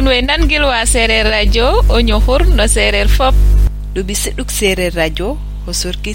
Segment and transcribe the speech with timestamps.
[0.00, 3.34] way sereer radio o no sereer fop
[4.48, 6.14] sereer radio o sorki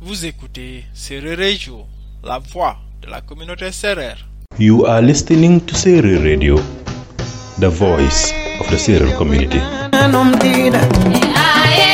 [0.00, 1.84] vous écoutez sereer radio
[2.22, 4.24] la voix de la communauté sereer
[4.56, 6.56] you are listening to sereer radio
[7.58, 9.58] the voice of the sereer community
[9.90, 11.88] aye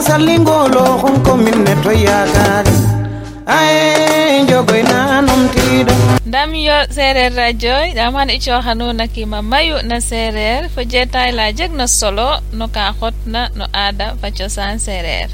[0.00, 2.72] nang salingolo honko minne to yakari
[3.44, 5.92] ae jogoy nanum tiɗo
[6.26, 11.52] ndam yo sereer radioy ɗaman i coxanu na kima mayu na sereer fo jetay la
[11.52, 15.28] jeg na solo no ka xotna no aada fa cosan sereer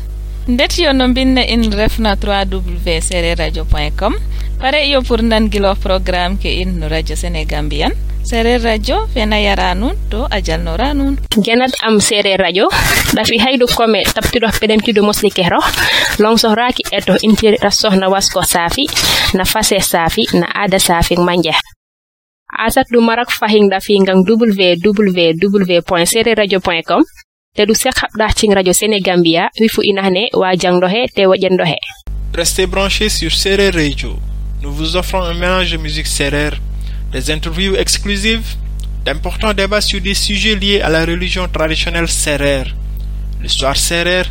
[0.51, 3.63] ndet yo no mbinne in refna 3 w sereer radio
[4.01, 4.15] com
[4.61, 7.93] pare yo pour ndangilo programme ke in no radio sénégambian
[8.27, 11.15] Série radio fena yara nuun to a jalnora nuun
[11.47, 12.67] genat am serer radio
[13.15, 14.03] ɗafi haydu pedem
[14.71, 15.61] tabtiɗo do mosni kero
[16.19, 18.85] longsohraki e to intira sohna wasko saafi
[19.37, 21.55] na fase saafi na ada saafi manja.
[22.67, 27.03] asat du marak fahin ɗafi ngan www sereer radio com
[27.55, 31.65] te ɗum sek haɓɗa ching radio sénégambia wi fu inane wa jangɗo he te woƴenɗo
[31.71, 31.79] he
[32.35, 34.19] Restez branchés sur Série Radio.
[34.63, 36.53] Nous vous offrons un mélange de musique serrère
[37.13, 38.57] des interviews exclusives,
[39.05, 42.75] d'importants débats sur des sujets liés à la religion traditionnelle serrère,
[43.41, 44.27] l'histoire serrère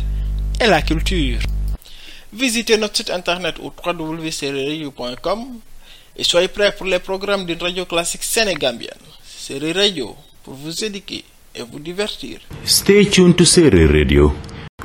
[0.60, 1.38] et la culture.
[2.32, 5.40] Visitez notre site internet au www.serreradio.com
[6.16, 8.90] et soyez prêts pour les programmes de radio classique sénégambienne.
[9.24, 12.38] Serreradio, Radio pour vous éduquer et vous divertir.
[12.64, 13.44] Stay tuned to
[13.88, 14.34] Radio,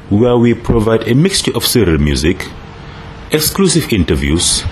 [0.09, 2.37] where we provide a mixture of serial music,
[3.31, 4.63] exclusive interviews,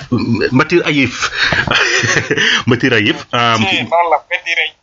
[0.50, 1.30] Mbatir Ayif
[2.66, 3.18] Mbatir Ayif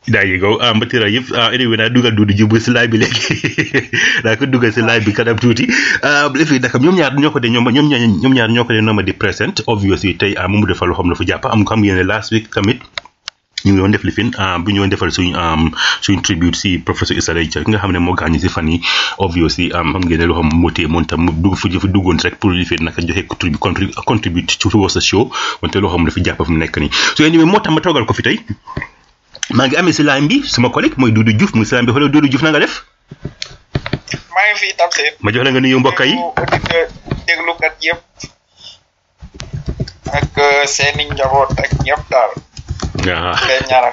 [0.07, 3.72] daa yëgoo Mbatir Ayif anyway naa dugal Doudou Diouf bu si laay bi léegi
[4.23, 5.66] daa ko si live bi tuuti
[6.38, 7.39] li fi dakam ñoom ñaar ñoo ko
[8.73, 10.61] de de present obviously tey ah, am
[11.66, 11.81] xam
[14.38, 14.57] ah,
[14.89, 15.57] defal suñu ah,
[16.01, 16.51] suñu ne
[21.50, 22.19] fu fa duggoon
[26.50, 28.38] nekk nii so anyway moo tax ma toogal ko fi tey
[29.53, 32.11] maa ngi amee si line bi sama mooy Doudou Diouf mu si line bi xoolal
[32.11, 32.73] Doudou Diouf def
[34.34, 36.18] maa ngi fii tamsir ma jox la nga nuyu mbokk yi
[40.19, 43.90] ak euh, njaboot ak ñëpp daal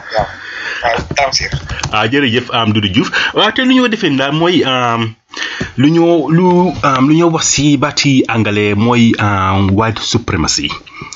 [0.83, 0.99] ah.
[1.17, 1.51] tamsir
[1.97, 5.01] ah jërëjëf am dudu diouf waaw te lu ñoo defee daal mooy euh,
[5.81, 6.47] lu ñoo lu
[6.87, 9.13] euh, lu ñoo wax si baati angale mooy
[9.79, 10.69] white supremacy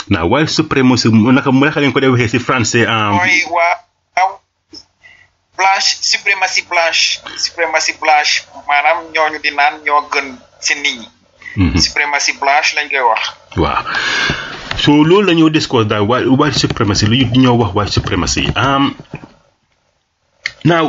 [0.08, 3.44] na white supremacy naka naka leen ko dee si français mooy
[5.56, 8.30] blanche supremacy blush supremacy blush
[8.68, 10.26] manam ñooñu di naan ño gën
[10.64, 11.00] ci nit
[11.58, 11.72] mhm.
[11.74, 12.76] ñi supremacy -hmm.
[12.76, 13.22] lañ koy wax
[13.62, 13.82] waaw
[14.82, 18.84] so lo lañu discuss da white, supremacy lu ñu wax white supremacy um,
[20.72, 20.84] now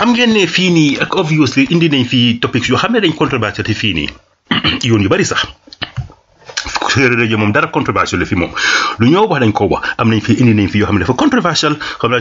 [0.00, 0.90] am ngeen ne fii nii
[1.20, 4.08] obviously indi nañ fii topics yoo xam ne dañ controversé fii nii
[4.88, 5.42] yoon yu bari sax
[6.96, 8.50] religieux moom moom
[8.98, 12.10] lu ñoo wax dañ ko wax am nañ fi yoo xam ne dafa controversiel xam
[12.10, 12.20] naa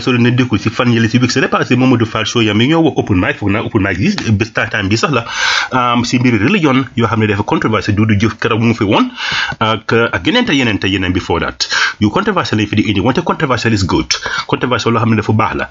[4.97, 9.11] soo si mbiri religion yoo xam ne dafa controversiel Doudou Diouf keroog mu fi woon
[9.59, 11.67] ak ak yeneen te yeneen te yeneen foo daat
[11.99, 14.07] yu controversiel lañ fi di indi wante controversiel is good
[14.47, 15.67] controversiel loo xam ne dafa baax la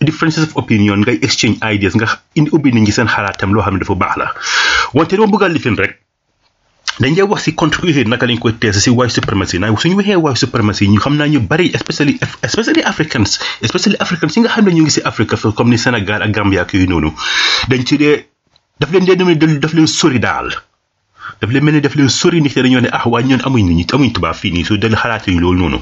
[0.00, 3.74] differences of opinion ngay exchange ideas nga indi ubbi nit ñi seen xalaatam loo xam
[3.74, 4.28] ne dafa baax la
[4.94, 5.98] wante dama bëgg lifin rek
[7.02, 10.20] dañ dee wax si contre naka lañ koy tees si white supremacy naa suñu waxee
[10.24, 12.14] white supremacy ñu xam naa ñu bari especially
[12.48, 13.30] especially Africans
[13.66, 17.10] especially Africans ne ñu ngi si Afrique comme ni Sénégal ak Gambia ak yooyu noonu
[17.70, 18.16] dañ ci dee
[18.80, 20.48] daf leen dee daf leen sori daal
[21.42, 23.90] daf leen mel ni daf leen sori ni dañoo ne ah waaye ñoon amuñ nit
[23.92, 25.78] amuñ tuba fii nii su dañ xalaatuñ loolu noonu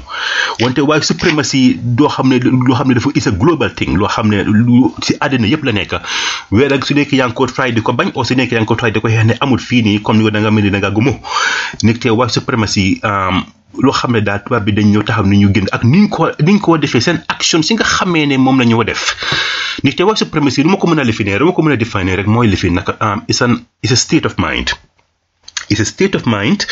[0.63, 4.07] wante waaye supremacy doo xam ne loo xam ne dafa is a global thing loo
[4.09, 5.93] xam ne lu si àddina yëpp la nekk
[6.51, 8.63] weer ak su nekk yaa ngi ko try di ko bañ oo su nekk yaa
[8.65, 10.65] ngi ko try di ko xeex ne amul fii nii comme ni da nga mel
[10.65, 11.13] ni da nga gumu
[11.85, 12.97] nekk te waaye supremacy
[13.83, 16.31] loo xam ne daal tubaab bi dañ ñoo taxaw ni ñu génn ak niñ ko
[16.41, 19.13] niñ ko defee seen action si nga xamee ne moom la ñu def
[19.85, 21.77] nit te waaye supremacy lu ma ko mën a lifinee rek ma ko mën a
[21.85, 22.97] définir rek mooy lifi naka
[23.27, 24.73] is an is a state of mind
[25.71, 26.67] is a state of mind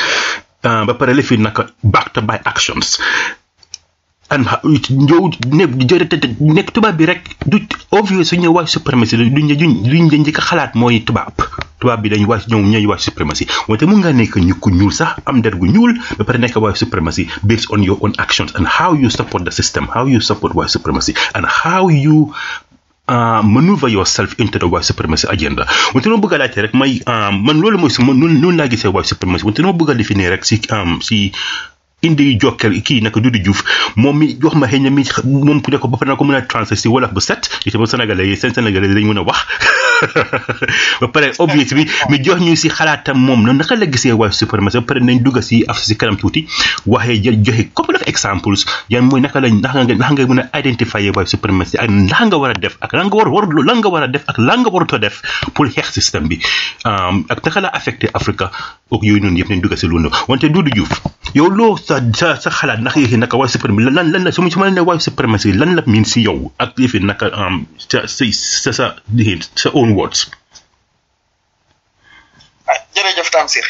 [0.67, 2.99] uh, ba pare la fi naka backed up by actions
[4.29, 4.45] and
[4.93, 5.23] ñëw
[5.57, 10.37] ne nekk tubaab bi rek du obvious su ñëw white supremacy duñ duñ la njëkk
[10.37, 11.33] a xalaat mooy tubaab
[11.81, 15.17] tubaab bi dañ waa ñoom ñooy white supremacy wante mun ngaa nekk ñu ñuul sax
[15.25, 18.67] am der gu ñuul ba pare nekk white supremacy based on your own actions and
[18.69, 22.29] how you support the system how you support white supremacy and how you
[23.41, 26.93] maneuver yourself into the white supremacy agenda wante noo bëgg a laajte may
[27.47, 30.29] man loolu mooy si man noonu laa gisee white supremacy wante noo bëgg a définir
[30.33, 31.21] rek si
[32.07, 33.63] indi jokkeel kii naka Doudou Diouf
[33.99, 36.37] moom mi wax ma xëy mi moom ku ne ko ba pare na ko mën
[36.37, 39.39] a translate si wolof bu set itam sénégalais yi dañ mën a wax
[41.03, 44.31] ba pare objectif bi mi jox ñu si xalaatam moom na naka la gisee waaye
[44.33, 46.47] suprématie ba pare nañ dugg si af si kanam tuuti
[46.87, 50.41] waxee jël joxe couple of examples yan mo naka lañ ndax nga ndax nga mën
[50.53, 53.43] a identifier waaye suprématie ak ndax nga war a def ak lan nga war war
[53.67, 55.15] lan nga war a def ak lan nga warut def
[55.53, 56.37] pour xeex système bi
[57.29, 58.45] ak naka la affecté Afrique
[58.93, 60.89] ok yooyu noonu yëpp nañ dugg si loolu noonu wante Doudou Diouf
[61.37, 61.95] yow loo sa
[62.41, 64.81] sa xalaat naka yëfi naka white supremacy lan lan la su ma su ma nee
[64.81, 68.89] white supremacy lan la miin si yow ak yëfi naka um, sa sa sa
[69.61, 70.31] sa own words.
[72.67, 73.65] ah jërëjëf Tamsir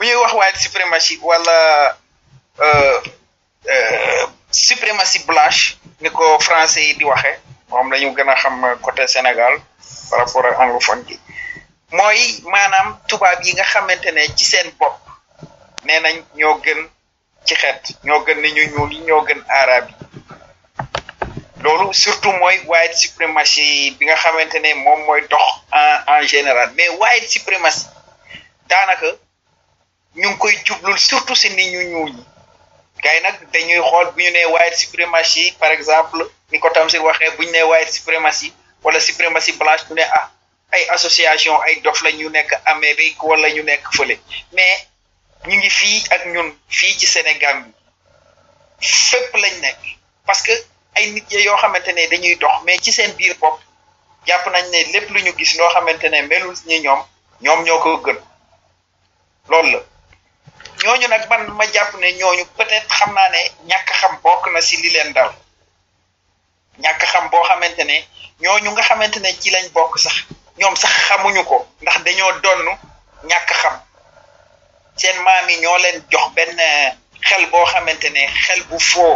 [0.00, 1.96] bu ñuy wax white supremacy wala
[2.64, 2.96] euh,
[3.68, 7.36] euh, suprématie blanche ni ko français yi di waxee
[7.68, 9.60] moom la ñu gën a xam côté Sénégal
[10.10, 11.20] par rapport ak anglophone gi
[11.94, 12.20] mooy
[12.52, 14.96] maanaam tubaab yi nga xamante ne ci seen bopp
[15.86, 16.80] nee nañ ñoo gën
[17.46, 19.94] ci xeet ñoo gën ne ñu ñuul yi ñoo gën arab yi
[21.62, 22.96] loolu surtout mooy white
[23.56, 25.46] yi bi nga xamante ne moom mooy dox
[25.80, 27.86] en en général mais white suprématie
[28.70, 29.06] daanaka
[30.20, 32.24] ñu ngi koy jublul surtout si nit ñu ñuul ñi
[33.02, 37.30] gars nag dañuy xool bu ñu nee white suprématie par exemple ni ko Tamsir waxee
[37.36, 38.48] bu ñu nee white suprématie
[38.84, 40.26] wala suprématie blanche ñu ne ah.
[40.74, 44.14] ay association ay dof la ñu nekk Amérique wala ñu nekk fële
[44.52, 44.78] mais
[45.48, 46.48] ñu ngi fii ak ñun
[46.78, 47.56] fii ci Sénégal
[49.32, 49.80] bi lañ nekk
[50.26, 50.54] parce que
[50.96, 53.60] ay nit ya yoo xamante ne dañuy dox mais ci seen biir bopp
[54.26, 57.00] jàpp nañ ne lépp lu ñu gis loo xamante ne melul ñi ñoom
[57.44, 58.18] ñoom ñoo ko gën
[59.50, 59.82] loolu la
[60.84, 63.40] ñooñu nag man ma jàpp ne ñooñu peut-être xam naa ne
[63.70, 65.32] ñàkk xam bokk na si li leen dal
[66.82, 67.96] ñàkk xam boo xamante ne
[68.42, 70.16] ñooñu nga xamante ne ci lañ bokk sax
[70.60, 72.60] ñoom sax xamuñu ko ndax dañoo donn
[73.30, 73.74] ñàkk xam
[75.00, 76.90] seen maam yi ñoo leen jox benn euh,
[77.28, 79.14] xel boo xamante ne xel bu foo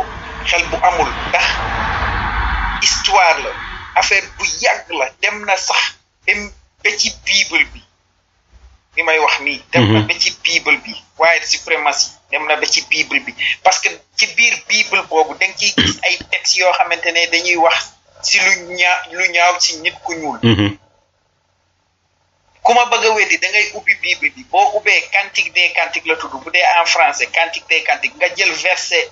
[0.51, 1.45] xel bu amul ndax
[2.87, 3.53] histoire la
[4.01, 5.83] affaire bu yàgg la dem na sax
[6.83, 7.63] ba ci bible
[8.95, 10.19] li may wax nii dem mhm.
[10.23, 13.33] ci bible bi waaye suprématie dem na ba ci bible bi
[13.65, 15.67] parce que ci biir bible boobu da nga
[16.07, 17.77] ay textes yoo xamante ne dañuy wax
[18.27, 18.37] si
[19.11, 20.69] lu ñaaw si nit ku ñuul mhm.
[22.65, 26.07] ku ma bëgg a weddi da ngay ubbi bible bi boo ubbee cantique des cantiques
[26.09, 29.07] la tudd bu dee en français cantique des cantiques nga jël verset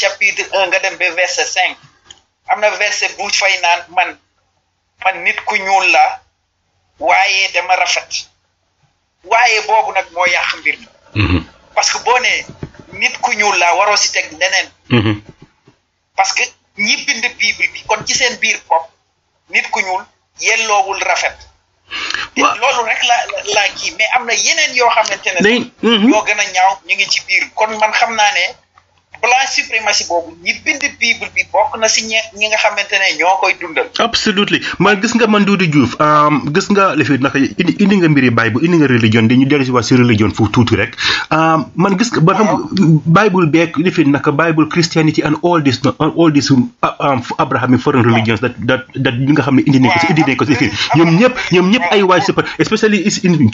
[0.00, 1.76] chapitre un nga dem ba verset cinq
[2.50, 4.10] am na verset bu fay naan man
[5.04, 6.04] man nit ku ñuul la
[7.06, 8.10] waaye dema rafet
[9.30, 10.88] waaye boobu nag moo yàq mbir mi
[11.22, 11.40] mhm.
[11.74, 12.40] parce que boo nee
[13.00, 15.14] nit ku ñuul la waroo si teg leneen mhm.
[16.16, 16.42] parce que
[16.84, 18.86] ñi bind bi kon ci seen biir bopp
[19.50, 20.04] nit ku ñuul
[20.40, 21.36] yelloowul rafet
[22.42, 23.16] loolu rek la
[23.54, 25.50] laa kii mais am na yeneen yoo xamante ne.
[25.82, 26.02] Mhm.
[26.10, 28.44] yoo gën a ñaaw ñu ngi ci biir kon man xam naa ne.
[29.26, 33.06] blanche suprématie boobu ñi bind bible bi bokk na si ñe ñi nga xamante ne
[33.18, 33.88] ñoo koy dundal.
[33.98, 37.94] absolutely man gis nga man Doudou Diouf um, gis nga li fi naka indi indi
[38.00, 40.78] nga mbiri Bible indi nga religion di ñu dellu si waat si religion foofu tuuti
[40.80, 40.94] rek
[41.36, 42.50] um, man gis nga ba xam
[43.18, 48.06] Bible beeg li fi naka Bible Christianity and all this all this um, Abrahamic foreign
[48.06, 50.44] religions that that that ñi nga xam ne indi nañ ko si indi nañ ko
[50.50, 52.98] si fi ñoom ñëpp ñoom ñëpp ay white supremacy especially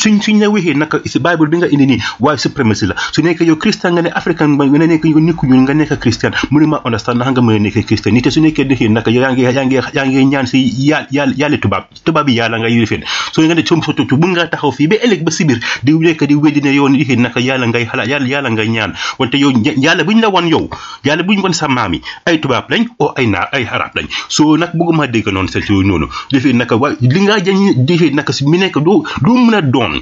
[0.02, 3.49] suñ suñ la waxee naka Bible bi nga indi nii white supremacy la su nekkee
[3.50, 6.33] yow Christian nga ne African nga ne nekk nit ku ñuul nga nekk christian
[6.71, 9.42] ma understand naka nga mën a nekk christian nit su nekkee dëxee naka yaa ngi
[9.47, 13.02] yaa ngi yaa ngi ñaan si yàlla yàlla tubaab tubaab yi yàlla nga yilifeen
[13.33, 16.25] so nga ne som sotu bu ngaa taxaw fii ba ëllëg ba sibir di nekk
[16.31, 19.50] di weddi ne yoon dëxee naka yàlla ngay xalaat yàlla yàlla ngay ñaan wante yow
[19.85, 20.66] yàlla buñ la wan yow
[21.07, 24.07] yàlla buñ wan sa maam yi ay tubaab lañ o ay naa ay arab lañ
[24.28, 28.11] so nag bëgguma dégg noonu sa yooyu noonu dëfee naka wa li nga jañ dëfee
[28.14, 29.95] naka si mi nekk du du mën a doon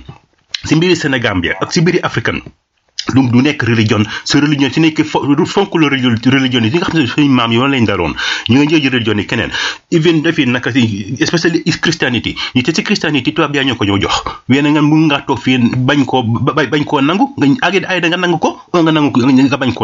[0.65, 2.41] si mbiri sénégambia ak si mbiri africain
[3.17, 7.51] du du nekk religion su religion su nekk fo du fonk la religion yi maam
[7.53, 7.85] yi woon lañ
[8.49, 9.51] ñu nga njël keneen
[9.91, 10.81] even dafi naka si
[11.83, 14.17] christianity ñu te christianity tubaab yaa ñoo ko ñëw jox
[14.49, 16.03] weena nga mun ngaa toog fii bañ
[16.91, 17.25] koo nangu
[17.89, 18.93] ay da nga nangu ko nga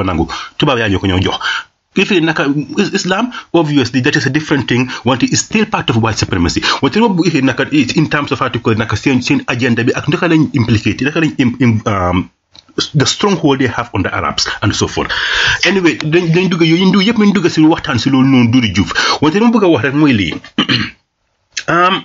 [0.09, 0.25] nangu
[0.59, 1.37] tubaab yaa ñoo ko ñëw jox
[1.97, 2.45] if it naka
[2.93, 7.25] Islam obviously that is a different thing wante still part of white supremacy wante boobu
[7.27, 10.27] if naka in terms of article naka seen agenda bi ak naka
[12.95, 15.11] the stronghold they have on the Arabs and so forth
[15.65, 18.69] anyway dañ dañ dugg yooyu ñu yëpp nañ dugg si waxtaan si loolu noonu Duda
[18.73, 18.91] Diouf
[19.23, 20.33] wante dama bëgg a wax rek mooy lii
[21.75, 22.05] um,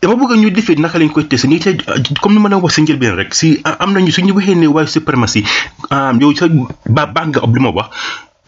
[0.00, 2.58] dama bëgg ñu defee naka lañ koy testé nii te uh, comme ni ma la
[2.60, 5.44] wax si njëlbeen rek si uh, am nañu suñu waxee ne waaye suprématie
[5.90, 6.48] um, yow sa
[6.86, 7.88] ba baax nga wax.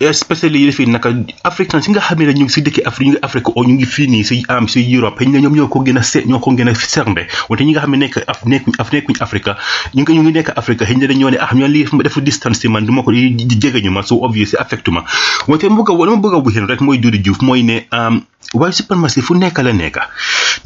[0.01, 1.15] especially fii naka
[1.47, 3.75] africain si nga xam ne ñu ngi si dëkki Afrique ñu ngi Afrique o ñu
[3.79, 6.19] ngi fii nii si am si Europe xëy na ñoom ñoo ko gën a se
[6.27, 9.15] ñoo ko gën a sernde wante ñi nga xam ne nekk af nekkuñ af nekkuñ
[9.23, 9.55] Afrique
[9.95, 12.59] ñu nga ñu ngi nekk Afrique xëy na dañoo ne ah ñoo li defu distance
[12.61, 15.05] si man du ma ko jegeñu ma so obvious affectu ma
[15.47, 18.21] wante mu bëgg a ma bëgg a wuxeen rek mooy Dudu Diouf mooy ne um,
[18.59, 19.97] waaye supermarché fu nekk la nekk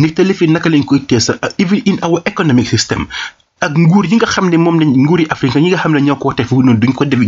[0.01, 3.05] nit te li fi naka lañ koy teesa uh, even in our economic system
[3.59, 6.01] ak nguur yi nga xam ne moom lañ nguur yi Afrique yi nga xam ne
[6.07, 7.21] ñoo ko tef noonu duñ ko def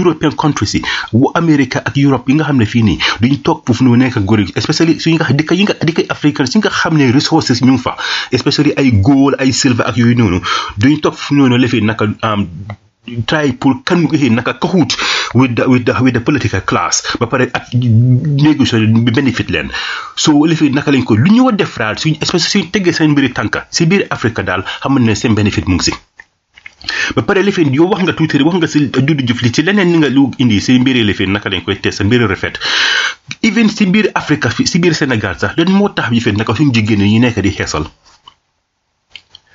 [0.00, 0.80] European countries yi
[1.12, 4.20] wu Amérique ak Europe yi nga xam ne fii nii duñ toog foofu noonu nekk
[4.28, 7.96] góor yi especially suñu yi nga dëkk africain si nga xam ne resources ñu fa
[8.32, 10.38] especially ay góol ay silver ak yooyu noonu
[10.76, 12.44] duñ toog foofu noonu la fi naka um,
[13.28, 14.92] try pour kan mu ko naka kahoot
[15.34, 19.68] with the, with the, with the political class ba pare ak négociation bi benefit leen
[20.24, 23.12] so lifi naka lañ ko lu ñu war def daal suñ espèce suñ teggee seen
[23.14, 25.92] mbiri tànka si biir afrique daal xam ne seen benefit mu ngi si
[27.16, 29.88] ba pare lefin yow wax nga tuuti wax nga si dudd jëf li ci leneen
[29.92, 32.56] ni nga lu indi si mbiri lefin naka lañ koy tee sa mbiri rafet
[33.48, 36.68] even si biir afrique si biir sénégal sax lan moo tax yi fi naka suñ
[36.74, 37.86] jigéen yi nekk di xeesal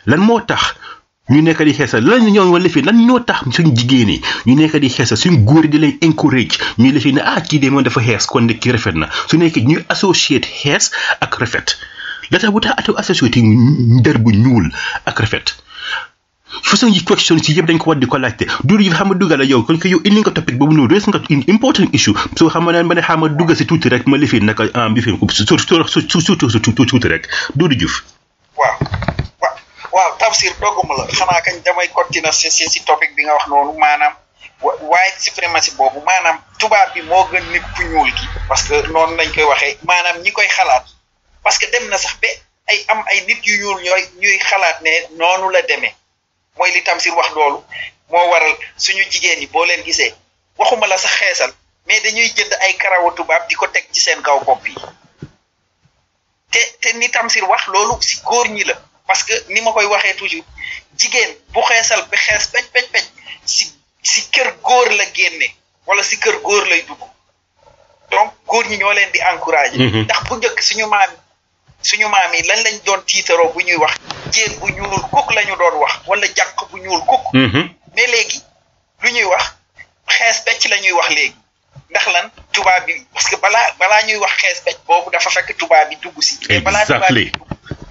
[0.10, 0.62] lan moo tax
[1.32, 4.56] ñu nekk di xeesa lan ñoo wala fi lan ñoo tax suñ jigéen yi ñu
[4.60, 7.82] nekk di xeesa suñ góor di leen encourage ñuy la ne ah kii de moom
[7.84, 10.92] dafa xees kon de kii rafet na su nekk ñuy associate xees
[11.24, 11.80] ak rafet
[12.30, 13.40] la tax bu tax atu associate
[14.04, 14.68] der bu ñuul
[15.06, 15.46] ak rafet
[16.62, 19.16] façon yi question si yëpp dañ ko war di ko laajte dur yi xam nga
[19.16, 22.14] dugal la yow kon ko yow indi nga topic boobu noonu rees nga important issue
[22.36, 24.94] so xam nga ma ne xam nga dugal si tuuti rek ma lifin naka am
[24.94, 28.04] bi fi surtout surtout tuuti rek Doudou Diouf
[28.60, 29.03] waaw
[29.94, 33.48] waaw tafsir dogguma la xanaa kañ damay continuer si si si topic bi nga wax
[33.48, 34.14] noonu maanaam
[34.92, 39.30] white supremacy boobu maanaam tubaab bi moo gën nit ñuul gi parce que noonu lañ
[39.36, 40.86] koy waxee maanaam ñi koy xalaat
[41.44, 42.30] parce que dem na sax ba
[42.72, 45.94] ay am ay nit yu ñuul ñooy ñuy xalaat ne noonu la demee
[46.58, 47.60] mooy li Tamsir wax loolu
[48.12, 50.12] moo waral suñu jigéen ñi boo leen gisee
[50.60, 51.52] waxuma la sax xeesal
[51.88, 54.76] mais dañuy jënd ay karawu tubaab di ko teg ci seen kaw bopp yi
[56.52, 58.76] te te ni Tamsir wax loolu si góor ñi la
[59.08, 60.46] parce que ni ma koy waxee toujours
[60.98, 63.06] jigéen bu xeesal bi xees pej pej
[63.46, 63.64] si
[64.02, 65.48] si kër góor la génne
[65.88, 67.04] wala si kër góor lay dugg
[68.12, 69.78] donc góor ñi ñoo leen di encouragé.
[69.78, 70.02] Mhm.
[70.08, 71.12] ndax bu njëkk suñu maam
[71.84, 73.94] suñu maam yi lan lañ doon tiitaroo bu ñuy wax
[74.34, 77.26] jéeg bu ñuul kukk lañu doon wax wala jànq bu ñuul kukk.
[77.34, 77.70] Mhm.
[77.96, 78.42] mais léegi
[79.02, 79.46] lu ñuy wax
[80.08, 81.36] xees pecc la ñuy wax léegi
[81.90, 85.58] ndax lan tubaab bi parce que balaa balaa ñuy wax xees pecc boobu dafa fekk
[85.58, 86.38] tubaab yi dugg si.
[86.50, 87.32] mais balaa tubaab bi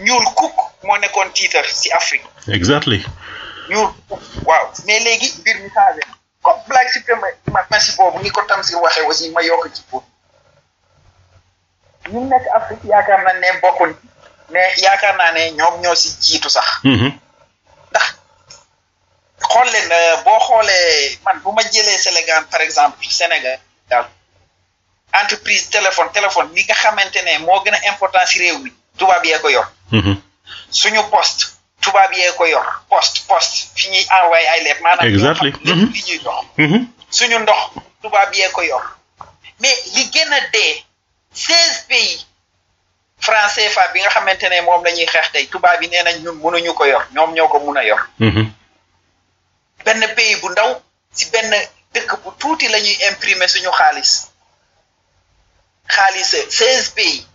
[0.07, 0.62] ñuul kukk.
[0.83, 2.29] moo nekkoon titre si Afrique.
[2.49, 3.05] exactly.
[3.71, 3.79] ñu
[4.47, 6.03] waaw mais léegi mbir mi changé
[6.43, 10.03] comme black suprématie boobu ngi ko Tamsir waxee aussi ma yokk ci pour
[12.12, 13.93] ñu nekk Afrique yaakaar naa ne bokkuñ
[14.53, 16.67] mais yaakaar naa ne ñoom ñoo si jiitu sax.
[16.85, 17.12] Mm-hmm.
[17.91, 18.07] ndax
[19.53, 23.59] xool leen euh, boo xoolee man bu ma jëlee Sénégal par exemple Sénégal
[25.23, 29.25] entreprise téléphone téléphone li nga xamante ne moo gën a important si réew mi tubaab
[29.25, 29.67] yee ko yor.
[29.93, 30.17] Mm-hmm.
[30.73, 31.43] suñu poste
[31.81, 35.91] tuba yee ko yor poste poste fi ñuy envoyé ay lettres maanaam exactement lépp mm-hmm.
[35.95, 36.81] li ñuy dox mm-hmm.
[37.17, 37.61] suñu ndox
[38.02, 38.85] tuba yee ko yor
[39.61, 40.75] mais li gën a dee
[41.43, 42.26] seize pays
[43.26, 46.17] français fa bi nga xamante ne moom la ñuy xeex tey tubaab yi nee nañ
[46.25, 48.47] ñun mënuñu ko yor ñoom ñoo ko mun a yor mm-hmm.
[49.85, 50.71] benn pays bu ndaw
[51.12, 51.50] si benn
[51.93, 54.11] dëkk bu tuuti la ñuy imprimer suñu xaalis
[55.95, 57.26] xaalis seize pays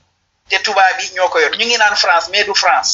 [0.49, 2.93] te tuba bi ñoo ko yor ñu ngi naan France mais du France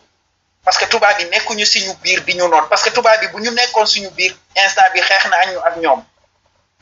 [0.63, 3.39] parce que tubaab bi nekkuñu suñu biir bi ñu noon parce que tubaab bi bu
[3.43, 4.33] ñu nekkoon suñu biir
[4.65, 5.37] instant bi xeex na
[5.69, 6.01] ak ñoom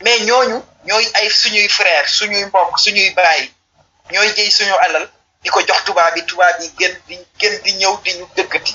[0.04, 0.58] mais ñooñu
[0.88, 3.44] ñooy ay suñuy frère suñuy mbokk suñuy baay
[4.12, 5.06] ñooy jëy suñu alal
[5.44, 8.74] di ko jox tubaab bi tubaab yi gën di gën di ñëw di ñu dëkkati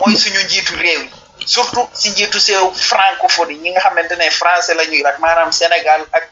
[0.00, 1.02] mooy suñu njiitu réew
[1.40, 5.50] yi surtout si njiitu seew francophonie ñi nga xamante ne français la ñuy rek maanaam
[5.60, 6.24] Sénégal ak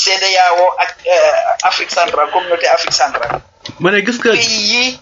[0.00, 3.36] CEDEAO ak euh, Afrique centrale communauté Afrique centrale
[3.82, 5.00] ma ne gis nga yi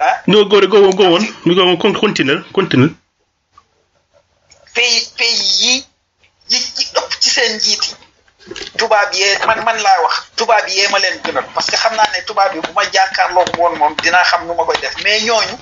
[0.00, 0.22] ah.
[0.26, 2.90] no go go go on go on continuer continuer.
[4.74, 5.72] pays pays yi
[6.48, 7.94] yi yi ëpp ci seen njiit yi.
[8.78, 12.08] tubaab yee man man laa wax tubaab yee ma leen gënal parce que xam naa
[12.12, 15.20] ne tubaab yi bu ma jàkkaarloog woon moom dinaa xam nu ma koy def mais
[15.22, 15.56] ñooñu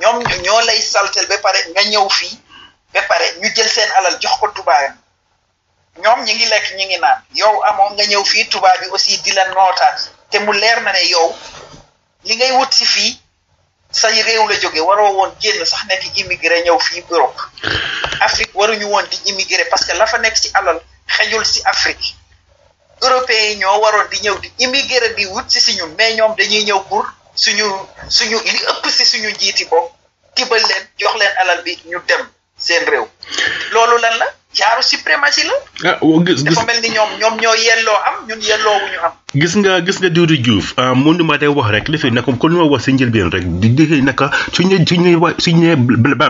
[0.00, 2.38] ñoom ñoo lay saltel ba pare nga ñëw fii
[2.94, 4.92] ba pare ñu jël seen alal jox ko tubaab
[6.02, 9.16] ñoom ñi ngi lekk ñi ngi naan yow amoon nga ñëw fii tubaab yi aussi
[9.22, 11.30] di la nootaat te mu leer na ne yow
[12.24, 13.18] li ngay wut si fii
[13.94, 17.40] say réew la jóge waroo woon génn sax nekk immigré ñëw fii Europe
[18.26, 20.80] Afrique waruñu woon di immigré parce que la nekk ci alal
[21.16, 22.14] xejul ci Afrique
[23.02, 26.34] européens yi ñoo waroon di ñëw di immigré di wut si si ñun mais ñoom
[26.34, 27.66] dañuy ñëw pour suñu
[28.08, 29.92] suñu li ëpp si suñu njiiti bopp
[30.34, 32.22] tibal leen jox leen alal bi ñu dem
[32.58, 33.06] seen réew
[33.72, 35.54] loolu lan la jaaru suprématie la.
[35.90, 39.12] ah gis dafa mel ni ñoom ñoom ñoo yelloo am ñun yelloo wu ñu am.
[39.40, 42.28] gis nga gis nga Doudou Diouf ah, mun ma day wax rek li fi nekk
[42.40, 45.50] kon li ma wax si njëlbeen rek di di naka su ñu su ñu su
[45.50, 45.74] ñu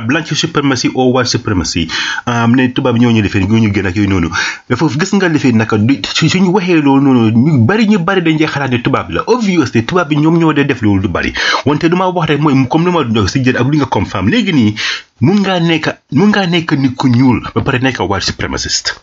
[0.08, 1.86] blanche suprématie au white suprématie
[2.26, 4.30] ah, am ne tubaab ñoo ñu li fi ñoo ñu gën ak noonu
[4.70, 5.76] dafa gis nga li fi naka
[6.16, 9.84] suñu waxee loolu noonu ñu bari ñu bari dañ cee xalaat ne tubaab la obviously
[9.84, 11.34] tubaab bi ñoom ñoo de def loolu du bari
[11.66, 13.86] wante lu ma wax rek mooy comme li ma doon si jël ak li nga
[13.86, 14.74] comme léegi nii.
[15.22, 15.86] mun ngaa nekk
[16.18, 18.94] mun ngaa nekk nit ku ñuul ba pare nekk white supremacist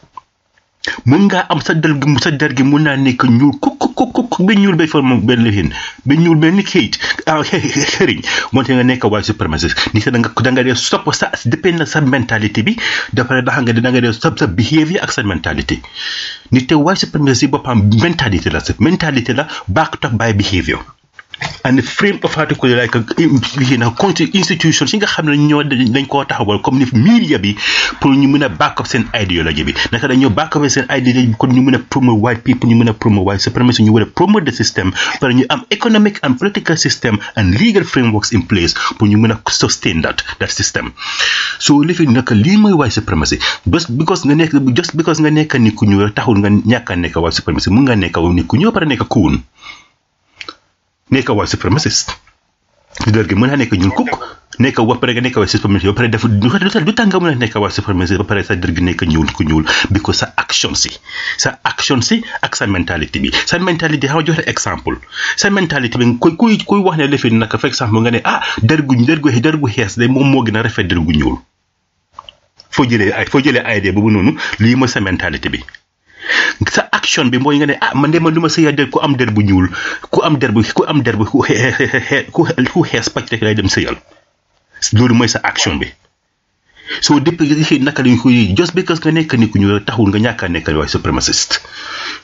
[1.07, 4.11] mun ngaa am sa der gi sa der gi mun naa nekk ñuul kuk kuk
[4.13, 5.71] kuk ba ñuul bay forme benn lifin
[6.07, 6.99] ba ñuul benn xëyit
[7.93, 8.19] xëriñ
[8.51, 11.85] wante nga nekk white supremacist ni sa da nga da dee sopp sa dépend na
[11.87, 12.75] sa mentalité bi
[13.15, 15.79] dafa daxa nga da nga dee sopp sa behavior ak sa mentalité
[16.51, 20.83] nit te white supremacist yi boppam mentalité la sa mentalité la backed up by behavior
[21.63, 23.91] and the frame of article like you know
[24.33, 27.55] institution yi nga xam ne ñoo dañ koo taxawal comme ni media bi
[27.99, 31.27] pour ñu mën a back up seen idéologie bi naka dañoo back up seen idéologie
[31.31, 33.93] bi kon ñu mën a promote white people ñu mën a promote white supremacy ñu
[33.95, 38.31] war a promote the system pare ñu am economic and political system and legal frameworks
[38.31, 40.93] in place pour ñu mën a sustain that that system
[41.59, 45.55] so lifi naka li mooy white supremacy bés because nga nekk just because nga nekk
[45.59, 48.55] ni ku ñuul taxul nga ñàkk a nekk white supremacy mun nga nekk ni ku
[48.57, 49.37] ñoo para nekk kuun
[51.11, 52.09] neka wa supremacist
[53.03, 54.13] su dee mën naa nekk ñuul kukk
[54.63, 56.51] nekk wax pare nga wa supremacist ba pare def du
[56.95, 59.43] tax nga mën a nekk white supremacist ba pare sa dër gi nekk ñuul ku
[59.43, 60.91] ñuul biko sa action si
[61.37, 64.95] sa action si ak sa mentality bi sa mentality ha nga joxe exemple
[65.35, 68.21] sa mentality bi kuy kuy kuy wax ne lefi naka fek sax mo nga ne
[68.35, 70.99] ah dër gu dër gu dër gu xees de mom mo gën a rafet dër
[71.07, 71.37] gu ñuul
[72.71, 74.31] fo jele ay foo jëlee idée boobu noonu
[74.63, 75.59] lii mooy sa mentality bi
[76.69, 78.97] sa action bi mooy nga ne ah man de man lu ma sëy dër ku
[79.05, 79.67] am der bu ñuul
[80.13, 81.25] ku am der bu ku am der bu
[82.69, 83.97] ku xees pàcc rek lay dem sëyal
[84.97, 85.89] loolu mooy sa action bi
[87.05, 87.39] soo dépp
[87.87, 90.67] naka lañ koy just because nga nekk ni ku ñuul taxul nga ñàkk a nekk
[90.75, 91.53] waaye suprémaciste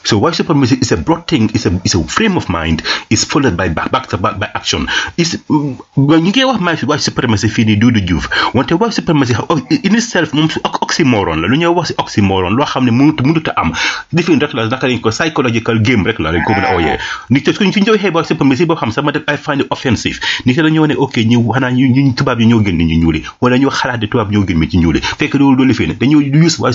[0.07, 2.79] So white supremacy is a broad thing, it's a, frame of mind,
[3.11, 4.87] it's followed by action.
[5.17, 9.33] It's, mm, when you get wax supremacy fii nii Doudou Diouf wante white supremacy
[9.83, 13.71] in itself moom su oxymoron la loo xam ne mënut mënut a am
[14.13, 14.87] defin rek la naka
[18.23, 19.65] supremacy boo xam sax ma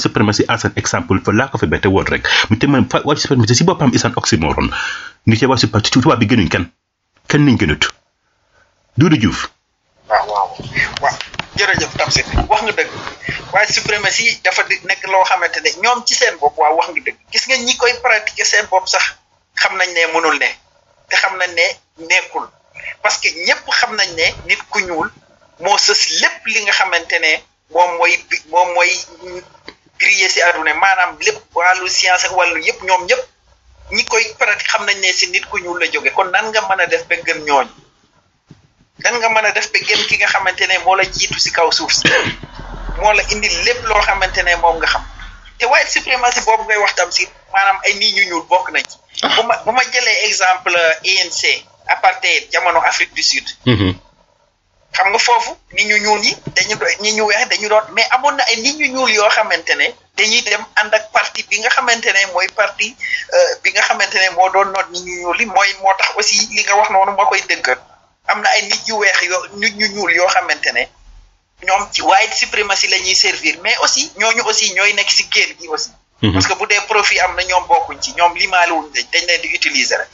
[0.02, 2.26] supremacy as an example for lack of a better word rek
[3.28, 4.66] participation si boppam is an oxymoron
[5.26, 6.66] ni ci wax ci tubaab bi gënuñ kenn
[7.28, 7.84] kenn niñ gënut
[8.96, 9.46] Doudou Diouf
[10.08, 10.48] waaw waaw
[11.00, 12.88] waaw tam tamsit wax nga deug
[13.52, 17.46] waaye supremacy dafa nek lo xamantene ñom ci seen bop wa wax nga deug gis
[17.48, 19.14] nga ñi koy pratiquer seen bop sax
[19.54, 20.48] xam nañ ne mënul ne
[21.08, 21.66] te xam nañ ne
[22.08, 22.46] nekul
[23.02, 25.10] parce que ñepp xam nañ ne nit ku ñuul
[25.60, 28.12] mo sës lepp li nga xamantene mom moy
[28.50, 28.90] mom moy
[30.02, 33.22] grillé si àdduna maanaam lépp wàllu science ak wàllu yëpp ñoom ñëpp
[33.96, 36.60] ñi koy pratique xam nañ ne si nit ku ñuul la joge kon nan nga
[36.68, 37.70] mën a def ba gën ñooñu
[39.04, 41.50] nan nga mën a def ba gën ki nga xamante ne moo la jiitu si
[41.56, 42.06] kaw suuf si
[43.02, 45.04] moo la indi lépp loo xamante ne moom nga xam
[45.58, 48.96] te white supremacy boobu ngay waxtam si maanaam ay nit ñu ñuul bokk nañ ci.
[49.24, 49.34] Ah.
[49.36, 50.78] bu ma bu ma jëlee exemple
[51.12, 51.40] ANC
[51.94, 53.46] apartheid jamono Afrique du Sud.
[53.66, 53.92] Mm-hmm.
[54.96, 56.74] xam nga foofu nit ñu ñuul ñi dañu
[57.04, 59.86] nit ñu weex dañu doon mais amoon na ay nit ñu ñuul yoo xamante ne
[60.18, 62.86] dañuy dem ànd ak parti bi nga xamante ne mooy parti
[63.36, 66.08] euh, bi nga xamante ne moo doon noot nit ñu ñuul yi mooy moo tax
[66.18, 67.80] aussi li nga wax noonu ma koy dëggal
[68.30, 70.82] am na ay nit yu weex yo nit ñu ñuul yoo xamante ne
[71.66, 75.52] ñoom ci white suprématie la ñuy servir mais aussi ñooñu aussi ñooy nekk si génn
[75.60, 75.90] gi aussi.
[75.92, 76.32] Mm-hmm.
[76.34, 79.40] parce que bu dee profit am na ñoom bokkuñ ci ñoom limaale wuñ dañ leen
[79.42, 80.12] di utiliser rek.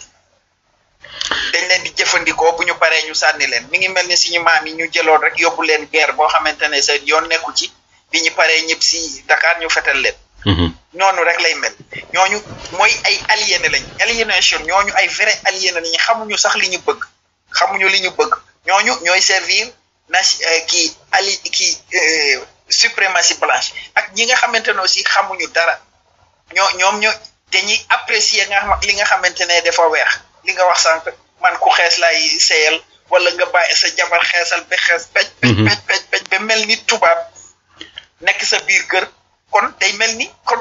[1.53, 4.41] dañ leen di jëfandikoo bu ñu paree ñu sànni leen mi ngi mel ni suñu
[4.49, 7.67] maam yi ñu jëloon rek yóbbu leen guerre boo xamante ne seen yoon nekku ci
[8.11, 10.15] bi ñu paree ñëpp si Dakar ñu fetal leen.
[10.45, 10.75] Mhm.
[10.99, 11.75] noonu rek lay mel
[12.15, 12.39] ñooñu
[12.79, 17.01] mooy ay aliéné lañ aliénation ñooñu ay vrai aliéné lañ xamuñu sax li ñu bëgg
[17.59, 18.33] xamuñu li ñu bëgg
[18.67, 19.67] ñooñu ñooy servir
[20.13, 22.37] na euh, kii ali kii euh,
[22.69, 25.75] suprématie blanche ak ñi nga xamante ne aussi xamuñu dara
[26.55, 27.13] ñoo ñoom ñoo
[27.53, 28.47] dañuy apprécier
[28.87, 30.13] li nga xamante ne dafa weex.
[30.45, 31.07] li nga wax sank
[31.43, 32.77] man ku xees laay seyel
[33.11, 35.67] wala nga bàyyi sa jabar xeesal ba xees pej pej mhm.
[35.67, 37.19] pej pej pej ba mel ni tubaab
[38.27, 39.05] nekk sa biir kër
[39.53, 40.61] kon day mel ni kon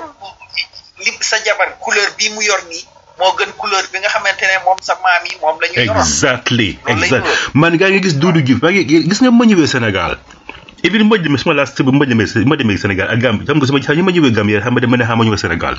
[1.03, 2.79] li sa jabar couleur bi mu yor ni
[3.19, 6.69] moo gën couleur bi nga xamante ne moom sa maam yi moom la ñu exactly
[6.95, 10.17] exactly man gaa nga gis dudu jub maa gis nga ma ñëwee Sénégal
[10.87, 14.05] even ma jëmee sama last ma jëmee ma jëmee Sénégal ak Gambie xam nga sama
[14.07, 15.75] ma ñëwee Gambie xam nga dama ne xam ah, ma ñëwee Sénégal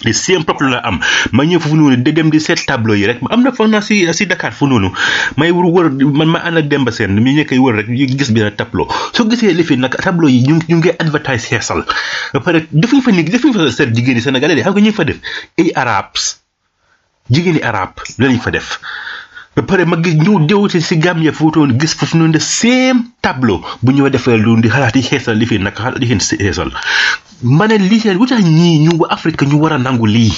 [0.00, 1.00] di seen problème la am
[1.32, 3.80] ma ñëw foofu noonu di dem di seet tableau yi rek am na foog naa
[3.80, 4.92] si si Dakar fu noonu
[5.36, 8.40] may wër man ma ànd dem ba Seen mi ñu koy wër rek gis bi
[8.44, 11.80] na tableau soo gisee li na nag tableau yi ñu ñu ngi advertise xeesal
[12.34, 14.88] ba pare defuñ fa ni defuñ fa seet jigéen yi Sénégalais de xam nga ñu
[14.88, 15.16] ngi fa def
[15.60, 16.42] ay arabes
[17.30, 18.80] jigéen yi arab lañ fa def
[19.56, 22.98] ba pare ma gis ñëw jëwte si Gambia foofu noonu gis foofu noonu de same
[23.24, 26.70] tableau bu ñëw defee lu di xalaat yi xeesal li fi nag xalaat yi xeesal
[27.56, 28.04] ma ne lii
[28.56, 30.34] ñii ñu Afrique ñu war a nangu lii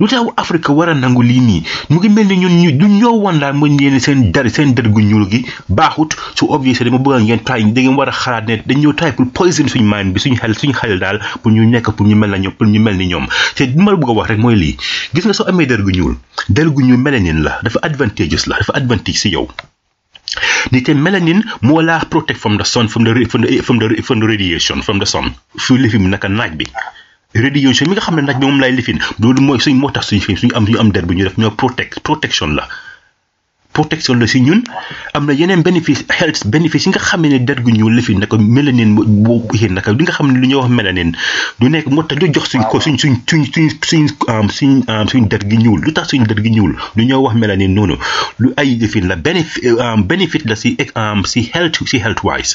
[0.00, 2.86] lu tax Afrique war a nangu lii nii mu ngi mel ni ñun ñu du
[2.98, 6.82] ñoo won daal mooy ñeen seen dar seen dër gu ñuul gi baaxut su obligé
[6.84, 9.86] dama bëgg ngeen taay da ngeen war a xalaat ne dañoo taay pour poison suñu
[9.88, 12.54] mind bi suñu xel suñu xel daal pour ñu nekk pour ñu mel na ñoom
[12.72, 14.74] ñu mel ni ñoom te li ma la bëgg a wax rek mooy lii
[15.14, 16.14] gis nga soo amee dër gu ñuul
[16.48, 19.46] dër gu ñuul melanin la dafa advantageous la dafa advantage si yow.
[20.72, 23.42] nite melanin moo laa protect from the sun from the from
[23.78, 26.66] the from the radiation from the sun fii lifim naka naaj bi.
[27.40, 30.20] religion mi nga xam ne nag moom lay lifin loolu mooy suñ moo tax suñ
[30.40, 32.64] suñu am suñu am der bi ñu def ñoo protect protection la
[33.74, 34.62] protection la si ñun
[35.14, 38.36] am na yeneen bénéfice health bénéfice yi nga xam ne der gu ñu lifin naka
[38.38, 38.94] mélanine
[39.24, 41.12] boo yéen naka li nga xam ne lu ñuy wax mélanine
[41.58, 44.04] du nekk moo tax jox suñ ko suñ suñ suñ suñ suñ
[44.88, 47.74] suñ suñ der gi ñuul lu tax suñ der gi ñuul lu ñoo wax mélanine
[47.76, 47.96] noonu
[48.40, 49.16] lu ay lifin la
[50.06, 50.70] bénéfice la si
[51.32, 52.54] si health si health wise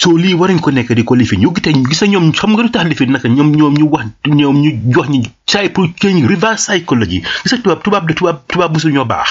[0.00, 2.70] soo lii waruñ ko nekk di ko lifi ñu gite gisa ñoom xam nga lu
[2.74, 4.04] tax lifi na ñoom ñoom ñu wax
[4.38, 8.72] ñoom ñu jox ñu saay pour change reverse psychology gisa tubaab tubaab de tubaab tubaab
[8.74, 9.30] mosu ñoo baax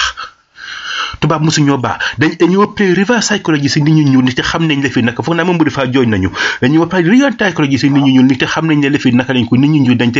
[1.20, 4.90] tubaab mosu ñoo baax dañ dañoo play reverse psychology si nit te xam nañ la
[4.90, 6.30] fi naka foog moom bu defaa jooñ nañu
[6.62, 8.98] dañu ba pare reverse psychology si nit ñu ñuul ni te xam nañ ne la
[8.98, 10.16] fi naka lañ ko ñu ñuul a nit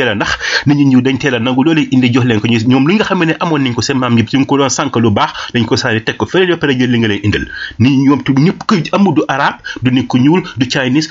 [3.01, 5.11] a xam ne amoon nañ ko seen maam yëpp su ñu ko doon sànk lu
[5.11, 6.01] baax dañ ko saari
[9.17, 9.59] du arabe
[10.09, 10.67] ku ñuul du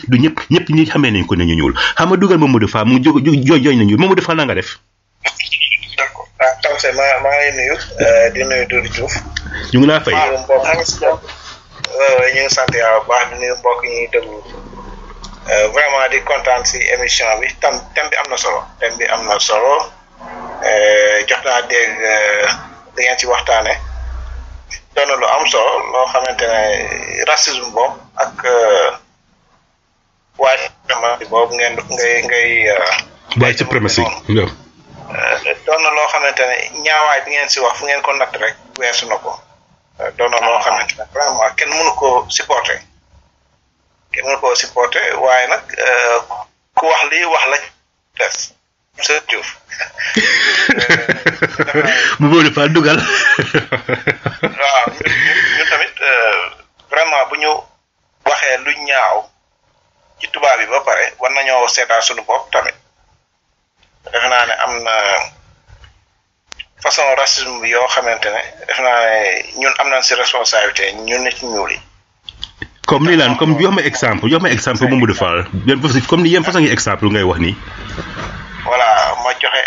[0.07, 2.85] du ñëpp ñëpp ñi xamee nañ ko nit ñu ñuul xam nga dugal Mamadou Fall
[2.85, 4.79] mu jóg jooñ jooñ nañu Mamadou Fall la nga def
[5.97, 6.91] d'accord ah Tamsir
[9.73, 10.13] ñu ngi laa fay.
[10.13, 12.69] waaw mbokk maa ngi si ñu ngi sant
[13.09, 13.99] baax di nuyu mbokk yi
[15.51, 19.05] euh, vraiment di kontaan si émission bi tam thème bi am na solo thème bi
[19.13, 19.75] am na solo
[20.67, 21.99] euh, jox naa dégg
[23.01, 23.73] euh, ci waxtaane
[24.95, 28.37] doon lu am solo loo xamante ne racisme boobu ak
[30.37, 32.51] waaye boobu ngeen ngay ngay.
[33.41, 34.03] waaye suprématie
[35.67, 38.55] doon na loo xamante ne ñaawaay bi ngeen si wax fu ngeen ko natt rek
[38.79, 39.31] weesu na ko
[39.95, 40.39] Eh, doon ah.
[40.43, 42.75] na loo xamante ne vraiment kenn mënu ko supporter
[44.15, 46.19] kenn mënu ko supporter waaye nag eh,
[46.79, 47.59] ku wax lii wax la
[48.19, 48.35] des
[48.99, 49.89] monsieur Diouf kan?
[51.75, 52.99] nah, eh, bu boole fa dugal
[54.43, 54.85] waaw
[55.23, 55.95] ñun tamit
[56.91, 57.53] vraiment bu ñu
[58.31, 59.15] waxee lu ñaaw
[60.19, 62.75] ci tubaab bi ba pare war nañoo seetaan sunu bopp tamit
[64.11, 64.95] defe naa ne am na
[66.83, 68.91] façon racisme bi yoo xamante ne def na
[69.59, 71.73] ne am nañ si responsabilité ñun ne ci ñuul
[72.87, 76.29] comme ni laan comme jox ma exemple jox ma exemple Mamadou Fall yéen comme ni
[76.29, 77.55] yéen façon yi exemple joxe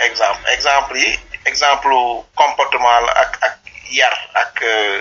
[0.08, 1.88] exemple exemple yi exemple
[2.34, 3.54] comportement la ak ak
[3.90, 5.00] yar ak euh,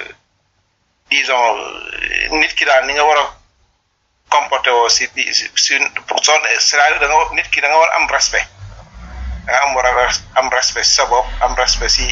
[1.11, 3.25] disons euh, nit ki daal ni nga war a
[4.29, 5.73] comporté woo si si si
[6.07, 8.56] pour soo c'est-à-dire da nga nit ki nga war a am respect.
[9.49, 12.03] am war a am respect sa bopp am respect si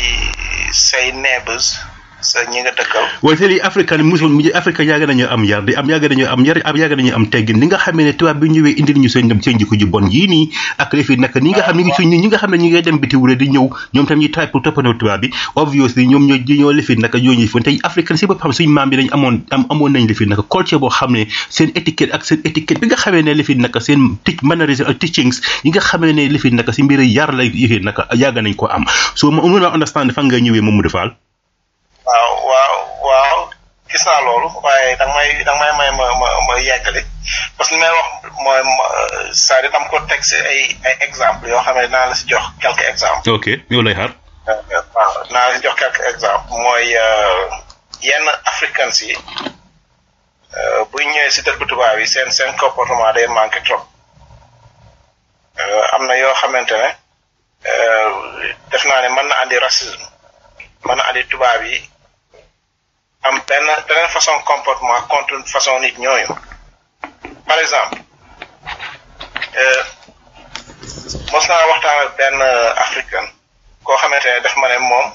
[0.71, 1.75] say neighbors
[2.23, 5.75] sa ñi nga dëkkal waaye te lii africain musul africa yàgg nañu am yar di
[5.75, 8.39] am yàgg nañu am yar am yàgg nañu am teggin ni nga xamee ne tubaab
[8.39, 10.49] bi ñëwee indil ñu seen seen jiko ju bon yii nii
[10.79, 12.97] ak lefi naka ni nga xam ne ñi ñi nga xam ne ñi ngay dem
[12.99, 16.39] biti wuré di ñëw ñoom tam ñuy try pour toppandoo tubaab bi obviously ñoom ñoo
[16.39, 19.43] ñoo lefi naka ñoo ñuy fon tey africain si boppam suñ mam bi dañ amoon
[19.51, 22.87] am amoon nañ lefi naka culture boo xam ne seen étiquette ak seen étiquette bi
[22.87, 26.49] nga xamee ne lefi naka seen teach mannerism ak teachings yi nga xamee ne lefi
[26.51, 30.11] naka si mbiri yar la lefi naka yàgg nañ ko am so ma mënul understand
[30.15, 31.13] fan nga ñëwee momu mu
[33.91, 37.01] gis naa loolu waaye dang may dang may may ma ma ma yeggali
[37.57, 38.05] parce que li may wax
[38.41, 38.61] mooy
[39.33, 42.25] saa di dam ko teg si ay ay exemple yoo xam ne naa la si
[42.27, 43.29] jox quelques exemples.
[43.29, 44.11] ok ñu lay xaar.
[44.49, 47.45] Euh, waaw naa la si jox quelques exemples mooy euh,
[48.01, 49.13] yenn africans yi
[50.57, 53.83] euh, bu ñëwee si dëkk tubaab yi seen seen comportement day manqué trop
[55.93, 60.05] am na yoo xamante ne def naa ne mën na andi racisme
[60.89, 61.77] mën na andi tubaab yi.
[63.27, 66.27] am benn beneen façon comportement contre façon nit ñooñu
[67.47, 67.95] par exemple
[69.61, 69.83] euh,
[71.31, 72.37] mos naa waxtaan ak benn
[72.85, 73.27] africain
[73.83, 75.07] koo xamante ne daf ma ne moom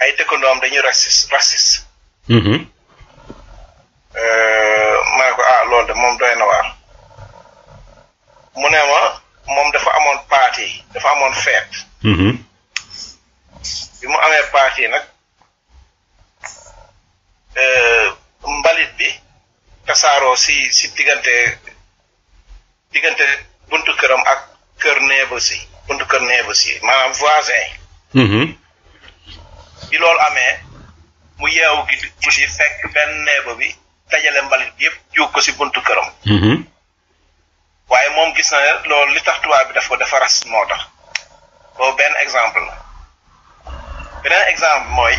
[0.00, 1.74] ay dëkkandoom dañuy raciste raciste.
[2.28, 2.58] Mm-hmm.
[4.20, 6.66] Euh, ma ne ko ah loolu de moom doy na waar
[8.56, 8.98] mu ne ma
[9.54, 11.74] moom dafa amoon party dafa amoon fête.
[12.04, 12.34] Mm-hmm.
[14.10, 15.08] mu amee party nag.
[17.58, 18.12] Euh,
[18.46, 19.08] mbalit bi
[19.86, 21.34] tasaaroo si si diggante
[22.94, 23.26] diggante
[23.68, 24.40] buntu këram ak
[24.78, 25.58] kër neeba si
[25.90, 27.66] buntu kër neeba si maanaam voisin
[28.14, 28.44] mhm.
[29.90, 30.52] bi loolu amee
[31.38, 33.68] mu yeewu gi guddi fekk benn neeba bi
[34.10, 36.54] dajale mbalit bi yëpp juug ko si buntu këram mhm.
[37.90, 40.80] waaye moom gis na loolu li tax tubaab bi daf ko dafa ras moo tax
[41.76, 42.74] boobu benn exemple la
[44.22, 45.16] beneen exemple mooy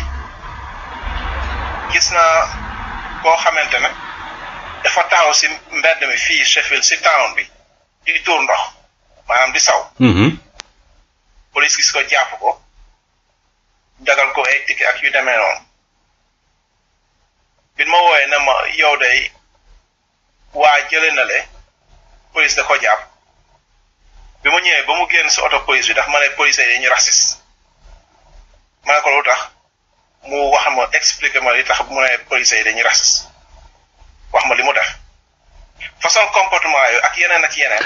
[1.92, 2.46] gis naa
[3.22, 3.88] koo xamante ne
[4.82, 5.46] dafa taxaw si
[5.78, 7.42] mbedd mi fii Sheffield si town bi
[8.04, 8.60] di tuur ndox
[9.28, 9.80] maanaam di saw.
[9.98, 10.30] Mm-hmm.
[11.52, 12.62] police gis ko jàpp ko
[14.06, 15.62] dagal ko ay ticket ak yu demee noonu
[17.76, 19.30] bi ma wooyee ne ma yow day
[20.54, 21.48] waa jële na le
[22.32, 23.00] police da ko jàpp
[24.42, 26.78] bi mu ñëwee ba mu génn si oto police bi daf ma ne police yi
[26.78, 27.36] ñu raciste
[28.84, 29.59] ma ne ko lu tax.
[30.28, 33.24] mu wax ma expliquer ma li tax mu ne police yi dañuy rasis
[34.34, 34.90] wax ma li mu def
[36.02, 37.84] façon comportement yooyu ak yeneen ak yeneen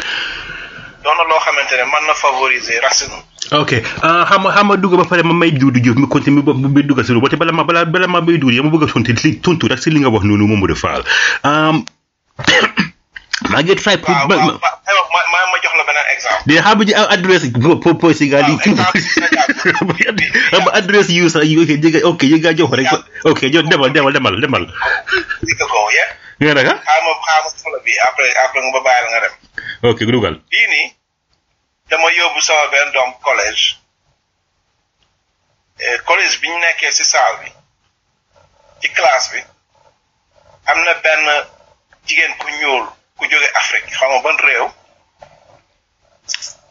[1.04, 3.14] doon na loo xamante ne na favoriser racisme
[3.54, 6.82] ok ah, xam xam dugg ba pare ma may juudu juuf mi konti bu bi
[6.82, 8.90] dugg si lu bala ma bala bala ma may duudi yama bëgg
[9.40, 11.04] tontu li rek ci li nga wax nonu momu de faal
[13.50, 13.96] Maguette Faye.
[14.00, 14.56] waaw waaw
[15.32, 16.44] ma ma jox la beneen exemple.
[16.46, 17.46] di xam nga adresse
[17.82, 18.56] po Portugal yi.
[20.80, 21.56] adresse yu sa yi
[22.10, 22.88] ok yi nga jox rek.
[23.30, 24.64] ok yow demal demal demal demal.
[25.46, 26.08] di ko ko yee.
[26.40, 26.74] nga naka.
[26.80, 28.32] xaaral ma bi après
[32.94, 33.62] doom collège.
[36.08, 37.48] collège bi ñu nekkee si salle bi
[38.80, 39.40] ci classe bi
[40.70, 41.24] am na benn
[42.06, 42.86] jigéen ku ñuul.
[43.24, 44.66] ku jóge Afrique xaw ma ban réew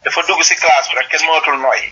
[0.06, 1.88] dafa dugg si classe bi rek kenn mënatul nooyi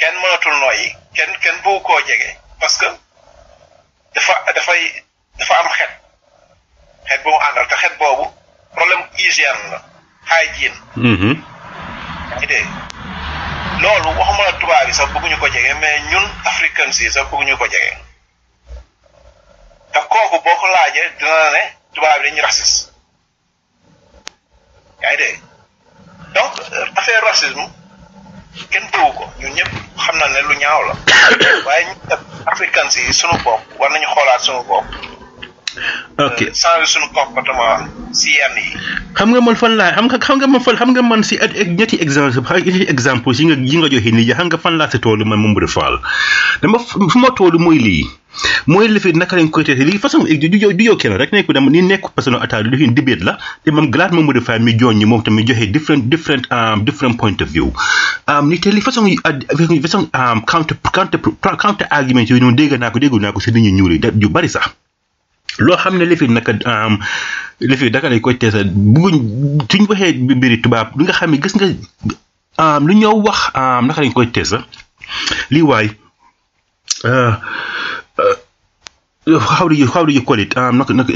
[0.00, 0.80] kenn mënatul nooy
[1.18, 2.88] kenn kenn bëgg koo jege parce que
[4.16, 4.82] dafa dafay
[5.36, 5.92] dafa am xet
[7.10, 8.26] xet bu mu àndal xet boobu
[8.76, 9.70] problème hygiène
[10.28, 10.80] la hygiène.
[10.96, 11.34] Mm-hmm.
[12.42, 12.64] idée
[13.84, 17.66] loolu waxuma la tubaab yi sax ko jege mais ñun africains yi sax bëgguñu ko
[17.68, 17.96] jege
[19.92, 21.75] te kooku boo ko laajee dina ne.
[21.96, 22.90] tubaab yi dañuy raciste
[25.02, 25.36] yaa ngi dégg
[26.36, 27.66] donc euh, affaire racisme
[28.70, 30.94] kenn tëwu ko ñun ñëpp xam na ne lu ñaaw la
[31.66, 31.98] waaye ñun
[32.52, 34.86] africains yi sunu bopp war nañu xoolaat sunu bopp.
[36.26, 37.80] ok eh, changer suñu comportement
[38.18, 38.68] si yenn yi.
[39.18, 39.90] xam nga man fan laa
[40.26, 40.62] xam nga man
[41.24, 41.34] fan si
[41.78, 43.56] ñetti exemple ñetti exemple yi nga
[44.00, 45.96] yi nga fan laa si toolu man Momadou Fall
[46.62, 48.04] dama fu ma toolu mooy lii.
[48.72, 49.10] mooy lifi
[49.54, 52.86] koy traité lii façon du yow du rek nekku dama nekku personne attaque lu fi
[52.98, 56.44] dibéet la te moom glace Momadou Fall mi jooñ ñi moom tamit joxe different different
[56.56, 57.68] um, different point of view
[58.32, 59.04] um, ni te li façon
[59.86, 61.20] façon um, counter counter
[61.64, 64.48] counter argument yooyu noonu dégg naa ko déggu si nit ñi ñuul yi yu bari
[64.56, 64.70] sax
[65.58, 66.52] loo xam ne li fi naka
[67.70, 68.60] li fi daka nañ koy teesa
[69.70, 71.66] suñ waxee mbiri tubaab li nga xam ne gis nga
[72.88, 73.38] lu ñoo wax
[73.86, 74.58] naka lañ koy teesa
[75.54, 75.86] lii waay
[79.52, 81.12] how do you how do you call it naka naka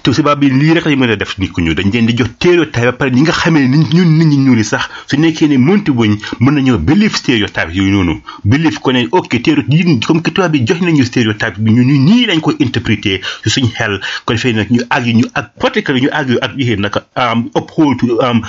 [0.03, 2.15] te tubaab bi lii rek lañ mën a def nit ku ñuul dañ leen di
[2.19, 5.49] jox stéréotype ba pare ñi nga xamee ne ñun nit ñi ñuul sax su nekkee
[5.49, 10.23] ne mënti wuñ mën nañoo belief stéréotype yooyu noonu belief ko ne ok stéréotype comme
[10.23, 14.01] que tubaab bi jox nañu stéréotype bi ñun ñii lañ koy interpréter su suñ xel
[14.25, 17.99] ko defee nag ñu àgg ñu ak particulier ñu àgg ak yéen nag um, uphold
[17.99, 18.41] to um,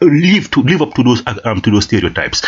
[0.00, 2.40] live to live up to those ak um, to those stereotypes.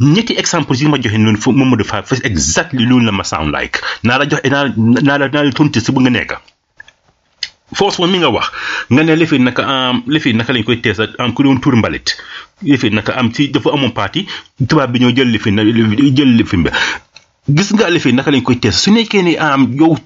[0.00, 3.76] ñetti exemple yi ma joxe noonu fo Mamadou Fall exactly loolu la ma sound like
[4.04, 6.32] naa la jox naa la naa la tontu si bu nga nekk.
[7.74, 8.48] force moom mi nga wax
[8.90, 12.16] nga ne lëfi naka am lëfi lañ koy tees am ku doon tuur mbalit
[12.62, 14.26] lëfi naka am ci dafa amoon parti
[14.68, 16.70] tubaab bi ñoo jël lëfi na jël lëfi mba
[17.48, 19.96] gis nga lëfi naka lañ koy tees su nekkee ni am yow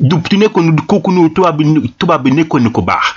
[0.00, 1.64] du tu nekkoon kooku nu tubaab bi
[1.98, 3.14] tubaab bi nekkoon ni ko baax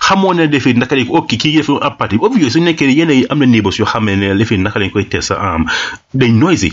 [0.00, 1.62] xamoon ne lëfi naka lañ ko okki kii
[1.98, 4.90] parti obvious su nekkee ni yeneen yi na nébos yoo xam ne ne naka lañ
[4.90, 5.66] koy tees am
[6.14, 6.72] dañ noisy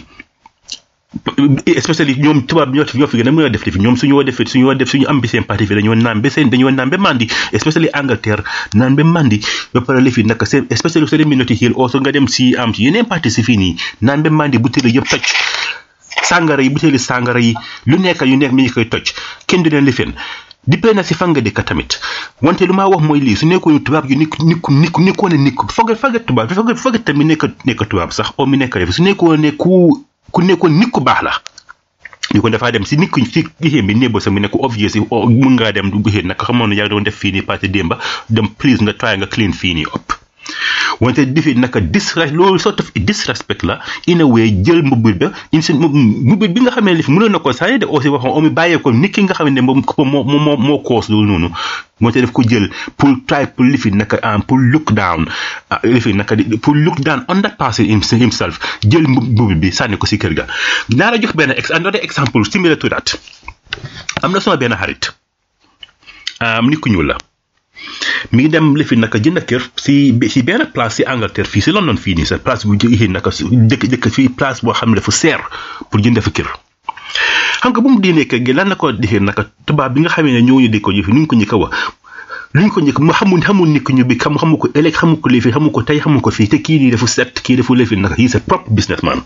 [1.67, 4.23] especially ñoom tubaab ñoo fi ñoo fi gën a mën a def ñoom suñu war
[4.25, 6.71] def suñu war def suñu am bi seen parti fi dañoo naan ba seen dañoo
[6.71, 8.43] naan ba mandi especially Angleterre
[8.79, 9.41] naan ba mandi
[9.73, 12.55] ba pare li fi naka seen especially soo demee Notting Hill also nga dem si
[12.55, 13.73] am si yeneen parti si fii nii
[14.07, 15.23] naan ba mandi butéeli yëpp toj
[16.31, 17.51] sàngara yi butéeli sàngara yi
[17.91, 19.03] lu nekk yu nekk mi ngi koy toj
[19.47, 20.13] kenn du leen lifin
[20.65, 21.99] dippee na si fan nga dëkk tamit
[22.41, 25.37] wante lu maa wax mooy lii su nekkoon tubaab yu nikk nikk nikk nikkoon a
[25.37, 28.95] nikk foge foge tubaab foge foge tamit nekk nekk tubaab sax o mi nekk def
[28.95, 31.33] su nekkoon nekku ku nekkoon nit ku baax la
[32.33, 34.93] ñu ko dafaa dem si nit kuñ fi gisee bi nébo sa mu nekk obvious
[35.15, 37.65] oh, mën ngaa dem du gisee nag xamoon ne yaa doon def fii nii passé
[37.75, 37.95] démba
[38.35, 40.05] dem please nga try nga clean fii nii up
[40.99, 45.61] wante difi naka disres loolu sort disrespect la in a way jël mbubit ba in
[45.61, 48.35] seen mbubit bi nga xamee ne li fi mënoon na ko saa de aussi waxoon
[48.39, 49.81] omi bàyyee ko nit ki nga xam ne moom
[50.13, 51.49] moo moo moo koos loolu noonu
[52.01, 54.93] moo tax def ko jël pour try pour li fi naka am ah, pour look
[54.93, 55.25] down
[55.69, 57.85] ah, li fi naka pour look down on that person
[58.21, 60.45] himself jël mbubit bi sànni ko si kër ga
[60.89, 63.15] naa la jox benn ex another exemple similar to that
[64.21, 65.13] am na sama benn xarit
[66.39, 67.17] ah, nit ku la
[68.31, 69.93] mi ngi dem lifi naka jënd kër si
[70.33, 73.31] si benn place si Angleterre fii si London fii nii sa place bu jë naka
[73.37, 75.41] si dëkk dëkk fii place boo xam ne dafa seer
[75.89, 76.49] pour jënd fa kër.
[77.61, 80.09] xam nga bu mu diinee kër gi lan la di defee naka tubaab bi nga
[80.13, 81.69] xamee ne ñu di ko jëf nuñ ko njëkk a wa
[82.55, 85.29] luñ ko njëkk mu xamul xamul nit ñu bi xam xamu ko ëllëg xamu ko
[85.29, 87.95] lifi xamu ko tey xamu ko fii te kii nii fu set kii dafa lifi
[87.97, 89.19] naka yi sa propre businessman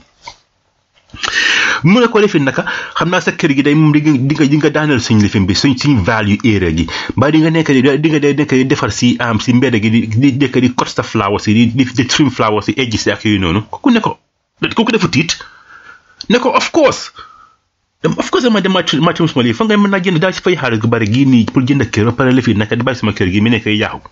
[1.89, 2.65] mu ne ko lifin naka
[2.97, 5.53] xam naa sa kër gi day moom di nga di nga daaneel suñ lifin bi
[5.61, 7.69] suñ suñ value erreur gi mbaa di nga nekk
[8.03, 10.89] di nga nekk di defar si am si mbedd gi di di nekk di cot
[10.95, 13.99] sa flowers si di di trim flower si edges si ak yooyu noonu kooku ne
[14.05, 14.17] ko
[14.75, 15.37] kooku dafa tiit
[16.33, 17.13] ne ko of course
[18.23, 20.41] of course ma dama ma trim suma lii fa ngay mën naa jënd daal si
[20.45, 22.97] fay xaalis gu bari gii nii pour jënd kër ba pare lifin naka di bàyyi
[22.99, 24.09] sama kër gi mi nekk yaaxu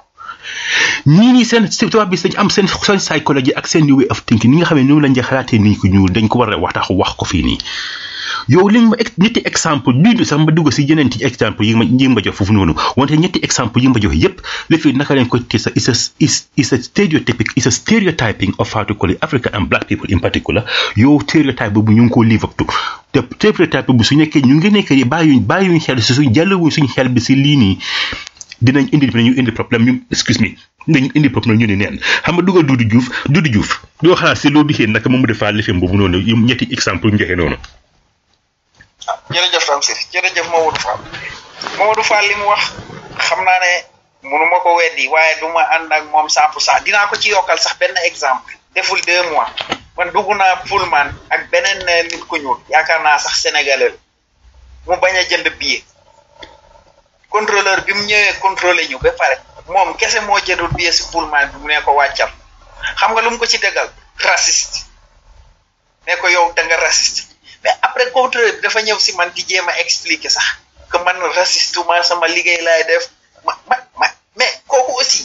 [1.18, 4.52] ñii ni seen tubaab bi dañ am seen seen psychologie ak seen way of thinking
[4.54, 6.58] ni nga xam ne noonu lañ ja xalaatee nii ko ñuul dañ ko war a
[6.64, 7.60] wax wax ko fii nii
[8.54, 11.84] yow li ma ñetti exemple duñu sax ma dugg si yeneen ci exemple yi ma
[12.00, 14.38] yi ma jox foofu noonu wante ñetti exemple yi ma jox yépp
[14.70, 15.94] li fi naka leen ko ci sa is a
[16.62, 20.08] is a stereotypic is a stereotyping of how to call it African and black people
[20.14, 20.64] in particular
[21.02, 22.64] yow stereotype bu ñu ngi koo live up to
[23.14, 26.88] te stereotype boobu su nekkee ñu ngi nekkee bàyyi bàyyi xel si suñ jàllawuñ suñ
[26.96, 27.76] xel bi si lii nii
[28.62, 30.50] dinañ indi dinañu indi problème ñu excuse me
[30.88, 33.70] dinañ indi problème ñu ne neen xam nga dugal Doudou Diouf Doudou Diouf
[34.04, 37.36] doo xalaat si loo dixee naka Mamadou Fall lifin boobu noonu ñetti exemple ñu joxe
[37.38, 37.58] noonu.
[39.08, 41.00] ah jërëjëf Tamsir jërëjëf Mamadou Fall
[41.80, 42.64] Mamadou Fall li mu wax
[43.28, 43.72] xam naa ne
[44.30, 47.30] munu ma ko weddi waaye du ma ànd ak moom 100 pour cent ko ci
[47.30, 49.50] yokkal sax benn exemple deful deux mois
[49.98, 53.96] man dugg naa Pullman ak beneen nit ku ñuul yaakaar naa sax sénégalais
[54.88, 55.84] mu bañ jënd billet.
[57.34, 59.36] contrôleur bi mu ñëwee contrôlé ñu ba pare
[59.74, 62.32] moom kese moo jëdul billet si Pullman bi mu ne ko wàccal
[63.00, 63.90] xam nga lu mu ko ci dëggal
[64.28, 64.78] raciste
[66.06, 67.22] ne ko yow da nga raciste
[67.64, 70.46] mais après contrôleur bi dafa ñëw si man di jéem a expliquer sax
[70.92, 73.04] que man raciste ma sama liggéey lay def
[73.46, 75.24] ma ma ma mais kooku aussi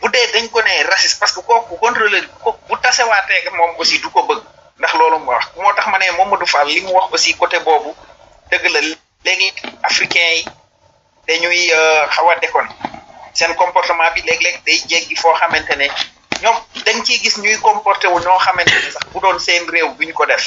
[0.00, 3.72] bu dee dañ ko ne raciste parce que kooku contrôleur bi ko bu tasewaatee moom
[3.78, 4.42] aussi du ko bëgg
[4.78, 7.92] ndax loolu mu wax moo tax ma ne Mamadou li mu wax aussi côté boobu
[8.50, 8.80] dëgg la
[9.24, 9.52] léegi
[9.82, 10.40] africain
[11.26, 12.68] dañuy euh, xawa a déconné
[13.32, 15.88] seen comportement bi léeg-léeg day jéggi foo xamante ne
[16.42, 19.88] ñoom dañ ciy gis ñuy comporté wu ñoo xamante ne sax bu doon seen réew
[19.98, 20.44] duñ ko def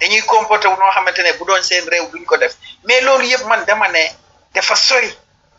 [0.00, 2.52] dañuy comporté wu ñoo xamante ne bu doon seen réew duñ ko def
[2.84, 4.04] mais loolu yëpp man dama ne
[4.52, 5.10] dafa sori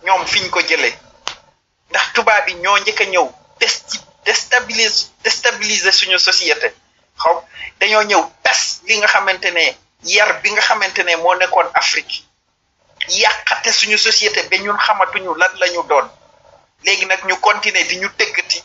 [0.06, 0.94] ñoom fiñ ko jëlee
[1.90, 3.26] ndax tubaab bi ñoo njëkk a ñëw
[4.26, 6.74] déstabiliser déstabiliser suñu société
[7.22, 7.36] xaw
[7.80, 9.66] dañoo ñëw tas li nga xamante ne
[10.04, 12.27] yar bi nga xamante ne moo nekkoon Afrique
[13.08, 16.08] yàqate suñu société ba ñun xamatuñu lan la ñu doon
[16.86, 18.60] léegi nag ñu continuer di ñu tëggati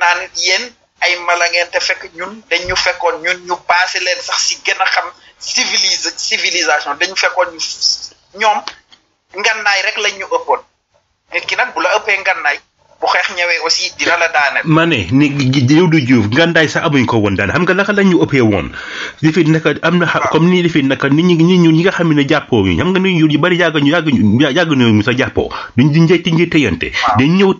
[0.00, 0.64] naan yéen
[1.00, 4.54] ay mala ngeen te fekk ñun dañ ñu fekkoon ñun ñu passé leen sax si
[4.64, 5.06] gën a xam
[5.38, 7.60] civilise civilisation dañu fekkoon ñu
[8.40, 8.58] ñoom
[9.38, 10.62] ngannaay rek lañ ñu ëppoon
[11.32, 12.58] nit ki nag bu la ëppee ngannaay
[13.02, 14.60] bu xeex ñëwee aussi dina la daane.
[14.64, 15.28] ma ne ni
[15.68, 18.70] Doudou Diouf gàndaay sa amuñ ko woon daan xam nga naka la ñu ëppee woon
[19.22, 20.06] dafay naka am na.
[20.30, 23.00] comme ni dafay naka nit ñi nit ñi nga xam ne jàppoo ñu xam nga
[23.00, 26.54] nit ñu bari yàgg ñu yàgg ñu yàgg ñu sa jàppoo duñ di njëkk njëkk
[26.54, 26.92] yante.
[27.02, 27.50] waaw dañ ñëw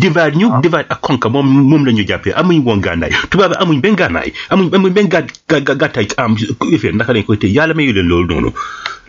[0.00, 3.80] divaat ñu divaat ak moom moom la ñu jàppee amuñ woon gàndaay tubaab bi amuñ
[3.80, 6.36] benn gànnaay amuñ amuñ benn gàtt gàttaay am
[6.70, 8.50] yëfee naka lañ koy téye yàlla mayu leen loolu noonu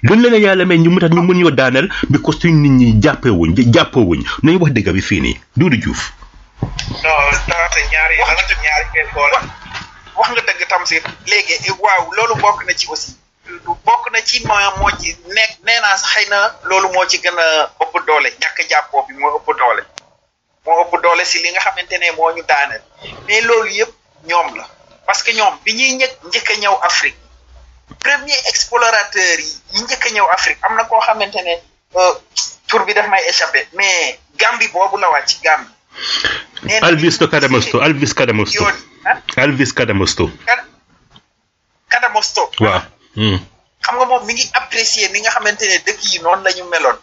[0.03, 2.71] gën leen a yàlla ñu mu tax ñu mën ñoo daaneel bi ko suñ nit
[2.79, 6.11] ñi jàppee wuñ jàppoo wuñ nañu wax dëgg bi fii nii Doudou Diouf.
[6.59, 7.31] non
[7.71, 8.15] ñaari ñaari
[8.91, 9.37] ngeen boole
[10.17, 13.11] wax nga dëgg Tamsir léegi eh, waaw loolu bokk na ci aussi.
[13.87, 16.37] bokk na ci ma moo ci nekk nee naa xëy na
[16.69, 17.45] loolu moo ci gën a
[17.83, 19.81] ëpp doole ñàkk jàppoo bi moo ëpp doole
[20.65, 22.83] moo ëpp doole si li nga xamante ne moo ñu daaneel
[23.27, 23.91] mais loolu yëpp
[24.29, 24.67] ñoom la
[25.07, 27.19] parce que ñoom bi ñuy njëkk njëkk a ñëw Afrique
[27.99, 31.55] premier explorateur yi yi njëkk a ñëw Afrique am na koo xamante ne
[32.01, 32.13] euh,
[32.67, 33.93] tur bi daf may échappé mais
[34.41, 35.71] Gambie boobu la wàcc Gambie.
[36.65, 38.75] nee na Alvis Kadamosto Alvis Kadamosto yoon
[39.43, 39.73] Alvis ah?
[39.77, 40.25] Kadamosto.
[41.91, 42.43] Kadamosto.
[42.63, 42.81] waaw.
[43.17, 43.37] Hmm.
[43.83, 46.63] xam nga moom mi ngi apprécier ni nga xamante ne dëkk yi noonu la ñu
[46.73, 46.97] meloon.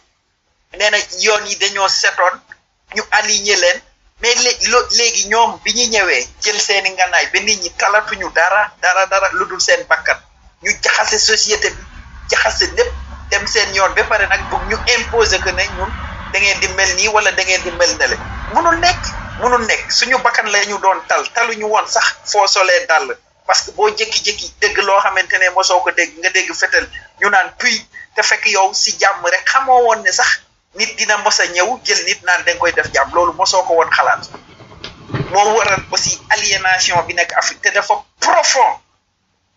[0.79, 2.35] nee na yoon yi dañoo setoon
[2.97, 3.79] ñu aligné leen
[4.21, 4.35] mais
[4.99, 9.27] léegi ñoom bi ñu ñëwee jël seeni nganaay bi nit ñi talatuñu dara dara dara
[9.39, 10.19] lu dul seen bakkan.
[10.63, 11.81] ñu jaxase société bi
[12.31, 12.93] jaxase lépp
[13.31, 15.91] dem seen yoon ba pare nag bug ñu imposer ko ne ñun
[16.33, 18.17] da ngeen di mel nii wala da ngeen di mel nele
[18.55, 19.03] munu nekk
[19.41, 23.07] munul nekk suñu bakkan la ñu doon tal taluñu woon sax foo solee dàll
[23.47, 26.85] parce que boo jékki-jékki dégg loo xamante ne mosoo ko dégg nga dégg fetal
[27.21, 27.75] ñu naan puy
[28.15, 30.31] te fekk yow si jàmm rek xamoo woon ne sax
[30.79, 33.73] nit dina mos a ñëw jël nit naan da koy def jàmm loolu mosoo ko
[33.79, 34.23] woon xalaat
[35.33, 37.33] moo waral aussi aliénation bi nekk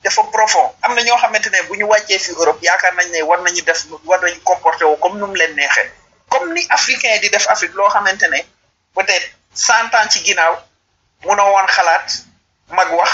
[0.05, 3.19] dafa profond am na ñoo xamante ne bu ñu wàccee fi Europe yaakaar nañ ne
[3.29, 3.79] war nañu def
[4.09, 5.89] war nañu comporté wu comme nu mu leen neexee
[6.29, 8.39] comme ni africain di def Afrique loo xamante ne
[8.95, 10.53] peut-être cent ci ginnaaw
[11.25, 12.07] munoo woon xalaat
[12.77, 13.11] mag wax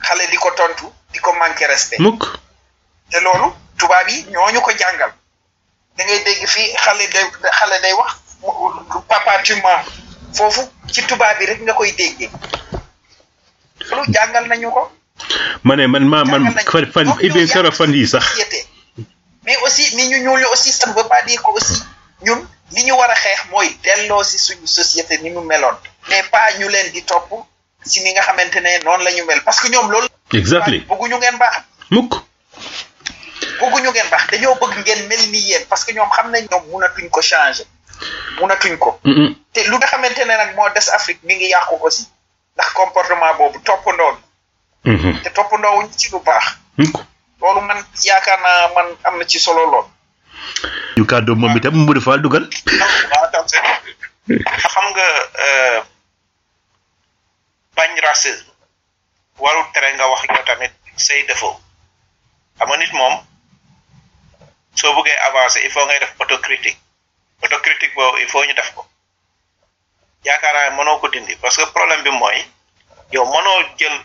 [0.00, 2.00] xale di ko tontu di ko manqué respect.
[3.10, 5.12] te loolu tubaab yi ñooñu ko jàngal
[5.96, 7.24] da ngay dégg fii xale day
[7.58, 8.10] xale day wax
[9.08, 9.54] papa tu
[10.36, 10.62] foofu
[10.92, 12.30] ci tubaab yi rek nga koy déggee
[13.88, 14.82] loolu jàngal nañu ko.
[15.64, 18.24] ma ne man maa man fan fan Ibn Kara fan yii sax.
[19.44, 21.82] mais aussi ni ñu ñuul aussi ça ne veut pas ko que aussi
[22.24, 22.40] ñun
[22.74, 25.76] li ñu war a xeex mooy delloo si suñu société ni mu meloon.
[26.08, 27.28] mais pas ñu leen di topp
[27.84, 31.16] si ni nga xamante ne noonu la ñu mel parce que ñoom lool exactement bëgguñu
[31.18, 31.56] ngeen baax.
[31.94, 32.12] mukk.
[33.60, 36.62] bëgguñu ngeen baax dañoo bëgg ngeen mel ni yéen parce que ñoom xam nañ ñoom
[36.72, 37.68] mënatuñ ko changé changer
[38.40, 39.00] mënatuñ ko.
[39.52, 42.04] te lu nga xamante ne nag moo des Afrique mi ngi yàqu aussi
[42.56, 44.16] ndax comportement boobu toppandoo.
[44.82, 46.56] te ndaw ñi ci lu baax
[47.40, 49.86] loolu man yaakaar naa man am na ci solo lool
[50.96, 52.44] ñu kàddoo moom itam mu dafa dugal
[54.72, 55.06] xam nga
[57.76, 58.52] bañ eh, racisme
[59.38, 61.60] warul tere nga wax yow tamit say defo
[62.58, 63.14] xam nga nit moom
[64.74, 66.80] soo bëggee avancer il faut ngay def autocritique
[67.42, 68.86] autocritique boobu il faut ñu def ko
[70.24, 72.38] yaakaar naa mënoo ko dindi parce que problème bi mooy
[73.12, 74.00] yow mënoo jël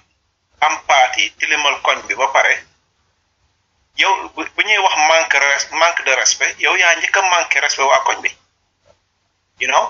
[0.65, 2.55] Kampati tilimal koñ bi ba pare
[4.01, 5.37] yow bu ñuy wax manque
[5.81, 8.31] manque de respect yow ya njëkk a respect wa koñ bi
[9.61, 9.85] you know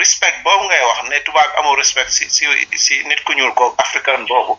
[0.00, 2.44] respect bo ngay wax ne tuba amo respect si si
[2.84, 4.54] si nit ku ñuul ko african bobu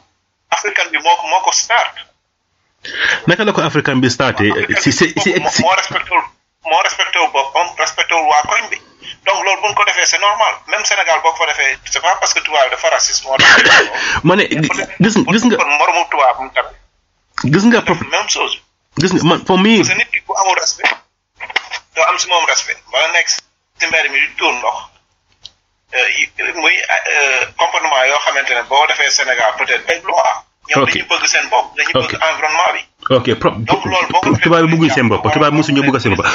[0.56, 1.94] african bi moko moko start
[3.28, 4.44] naka la ko african bi starté
[4.84, 5.30] si si si
[6.70, 8.78] moo respecté wu boppam respecté wul waa koñ bi
[9.26, 12.16] donc loolu bu ko defee c'est normal même Sénégal boo ko fa defee c'est pas
[12.22, 13.64] parce que tubaab dafa raciste moo tax.
[14.28, 14.70] ma ne gis
[15.34, 16.76] gis nga kon moromu tubaab mu tamit.
[17.54, 18.54] gis nga pop même chose.
[19.02, 19.78] gis nga man pour mii.
[19.82, 20.94] parce nit ki bu amul respect
[21.96, 24.78] doo am si moom respect wala nekk si mbir mi di ndox
[25.94, 30.32] euh, muy euh, comportement yoo xamante ne boo defee Sénégal peut-être ay loi
[30.70, 32.82] ñoom dañu bëgg seen bopp dañu bëgg environnement bi
[33.20, 33.50] ok pro
[34.44, 36.28] tubaab bi bëgguñ seen bopp tubaab mosuñu bëgg seen bopp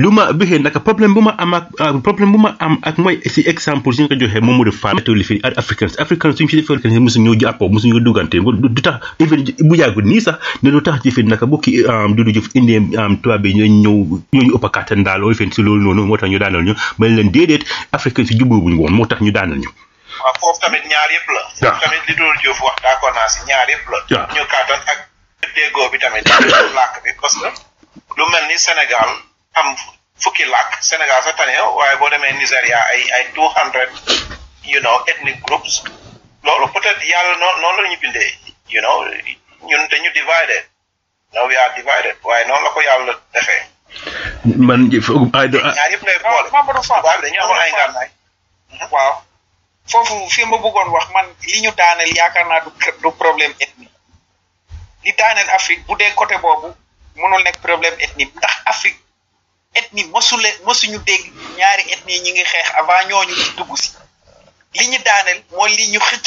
[0.00, 3.20] lu ma bixee naka bu ma am ak ah, problème bu ma am ak mooy
[3.28, 6.48] si exemple si nga ko joxe moom mu def femme li fi africain africain suñu
[6.48, 10.20] fi defee africain mosuñu ñëw jàppoo mosuñu ñëw duggante du tax even bu yàggul nii
[10.20, 11.84] sax ne lu tax jëfin naka bu kii
[12.16, 12.80] Dudu Juuf indee
[13.22, 13.52] tubaab bi
[15.04, 18.38] daal even si loolu noonu moo tax ñu daanal ñu ma leen déedéet africain si
[18.38, 19.68] jubóobuñu woon moo tax ñu daanal ñu
[20.26, 21.42] waaw foofu tamit ñaar yëpp la.
[21.62, 23.98] waaw tamit li Dóor ñaar yëpp la.
[24.10, 24.98] waaw ñu kàttan ak
[25.54, 26.26] déggoo bi tamit.
[26.74, 27.50] làkk bi parce que
[28.16, 29.10] lu mel ni Sénégal
[29.54, 29.68] am
[30.22, 33.90] fukki làkk Sénégal sa tane waaye boo demee Nigéria ay ay two hundred
[34.64, 35.82] you know ethnic groups
[36.42, 38.30] loolu peut-être yàlla noonu noonu la ñu bindee
[38.68, 39.04] you know
[39.68, 40.64] ñun dañu divided
[41.34, 43.62] now we are divided waaye noonu la ko yàlla defee.
[44.58, 45.06] man jëf
[45.38, 45.46] ay.
[45.48, 46.26] ñaar yëpp
[46.58, 48.08] amoon ay ngànnaay.
[48.70, 48.88] Hmm?
[48.90, 49.22] waaw.
[49.88, 52.70] foofu fi ma bëggoon wax man li ñu daaneel yaakaar naa du
[53.02, 53.94] du problème ethnique
[55.04, 56.68] li daaneel Afrique bu dee côté boobu
[57.14, 59.00] mënul nekk problème ethnique ndax Afrique
[59.74, 61.24] ethnie mosule mosuñu dégg
[61.58, 63.88] ñaari ethnie ñi ngi xeex avant ñooñu ci dugg si
[64.78, 66.26] li ñu daaneel mooy li ñu xëcc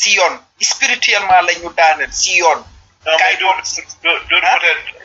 [0.00, 0.34] si yoon
[0.70, 2.60] spirituellement la ñu daaneel si yoon.
[3.20, 3.56] kay doon
[4.46, 4.58] ah?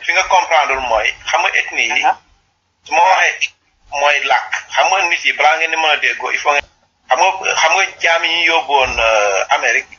[0.04, 2.04] fi nga comprendre mooy xam nga ethnie yi.
[2.04, 2.16] Ah, ah.
[2.84, 2.92] su
[4.00, 6.56] mooy làkk xam nga nit yi balaa ngeen di mën a déggoo il faut
[7.08, 9.94] xam nga xam nga jaam yi ñu yóbbu woon euh, Amérique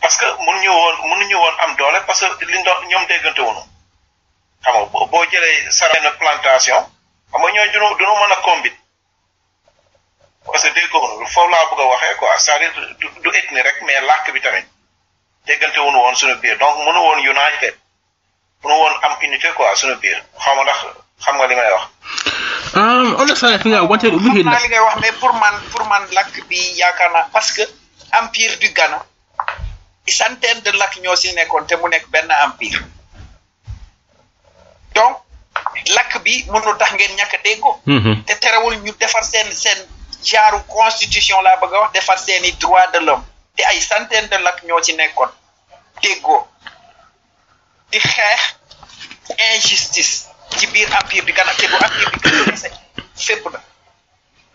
[0.00, 3.62] parce que mënuñu woon mënuñu woon am doole parce que li doon ñoom déggante wuñu
[4.64, 6.82] xam nga boo jëlee sarana plantation
[7.30, 8.76] xam nga ñooñu duñu duñu mën a combiner
[10.44, 12.74] parce que déggoo wuñu foofu laa bëgg a waxee quoi c'est-à-dire
[13.22, 14.66] du ethnie rek mais làkk bi dégante
[15.46, 17.74] déggante wuñu woon suñu biir donc mënu woon united
[18.62, 20.78] mënu woon am unité quoi suñu biir xaw ma ndax
[21.24, 21.86] xam nga li may wax.
[22.74, 27.28] honnêtement fi nga wante ngay wax mais pour man pour man làkk bi yaakaar naa
[27.32, 27.62] parce que
[28.20, 28.98] empire du Ghana
[30.64, 32.78] de lakk ñoo si nekkoon te mu nekk benn empire
[34.94, 35.16] donc
[35.94, 38.24] làkk bi mënul tax ngeen ñàkk a mm-hmm.
[38.24, 39.78] te terewul ñu defar seen seen
[40.22, 43.24] jaaru constitution laa bëgg a wax defar seen i droit de l'homme
[43.56, 45.28] te ay centaine de ñoo ci nekkoon
[46.02, 46.48] déggoo
[47.90, 48.40] di xeex
[49.54, 52.70] injustice ci biir empire bi gana te du empire bi gën kese
[53.16, 53.60] fépp la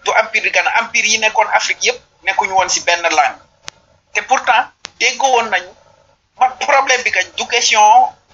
[0.04, 3.42] du empire bi gana empire yi nekkoon afrique yépp nekkuñu woon si benn langue
[4.14, 4.66] te pourtant
[5.00, 5.70] déggoo woon nañu
[6.40, 7.80] man problème bi kañ du question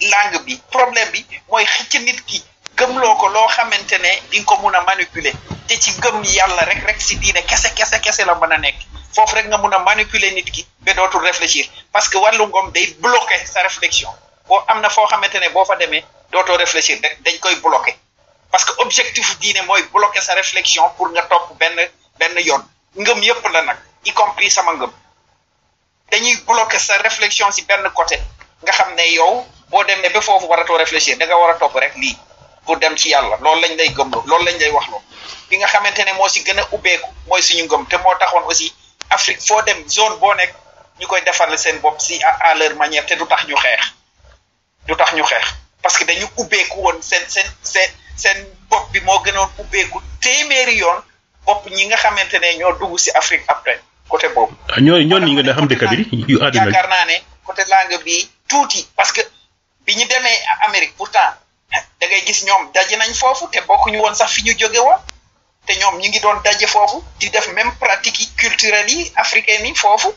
[0.01, 2.43] langue bi problème bi mooy xëcc nit ki
[2.77, 5.33] gëmloo ko loo xamante ne di nga ko mun a manipuler
[5.67, 8.77] te ci gëm yàlla rek rek si diine kese kese kese la mën a nekk
[9.15, 12.71] foofu rek nga mun a manipuler nit ki ba dootul réfléchir parce que wàllu ngom
[12.71, 14.09] day bloquer sa réflexion
[14.47, 16.03] boo am na foo xamante ne boo fa demee
[16.33, 17.95] dootoo réfléchir rek dañ koy bloqué
[18.51, 21.77] parce que objectif diine mooy bloqué sa réflexion pour nga topp benn
[22.19, 22.63] benn yoon
[22.95, 24.91] ngëm yëpp la nag y compris sama ngëm
[26.11, 28.19] dañuy bloqué sa réflexion si benn côté
[28.65, 31.75] nga xam ne yow boo demee ba foofu waratoo réfléchir da nga war a topp
[31.75, 32.17] rek lii
[32.65, 35.01] pour dem ci yàlla loolu lañ lay gëmloo loolu lañ lay waxloo
[35.49, 38.43] bi nga xamante ne moo si gën a ubbeeku mooy suñu ngëm te moo taxoon
[38.45, 38.73] aussi
[39.09, 40.51] Afrique foo dem zone boo nekk
[40.99, 43.85] ñu koy defarle seen bopp si à leur manière te du tax ñu xeex
[44.87, 45.47] du tax ñu xeex
[45.83, 47.89] parce que dañu ubbeeku woon seen seen seen
[48.21, 48.37] seen
[48.69, 50.99] bopp bi moo gënoon ubbeeku téeméeri yoon
[51.45, 53.79] bopp ñi nga xamante ne ñoo dugg si Afrique après
[54.11, 54.53] côté boobu.
[54.73, 55.97] Ah, ñoo ñoo ñi nga xam dëkk bi
[56.31, 57.15] yu àddina yaakaar naa ne
[57.47, 58.15] côté langue bi
[58.49, 59.21] tuuti parce que
[59.85, 61.29] bi ñu demee Amérique pourtant
[61.99, 63.59] da ngay gis ñoom daje nañ foofu te
[63.91, 64.99] ñu woon sax fi ñu jóge woon
[65.67, 69.75] te ñoom ñu ngi doon daje foofu di def même pratique culturelle yi africaine yi
[69.83, 70.09] foofu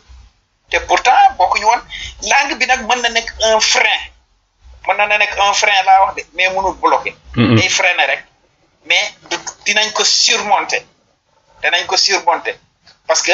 [0.71, 1.19] te pourtant
[1.61, 1.83] ñu woon
[2.31, 3.11] langue bi nag mën na
[3.53, 3.99] un frein
[4.87, 7.12] ma na na nekk un frein laa wax de mais mënul bloqué.
[7.59, 8.22] day freiner rek
[8.89, 9.07] mais
[9.64, 10.82] dinañ ko surmonter
[11.62, 12.55] danañ ko surmonter
[13.07, 13.32] parce que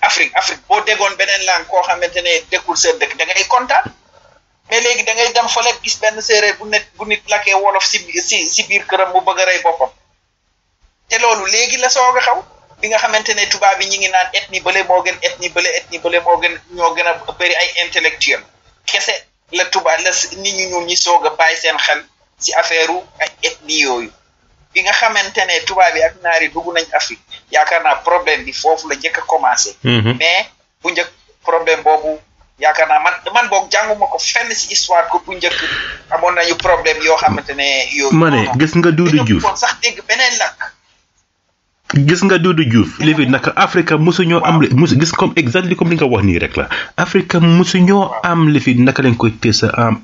[0.00, 3.84] Afrique Afrique boo déggoon beneen langue koo xamante ne dëkkul sa dëkk da ngay kontaan
[4.70, 7.84] mais léegi da ngay dem fële gis benn séeréer bu nekk bu nit lakkee wolof
[7.84, 7.98] si
[8.28, 9.90] si si biir këram bu bëgg a rey boppam
[11.08, 12.38] te loolu léegi la soog a xaw
[12.78, 15.68] bi nga xamante ne tubaab yi ñu ngi naan ethnie bële moo gën ethnie bële
[15.78, 18.42] ethnie bële moo gën ñoo gën a bëri ay intellectuel
[18.86, 19.14] kese.
[19.52, 20.10] la tubaab la
[20.44, 22.00] nit ñu ñuul ñi soog a bàyyi seen xel
[22.42, 24.10] si affaire ay ethnie yooyu
[24.72, 27.24] bi nga xamante ne tubaab yi ak naari dugg nañ Afrique
[27.54, 29.70] yaakaar naa problème bi foofu la njëkk a commencé.
[29.94, 30.10] Mhm.
[30.20, 30.44] mais
[30.80, 31.10] bu njëkk
[31.48, 32.12] problème boobu
[32.62, 35.58] yaakaar naa man man boog jànguma ko fenn si histoire ko bu njëkk
[36.14, 37.68] amoon nañu problème yoo xamante ne.
[37.98, 40.58] yooyu ma ne gis nga Doudou sax dégg beneen lakk.
[41.94, 44.94] gis nga Doudou Diouf li fi naka Afrique mosuñoo am mosu
[48.78, 49.52] naka lañ koy tee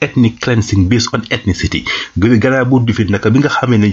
[0.05, 1.85] ethnic cleansing based on ethnicity
[2.19, 3.89] gannaaw bu du naka bi nga xamee ne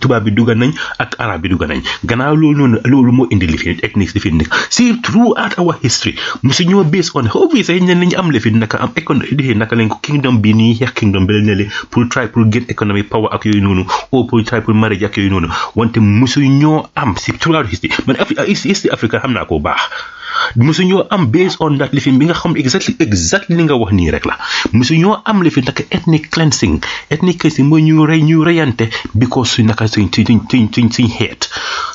[0.00, 3.46] tubaab bi dugga nañ ak arab bi dugga nañ gannaaw loolu noonu loolu moo indi
[3.46, 7.94] li fi ethnic li fi nekk si throughout our history mosuñoo based on obviously ne
[7.94, 12.08] nañu am li naka am économie kingdom bi nii xeex kingdom bi la nele pour
[12.08, 12.24] try
[12.68, 17.14] economic power ak yooyu noonu ou pour try pour ak yooyu noonu wante mosuñoo am
[17.40, 18.16] throughout history man
[18.46, 22.36] history uh, Africa xam naa ko baax mosu am based on that lifin bi nga
[22.40, 24.36] xam exactly exactly li nga wax nii rek la
[24.72, 26.74] mosu ñoo am lifin naka ethnic cleansing
[27.16, 28.88] ethnic cleansing mooy ñu rey ñu reyante
[29.24, 31.48] because suñ naka suñ suñ suñ suñ suñ xeet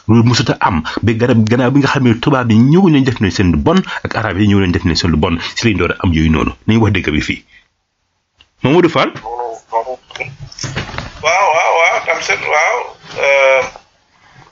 [0.07, 3.03] loolu mosut a am ba garab gannaaw bi nga xam ne tubaab bi ñëw nañ
[3.07, 5.61] def nañ seen bon ak arab yi ñëw nañ def nañ seen lu bon si
[5.67, 7.39] lañ door am yooyu noonu nañ wax dëgg bi fii
[8.63, 9.11] Mamadou Fall.
[11.23, 12.79] waaw waaw waaw
[13.19, 13.63] euh,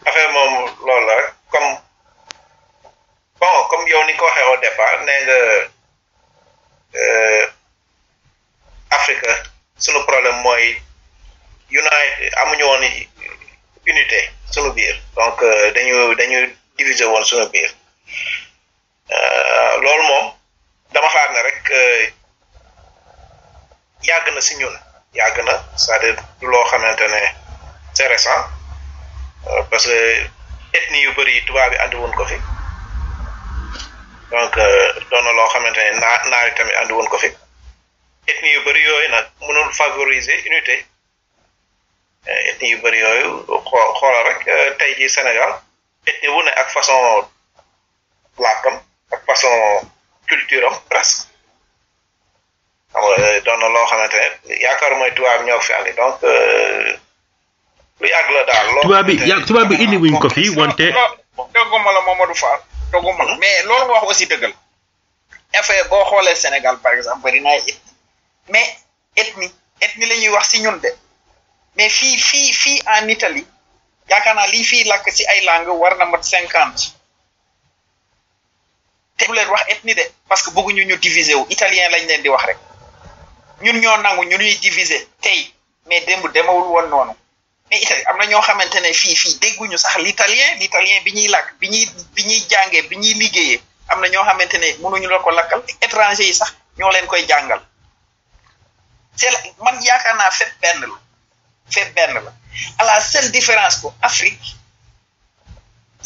[0.08, 0.54] affaire moom
[0.88, 1.16] loolu la
[1.52, 1.70] comme
[3.40, 5.38] bon comme yow ni ko waxee au départ nee nga
[8.98, 9.30] afrique
[9.84, 10.82] sunu problème moy
[11.80, 12.84] unite amuñu woon
[13.92, 14.20] unité
[14.54, 15.40] sunu biir donc
[15.76, 16.40] dañu dañu
[16.78, 17.70] diviser won sunu biir
[19.14, 20.26] euh lool mom
[20.94, 22.02] dama xaar ne rek euh,
[24.10, 24.76] yàgg na si ñun
[25.20, 26.64] yàgg na c'est à dire du loo
[27.96, 28.57] c'est récent
[29.50, 29.98] Euh, parce que
[30.74, 32.36] ethnie yu bëri tubaab yi andi woon ko fi
[34.32, 37.30] donc euh, doon na loo xamante na naa naar yi andi woon ko fi
[38.28, 40.76] ethnie yu bëri yooyu nag mënul favoriser unité
[42.28, 43.62] euh, ethnie yu bëri yooyu
[44.00, 44.42] xoo rek
[44.80, 45.54] tey jii Sénégal
[46.08, 47.00] ethnie wu ak façon
[48.46, 48.76] làkkam
[49.12, 49.56] ak façon
[50.30, 51.28] culture am presque
[52.94, 56.20] xam nga doon na loo xamante ne yaakaar mooy tubaab ñoo fi donc.
[58.00, 58.82] lu yàgg la daal loolu.
[58.82, 60.86] tubaab bi yàgg tubaab bi indi ko fii wante.
[61.54, 62.60] dogguma la Mamadou Fall
[62.92, 63.40] dogguma la mm-hmm.
[63.40, 64.54] mais loolu wax aussi dëggal
[65.90, 68.64] boo xoolee Sénégal par exemple bari na ay ethnie
[69.18, 69.52] ethnie
[69.86, 70.90] ethnie la ñuy wax si ñun de
[71.76, 73.46] mais fii fii fii en Italie
[74.10, 76.84] yaakaar naa lii fii làkk si ay langue war na mat cinquante
[79.18, 82.22] te bu leen wax ethnie de parce que bëgguñu ñu diviser wu italien lañ leen
[82.24, 82.58] di wax rek
[83.64, 85.42] ñun ñoo nangu ñu ñuy diviser tey
[85.88, 87.14] mais demb démb demawul woon noonu.
[87.70, 91.28] mais it am na ñoo xamante ne fii fii dégguñu sax l'italien l'italien bi ñuy
[91.34, 93.60] làkk bi ñuy bi ñuy jàngee bi ñuy liggéeyee
[93.92, 97.22] am na ñoo xamante ne mënuñu la ko lakkal étranger yi sax ñoo leen koy
[97.30, 97.62] jàngal
[99.64, 101.00] man yaakaar naa fépp benn la
[101.76, 102.32] fépp benn la
[102.80, 104.48] à la différence bu Afrique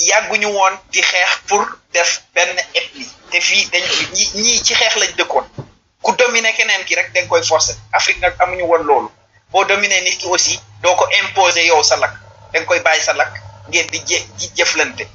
[0.09, 3.84] yàgguñu woon di xeex pour def benn ethnie te fii dañ
[4.16, 5.47] ñi ñii ci xeex lañ dëkkoon
[6.01, 9.12] ku dominer keneen ki rek dañ koy forcer Afrique nag amuñu woon loolu
[9.51, 12.13] bo dominé nit ki aussi do ko imposer yow salak
[12.53, 13.27] dang koy bàyyi salak
[13.69, 15.05] ngeen di jé di jëflante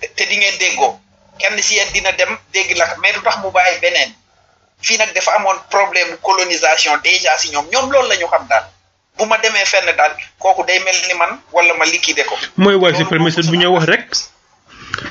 [0.00, 0.92] te di ngeen déggoo
[1.38, 4.12] kenn si yeen dina dem dégg lak mais du tax mu bàyyi benen
[4.80, 8.64] fi nak dafa amone problème colonisation déjà si ñom ñom loolu lañu xam daal
[9.18, 12.34] bu ma demee fenn daal koku day melni man wala ma liquider ko.
[12.56, 14.06] mooy wàllu suprematie bu ñu wax rek.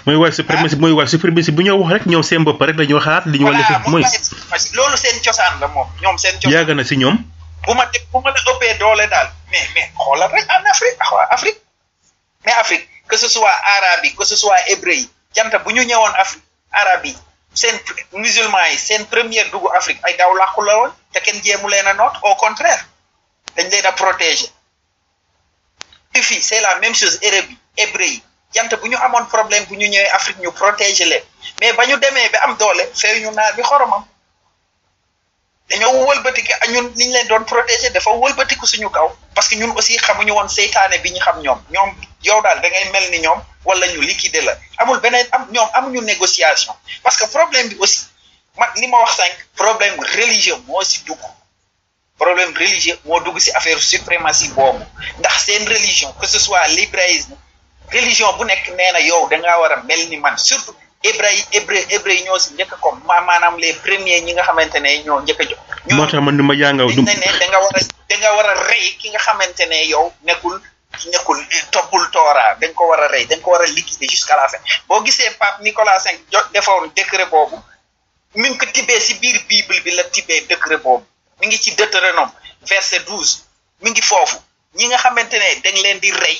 [0.06, 3.38] moy wal supremacy moy wal supremacy bu wax rek ñom sembe rek dañu xaar li
[3.40, 4.04] ñu wala moy
[4.74, 7.18] loolu seen ciosan la mom ñom seen ciosan na si nyom.
[7.68, 11.14] bu ma teg bu ma la doole daal mais mais xoolal rek en Afrique ah,
[11.16, 11.62] waa Afrique
[12.46, 15.84] mais Afrique que ce soit arabe yi que ce soit hébreu yi jant bu ñu
[15.86, 17.18] ñëwoon Afrique arabe yi
[17.54, 17.76] seen
[18.14, 20.62] musulman yi seen première dugg Afrique ay daw làqu
[21.14, 22.86] te kenn jéemu leen a noot au contraire
[23.56, 24.50] dañ leen a protéger
[26.22, 29.76] fii c'est la même chose arabe yi hébreu yi jant bu ñu amoon problème bu
[29.78, 31.24] ñu ñëwee Afrique ñu protéger leen
[31.60, 34.06] mais ba ñu demee ba am doole feeñu naar bi xoromam.
[35.70, 39.98] dañoo wëlbatiki ñun niñ leen doon protéger dafa wëlbatiku suñu kaw parce que ñun aussi
[40.06, 41.90] xamuñu woon seytaane bi ñu xam ñoom ñoom
[42.28, 45.70] yow daal da ngay mel ni ñoom wala ñu liquider la amul beneen am ñoom
[45.78, 48.00] amuñu négociation parce que problème bi aussi
[48.60, 51.24] man li ma wax sànq problème religieux moo si dugg
[52.22, 54.86] problème religieux moo dugg si affaire suprématie boobu
[55.20, 57.36] ndax seen religion que ce soit l'hébraïsme
[57.98, 61.32] religion bu nekk nee na yow da ngaa war a mel ni man surtout hébreu
[61.38, 64.78] yi hébreu hébreu yi ñoo si njëkk a ko maanaam les premiers ñi nga xamante
[64.80, 65.40] ne ñoo njëkk
[65.90, 68.30] a moo tax man du ma jàngaw du ne da nga war a da nga
[68.36, 70.56] war a rey ki nga xamante ne yow nekkul
[71.12, 74.36] nekkul eh, toppul tooraa dañ ko war a rey dañ ko war a liquider jusqu'à
[74.42, 77.58] la fin boo gisee pape Nicolas V jo defoon décret boobu
[78.40, 81.06] mi ngi ko tibbee si biir bible bi la tibbee décret boobu
[81.42, 82.32] mi ngi ci Deutéronome
[82.72, 83.34] verset douze
[83.82, 84.38] mi ngi foofu
[84.78, 86.38] ñi nga xamante ne dañ leen di rey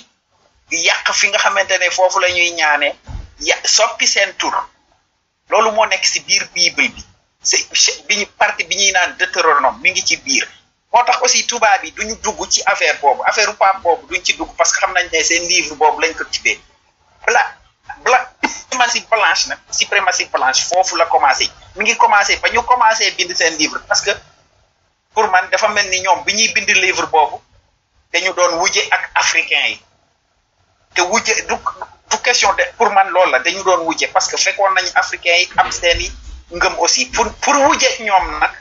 [0.88, 2.94] yàq fi nga xamante ne foofu la ñuy ñaanee.
[3.40, 4.54] ya soppi seen tur
[5.50, 7.04] loolu moo nekk si biir bible bi
[8.08, 10.48] biñu parti bi ñuy naan deutéronome mi ngi ci biir
[10.92, 14.34] moo tax aussi tubaab bi duñu dugg ci affaire boobu affaire pape boobu duñ ci
[14.38, 16.24] dugg parce que xam nañ ne livre boobu lañ ko
[17.26, 17.58] bla
[18.04, 23.12] bla suprématie blanche nag suprématie blanche foofu la commencé mi ngi commencé ba ñu commencé
[23.12, 24.12] bind seen livre parce que
[25.14, 27.42] pour man dafa mel ni ñoom bi ñuy bind livre boobu
[28.12, 29.80] dañu doon wujje ak africain yi
[30.96, 31.34] te wujje
[32.16, 35.36] pour question de pour man lool la dañu doon wujje parce que fekkoon nañ africain
[35.38, 36.12] yi am seen yi
[36.56, 38.52] ngëm aussi pour pour wujje ñoom nag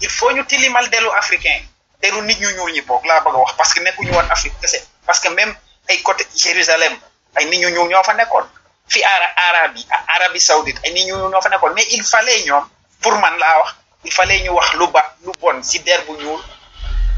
[0.00, 1.60] il faut ñu tilimal delu africain
[2.02, 4.26] delu nit ñu ñuul ñi boog laa bëgg a wax parce que nekku ñu woon
[4.30, 5.54] afrique kese parce que même
[5.88, 6.94] ay côté jérusalem
[7.36, 8.44] ay nit ñu ñuul ñoo fa nekkoon
[8.88, 12.42] fi ara arabi arabi saoudite ay nit ñu ñuul ñoo fa nekkoon mais il fallait
[12.44, 12.66] ñoom
[13.00, 16.12] pour man laa wax il fallait ñu wax lu ba lu bon si der bu
[16.16, 16.42] ñuul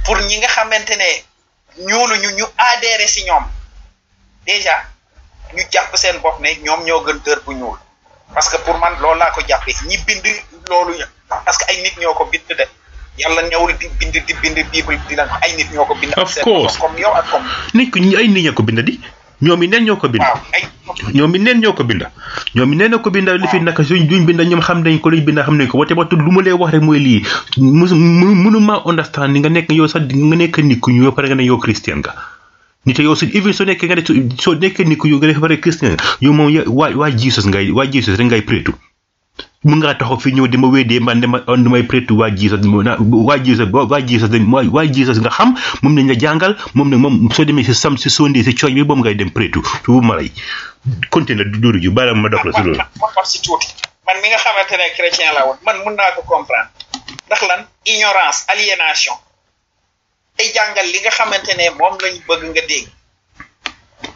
[0.04, 1.08] pour ñi nga xamante ne
[1.78, 3.44] ñuulu ñu ñu adhéré si ñoom
[4.44, 4.84] déjà
[5.54, 7.78] ñu japp seen bopp ne ñoom ñoo gën tër bu ñuul
[8.34, 10.24] parce que pour man loolu laa ko jàppe ñi bind
[10.70, 10.94] loolu
[11.44, 12.64] parce que ay nit ñoo ko bind de
[13.18, 16.78] yalla ñewul di bind di bind bible di lan ay nit ñoko bind of course
[16.80, 19.00] comme yow ak comme nit ñi ay nit ñako bind di
[19.42, 20.24] ñoom yi neen ñoko bind
[21.14, 22.02] ñoom yi neen ñoko bind
[22.54, 25.10] ñoom yi neen ko bind li fi nak suñ duñ bind ñoom xam dañ ko
[25.10, 27.20] lay bind xam nañ ko wote wote lu ma lay wax rek mooy lii
[27.60, 31.44] mënu ma understand nga nekk yow sax nga nekk nit ku ñu pare nga ne
[31.44, 32.12] yow christian nga
[32.88, 34.02] nite yow su even so nekkee nga ne
[34.42, 37.72] soo nekkee ni ko yow nga def bare christian yow moom waa waa jesus ngay
[37.74, 38.70] waa jesus rek ngay prétu
[39.66, 42.60] mun ngaa taxaw fi ñëw di ma wéedee man dama on damay prétu waa jesus
[43.28, 47.00] waa jesus waa jesus dañ waa jesus nga xam moom nañ nga jàngal moom nag
[47.02, 49.92] moom soo demee si sam si sondee si cooñ bi moom ngay dem prétu su
[49.92, 50.30] bu ma lay
[51.10, 52.84] continue du duuru ju baaraam ma dox la si loolu
[53.26, 53.66] si tuuti
[54.06, 56.70] man mi nga xamante ne chrétien la won man mun naa ko comprendre
[57.26, 59.18] ndax lan ignorance aliénation
[60.36, 62.86] da jàngal li nga xamante ne moom lañ bëgg nga dégg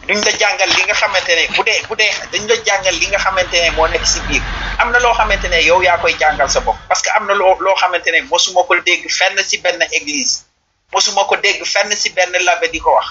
[0.08, 3.06] duñ la jàngal li nga xamante ne bu dee bu dee dañ la jàngal li
[3.06, 4.42] nga xamante ne moo nekk si biir
[4.78, 7.34] am na loo xamante ne yow yaa koy jàngal sa bopp parce que am na
[7.34, 10.44] loo loo xamante ne mosuma ko dégg fenn si benn église
[10.92, 13.06] mosuma ko dégg fenn si benn labé di ko wax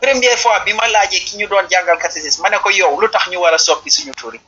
[0.00, 3.08] première fois bi ma laajee ki ñu doon jàngal catéchisme ma ne ko yow lu
[3.10, 4.40] tax ñu war a soppi suñu tur yi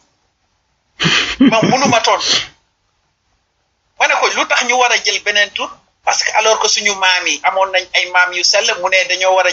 [1.40, 2.32] moom mënuma tontu
[4.00, 5.70] ma ko lu tax ñu war a jël beneen tur
[6.08, 7.34] parce que alors que suñu maam yi
[7.72, 9.50] nañ ay mam yu sel mu ne dañu wara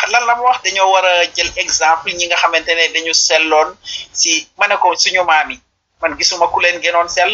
[0.00, 3.68] a lan lam wax dañu wara jël exemple ñi nga xamantene dañu selon
[4.20, 4.30] si
[4.60, 5.22] mana ko suñu
[6.02, 7.32] man gisuma ku leen gënon sel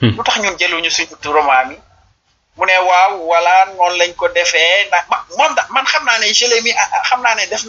[0.00, 0.12] hmm.
[0.16, 1.80] lu tax ñun jëluñu suñu turu mami, yi
[2.58, 5.04] mu ne waaw wala non lañ ko defee ndax
[5.56, 7.62] da man xamna naa ne je l'ai mis ah, xamna naa ne def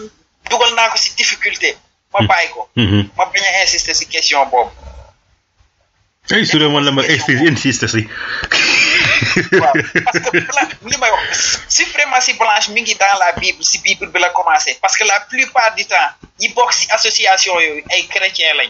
[0.50, 1.70] dugal na ko si difficulté
[2.14, 2.28] ma hmm.
[2.30, 3.04] bàyyi ko hmm.
[3.18, 4.72] ma bañ insister si question bobu
[6.34, 8.02] Eh sudah malam insistasi.
[8.06, 14.20] parce que sih, li may wax suprématie blanche mi dans la bible si bible bi
[14.20, 15.96] la commencé parce que la plupart du temps
[16.42, 18.70] ñi bokk si association yooyu ay chrétien lañ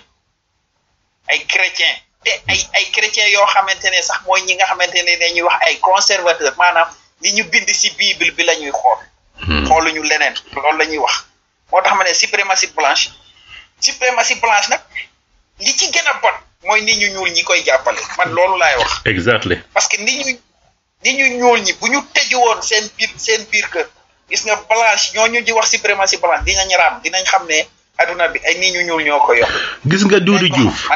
[1.31, 1.93] ay chrétien
[2.23, 5.57] te ay ay chrétien yoo xamante ne sax mooy ñi nga xamante ne dañuy wax
[5.67, 6.89] ay conservateur maanaam
[7.25, 8.99] li ñu bind si bible bi la ñuy xool
[9.49, 9.65] hmm.
[9.67, 11.15] xooluñu leneen loolu la wax
[11.71, 13.09] moo tax ma ne suprématie blanche
[13.81, 14.81] suprématie blanche nag
[15.59, 19.01] li ci gën a moy nit ñu ñuul ñi koy jappalé man loolu lay wax
[19.05, 20.33] exactly parce que nit ñu
[21.05, 23.85] nit ñu ñuul ñi bu ñu tëju woon seen biir seen biir kër
[24.29, 27.59] gis nga blanche ñoo ñu di wax suprématie blanche dinañ ram dinañ xam ne
[28.01, 29.49] aduna bi ay nit ñu ñuul ñoo ko yor
[29.85, 30.89] gis nga duudu juuf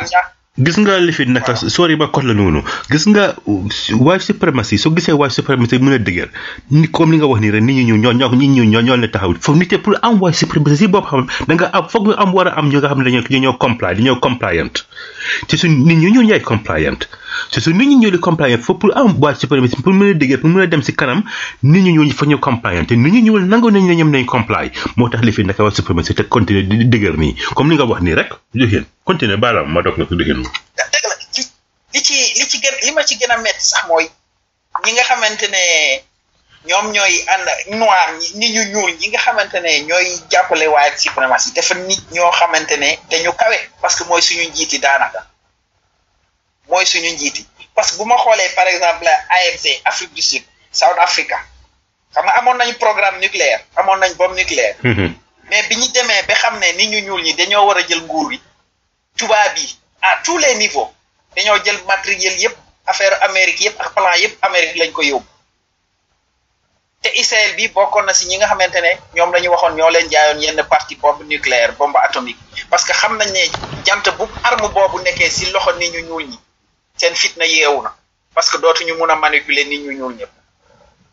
[0.60, 3.64] gis nga li fi naka sori ba kot la noonu gis nga uh,
[4.06, 6.28] white supremacy soo gisee white supremacy mën a dëgër
[6.72, 8.82] ni comme li nga wax ni rek nit ñi ñu ñoo ñoo nit ñu ñoo
[8.82, 11.88] ñoo leen taxaw foog nit pour am white supremacy si bopp xam da nga am
[11.90, 14.74] foog am war a am ñu nga xam ne dañoo dañoo comply dañoo compliant
[15.48, 17.08] te su nit ñi ñoo ñooy compliant
[17.52, 20.12] te su nit ñi ñoo di compliant foofu pour am boîte ci permis pour mën
[20.12, 21.24] a déggee pour mën a dem si kanam
[21.64, 24.26] nit ñi ñoo fa ñu compliant te nit ñi ñoo nangu nañ ne ñoom nañ
[24.26, 27.76] comply moo tax li fi naka wax suprématie te continuer di dëgër nii comme li
[27.76, 30.50] nga wax nii rek doxin continuer baalaam ma doog la ko doxin ma.
[30.94, 31.16] dëgg la
[31.94, 34.06] li ci li ci gën li ma ci gën a métti sax mooy
[34.86, 35.62] ñi nga xamante ne
[36.66, 37.48] ñoom ñooy ànd
[37.80, 42.32] noir ñi ñu ñuul ñi nga xamante ne ñooy jàppale white suprématie dafa nit ñoo
[42.40, 45.22] xamante ne dañu kawe parce que mooy suñu njiiti daanaka
[46.70, 47.42] mooy suñu njiiti
[47.76, 49.08] parce que bu ma xoolee par exemple
[49.38, 50.44] AFC Afrique du Sud
[50.80, 51.38] South Africa
[52.14, 54.76] xam nga amoon nañ programme nucléaire amoon nañ bombe nucléaire.
[54.84, 55.10] Mm-hmm.
[55.50, 58.02] mais bi ñu demee ba xam ne nit ñu ñuul ñi dañoo war a jël
[58.08, 58.40] nguur yi
[59.16, 59.68] tubaab yi
[60.02, 60.90] à tous les niveaux
[61.38, 62.56] dañoo jël matériel yëpp
[62.92, 64.10] affaire Amérique yëpp ak plan
[64.42, 65.29] Amérique lañ ko yóbbu.
[67.02, 70.42] te Israël bi bokkon na si ñi nga xamantene ñom lañu waxon ñoo leen jaayoon
[70.44, 72.38] yenn parti bombe nucléaire bombe atomique
[72.70, 73.44] parce que xam nañ ne
[73.88, 76.38] jant bu arme bobu nekké ci loxo ni ñu ñuul ñi
[77.00, 77.92] seen fitna yewuna
[78.36, 80.32] parce que dootu ñu mëna manipuler ni ñu ñuul ñep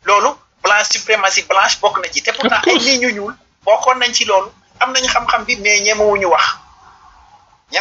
[0.08, 0.30] lolu
[0.62, 3.34] blanche suprématie blanche bokk na ci te pourtant ay ni ñu ñuul
[3.64, 6.46] bokkon nañ ci lolu am nañ xam-xam bi mais wuñu wax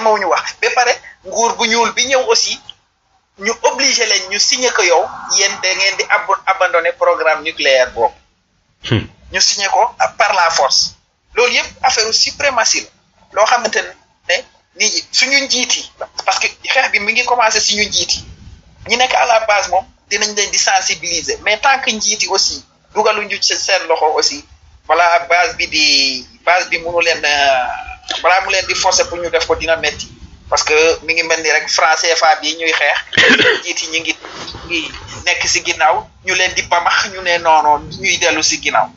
[0.06, 0.46] wuñu wax
[0.78, 0.94] pare
[1.28, 2.56] nguur bu ñuul bi ñew aussi
[3.44, 5.02] ñu obligé leen ñu signé ko yow
[5.38, 6.04] yeen da ngeen di
[6.52, 8.06] abandonner programme nucléaire bo
[8.88, 9.06] hmm.
[9.34, 9.82] ñu signé ko
[10.20, 10.82] par la force
[11.36, 12.92] lool yépp affaire suprématie la
[13.36, 13.80] loo xamante
[14.30, 14.36] ne
[14.80, 15.82] nit suñu njiti
[16.26, 18.18] parce que xex bi mi ngi commencé suñu njiti
[18.90, 22.58] ñi nek à la base mom dinañ leen di sensibiliser mais tant que njiti aussi
[23.30, 24.38] ñu ci seen loxo aussi
[24.88, 25.86] wala base bi di
[26.46, 27.22] base bi mënu leen
[28.24, 30.08] wala euh, mu leen di forcer pour ñu def ko dina metti
[30.50, 30.74] parce que
[31.06, 32.98] mi ngi mel ni rek franc CFA bii ñuy xeex
[33.64, 34.14] njiit yi ñu ngi
[34.68, 34.80] ngi
[35.26, 38.88] nekk si ginnaaw ñu leen di bamax ñu ne noonoon ñuy dellu si ginnaaw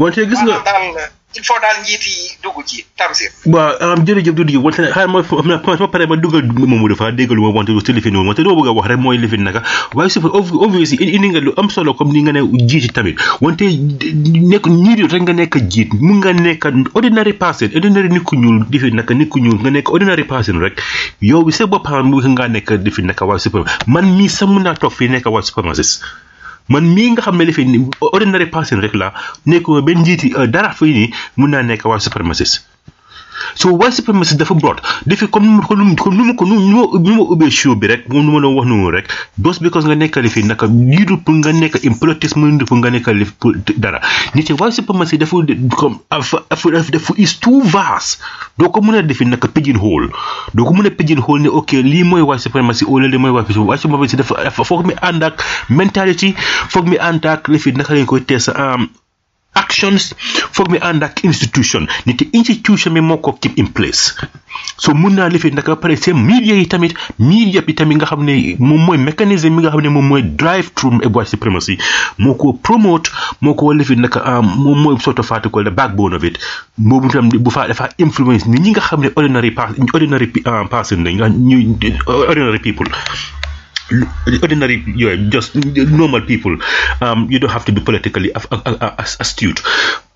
[0.00, 0.86] wante gis nga daal
[1.36, 3.30] il faut daal njiit yi dugg ci tamsir.
[3.54, 7.42] waaw jërëjëf du dugg wante xaaral ma ma pare ma duggal moomu dafa dégg lu
[7.44, 9.62] ma wante ci lifin moom wante doo ma bëgg a wax rek mooy lifin naka
[9.94, 13.62] waaye su obvious indi nga lu am solo comme ni nga ne jiit tamit wante
[14.50, 16.66] nekk ñii rek nga nekk jiit mun nga nekk
[16.98, 20.58] ordinary person ordinary nit ku ñuul lifin naka nit ku ñuul nga nekk ordinary person
[20.58, 20.82] rek
[21.22, 24.74] yow bi sa boppam nga nekk lifin naka waaye superman man mii sax mun naa
[24.74, 26.02] toog fii nekk waa supremacist
[26.68, 27.64] man mii nga xam ne dafay
[28.14, 29.08] ordinary person rek la
[29.50, 31.08] nekkuma benn njiiti euh, dara fii nii
[31.38, 32.56] mun naa nekk waa suprémaciste
[33.54, 37.16] so white supremacy dafa broad dafi comme ko nu ko nu ma ko nu nu
[37.16, 39.08] ma ubbee show bi rek moom nu ma doon wax noonu rek
[39.46, 42.90] just because nga nekk kalifi naka niidu pour nga nekk in politics mënuñu pour nga
[42.90, 44.00] nekk kalifi pour dara
[44.34, 45.36] nit yi white supremacy dafa
[45.80, 45.98] comme
[46.48, 48.18] dafa is too vast
[48.58, 50.08] doo ko mën a defi naka pigeon hole
[50.54, 53.16] doo ko mën a pigeon hole ne ok lii mooy white supremacy au lieu de
[53.16, 53.88] mooy white supremacy
[54.84, 56.34] mi ànd ak mentalité
[56.68, 58.50] foog mi ànd ak lifi naka lañ koy tees
[59.54, 60.12] actions
[60.52, 64.14] fog mi ànd ak institution niti institution bi moo ko keep in place
[64.78, 68.06] so mun naa lifi ndaka ba pare seen media yi tamit media bi tamit nga
[68.06, 71.78] xam ne moom mooy mécanisme bi nga xam ne moom mooy drive through white supremacy
[72.18, 75.70] moo ko promote moo ko lifi nag ah, moom mooy sort of faati ko the
[75.70, 76.38] backbone of it
[76.78, 79.50] boobu tam bu faa dafa influence ni ñi nga xam ne ordinary
[79.94, 82.86] ordinary ah, person lañ ah, ordinary people
[84.42, 86.56] ordinary, you're just normal people.
[87.00, 88.30] Um, you don't have to be politically
[89.24, 89.60] astute.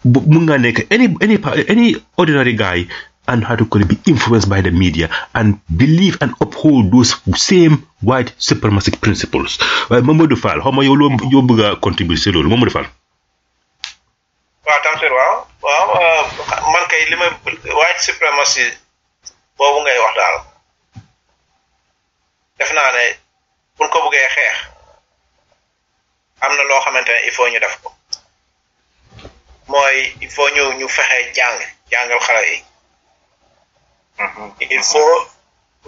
[0.05, 1.39] But any any
[1.75, 2.87] any ordinary guy
[3.27, 8.35] and how to be influenced by the media and believe and uphold those same white
[8.37, 9.57] supremacy principles.
[9.89, 12.89] Waaye Mamadou Fall xaw ma yow loo yow bëgg a contribuer si loolu Mamadou Fall.
[15.65, 16.23] waaw euh,
[16.75, 17.03] man kay
[17.81, 18.65] white supremacy
[19.57, 20.37] boobu ngay wax daal
[22.61, 23.21] def
[23.79, 24.57] buñ ko bëggee xeex
[26.45, 27.89] am na loo xamante ne il faut ñu def ko
[29.73, 31.57] mooy il faut ñu ñu fexe jàng
[31.91, 32.57] jàngal xale yi
[34.23, 34.47] mhm.
[34.75, 35.17] il faut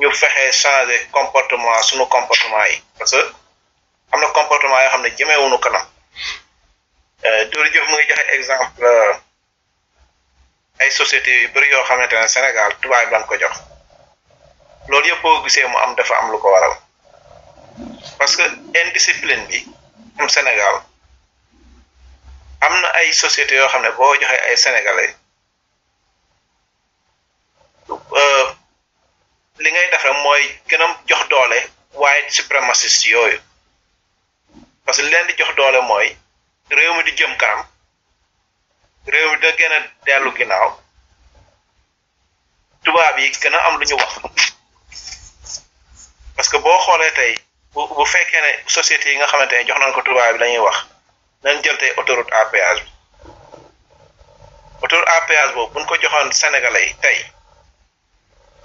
[0.01, 3.23] ñu fexe changer comportement sunu comportement yi parce que
[4.13, 5.85] am na comportement yoo xam ne jëmeewunu kanam
[7.27, 9.13] euh, Doudou Diouf mu ngi joxe exemple euh,
[10.81, 13.55] ay société yu bëri yoo xamante ne Sénégal tubaab ban ko jox
[14.89, 16.77] loolu yëpp boo gisee mu am dafa am lu ko waral
[18.19, 18.43] parce que
[18.83, 19.67] indiscipline bi
[20.19, 20.77] am Sénégal
[22.61, 25.17] am na ay société yoo xam ne boo joxee ay sénégalais
[27.91, 28.47] euh,
[29.63, 31.59] li ngay def mooy gën a jox doole
[31.95, 33.39] waaye white suprémaciste yooyu
[34.85, 36.17] parce que li leen di jox doole mooy
[36.71, 37.59] réew mi di jëm kaam
[39.07, 40.71] réew mi da gën a dellu ginnaaw
[42.85, 44.13] tubaab yi gën am lu ñu wax
[46.37, 47.46] parce que boo xoolee tey.
[47.77, 50.49] bu bu fekkee ne société yi nga xamante ne jox nañ ko tubaab bi la
[50.67, 50.77] wax
[51.45, 52.91] nañ jël tey autoroute à péage bi
[54.85, 57.19] autoroute à péage boobu buñ ko joxoon Sénégalais yi tey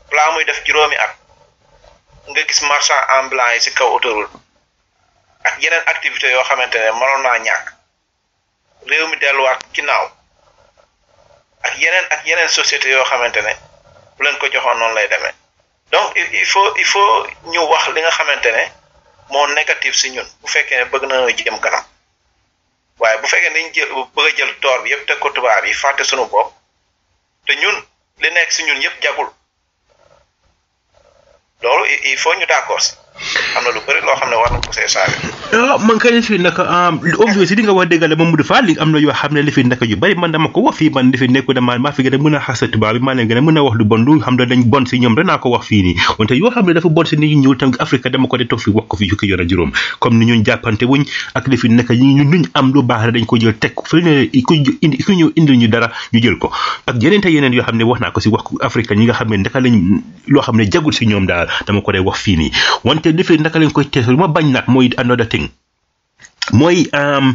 [0.10, 1.12] balaa muy def juróomi at
[2.30, 4.34] nga gis marchand ambulant yi si kaw autoroute
[5.48, 7.66] ak yeneen activité yoo xamante ne mënoon naa ñàkk
[8.90, 10.06] réew mi delluwaat ginnaaw
[11.68, 13.54] ak yeneen ak yeneen société yoo xamante ne
[14.16, 15.36] bu leen ko joxoon noonu lay demee
[15.94, 16.08] donc
[16.42, 17.14] il faut il faut
[17.54, 18.64] ñu wax li nga xamante ne.
[19.32, 21.86] moo négatif si ñun bu fekkee ne bëgg nañoo jëm kanam
[23.00, 25.74] waaye bu fekkee dañ jël bëgg a jël toor bi yëpp teg ko tubaab yi
[25.82, 26.50] fàtte sunu bopp
[27.48, 27.78] te ñun
[28.22, 29.30] li nekk si ñun yëpp jagul
[31.62, 32.92] loolu il faut ñu d' accord si
[33.58, 36.12] am na lu bëri loo xam ne war nañ ko see saaga ah man kay
[36.16, 36.64] li fi naka
[37.24, 39.52] obvious di nga wax dëgg la Mamadou Fall li am na yoo xam ne li
[39.52, 41.92] fi naka yu bëri man dama ko wax fii man li fi nekku dama maa
[41.92, 43.86] fi gën a mën a xasa bi maa leen gën a mën a wax lu
[43.86, 46.52] bon lu xam ne dañ bon si ñoom danaa ko wax fii nii wante yoo
[46.56, 48.86] xam ne dafa bon si ni ñi tam Afrique dama ko de toog fi wax
[48.88, 51.04] ko fi fukki yoon a juróom comme ni ñun jàppante wuñ
[51.36, 54.02] ak li fi naka ñu luñ am lu baax dañ ko jël teg ko fi
[54.02, 56.52] ne ku indi ñëw indi ñu dara ñu jël ko
[56.88, 59.14] ak yeneen te yeneen yoo xam ne wax naa ko si wax Afrique ñi nga
[59.14, 62.18] xam ne ndaka lañ loo xam ne jagul si ñoom daal dama ko de wax
[62.24, 62.52] fii nii
[63.02, 65.48] diggante defe naka lañ koy teesal ma bañ nag mooy another thing
[66.54, 67.28] mooy ñi um,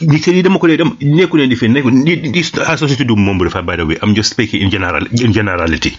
[0.00, 1.90] ñu ci dama ko lay dem nekku ne defe nekku
[2.32, 5.04] this di nothing du do moom dafa by the way I'm just speaking in general
[5.06, 5.92] in generality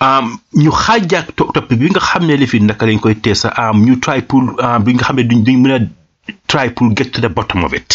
[0.00, 4.00] um, ñu xaajaak topp bi nga xam ne lifi naka lañ koy teesa um, ñu
[4.04, 4.42] try pour
[4.84, 5.78] bi nga xam ne duñ duñ mën a
[6.50, 7.90] try pour get to the bottom of it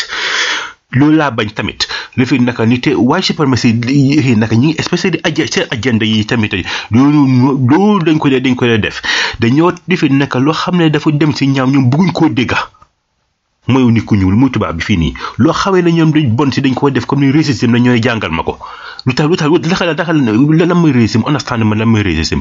[0.96, 1.84] loolu laa bañ tamit
[2.16, 3.76] li fi naka ni te waaye suprématie
[4.24, 6.54] yi naka ñi ngi espèce di aj seen agenda yi tamit
[6.92, 7.28] loolu
[7.70, 9.02] loolu dañ ko dañ ko dee def
[9.40, 12.58] dañoo fi naka loo xam ne dafa dem si ñaam ñoom bëgguñ koo dégga
[13.68, 15.14] mooy nit ku ñuul muy tubaab bi fii nii
[15.44, 18.00] loo xawee na ñoom dañ bon si dañ ko def comme ni racisme na ñooy
[18.02, 18.56] jàngal ma ko
[19.06, 22.04] lu tax lu tax naka la naka la lan mooy racisme understand ma lan mooy
[22.04, 22.40] racisme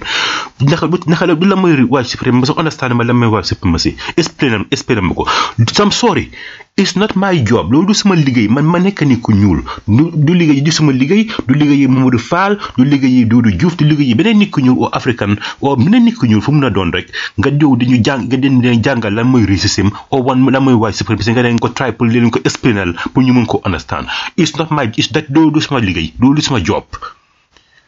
[0.63, 4.65] naka naka la du lan mooy white supremacy understand ma la mooy white supremacy explain
[4.71, 5.27] explain ma ko
[5.75, 6.31] sam sorry
[6.79, 9.61] it's not my job loolu du sama liggéey man ma nekk ni ñuul
[9.99, 13.87] du du liggéey du sama liggéey du liggéey moom Fall du liggéey Doudou Diouf du
[13.91, 16.93] liggéey beneen nit ku ñuul au africain oo beneen nit ñuul fu mun a doon
[16.97, 17.09] rek
[17.41, 20.79] nga jow di ñu jàng den leen jàngal lan mooy racism oo wan lan mooy
[20.83, 24.07] white supremacy nga leen ko try pour leen ko explainal pour ñu mën ko understand
[24.37, 26.85] it's not my it's that loolu du sama liggéey loolu du sama job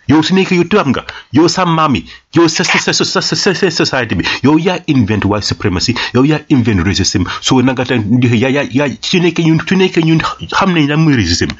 [0.09, 1.03] yow su nekkee yu tubaab nga
[1.37, 2.01] yow sa maam yi
[2.35, 6.81] yow sa sa sa sa société bi yow yaa invent white supremacy yow yaa invent
[6.87, 10.21] racism so nanga tan yaa yaa yaa su nekkee ñun su nekkee ñun
[10.57, 11.53] xam nañ lan muy racism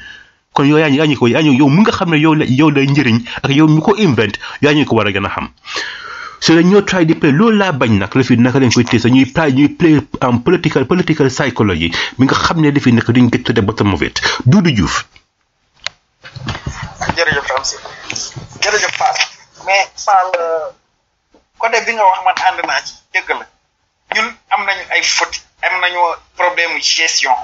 [0.57, 2.71] kon yow yaa ñu ñu ko yaa ñu yow mu nga xam ne yow yow
[2.73, 5.47] lay njëriñ ak yow ñu ko invent yaa ñu ko war a gën a xam
[6.41, 8.73] so dañ ñoo try di play loolu um, laa bañ nag la fi naka lañ
[8.73, 12.71] koy tee sax ñuy play ñuy play en political political psychologie mi nga xam ne
[12.71, 15.05] dafi nekk duñ get to the bottom of it Doudou Diouf
[17.17, 17.77] jërëjëf Tamsi
[18.65, 19.17] jërëjëf Fall
[19.65, 20.69] mais Fall euh,
[21.57, 23.45] côté bi nga wax man ànd naa ci dëgg la
[24.15, 25.99] ñun am nañ ay fautes am nañu
[26.35, 27.35] problème gestion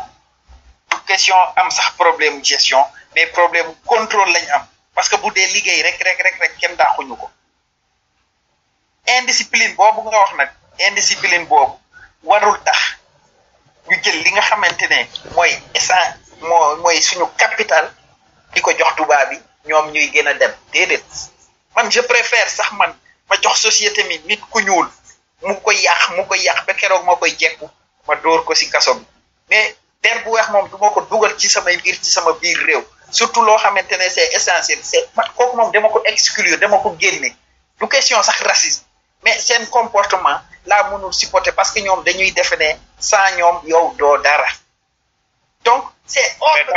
[0.90, 2.84] du question am sax problème gestion
[3.16, 6.76] mais problème contrôle lañ am parce que bu dee liggéey rek rek rek rek kenn
[6.76, 7.30] daaxuñu ko
[9.18, 10.52] indiscipline boobu nga wax nag
[10.88, 11.76] indiscipline boobu
[12.24, 12.80] warul tax
[13.90, 17.92] ñu jël li nga xamante ne mooy essence moo mooy suñu capital
[18.54, 21.10] di ko jox tubaab bi ñoom ñuy gën a dem déedéet
[21.76, 22.92] man je préfère sax man
[23.30, 24.88] ma jox société mi nit ku ñuul
[25.48, 27.66] mu ko yàq mu ko yàq ba keroog ma koy jekku
[28.08, 28.92] ma door ko si kaso
[29.50, 29.68] mais
[30.04, 32.84] der bu weex moom duma ko dugal ci sama mbir ci sama biir réew
[33.18, 36.58] surtout loo xamante ne c' est essentiel c' est man kooku moom dama ko exclure
[36.58, 37.30] dama ko génne
[37.80, 38.84] du question sax racisme
[39.24, 40.38] mais seen comportement
[40.70, 42.68] laa mënul supporter parce que ñoom dañuy ne
[43.10, 44.50] sans ñoom yow doo dara
[45.66, 46.72] donc c' est hors la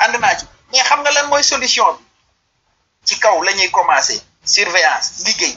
[0.05, 2.05] ànd naa ci mais xam nga lan mooy solution bi
[3.09, 4.17] ci kaw la ñuy commencé
[4.55, 5.57] surveillance liggéey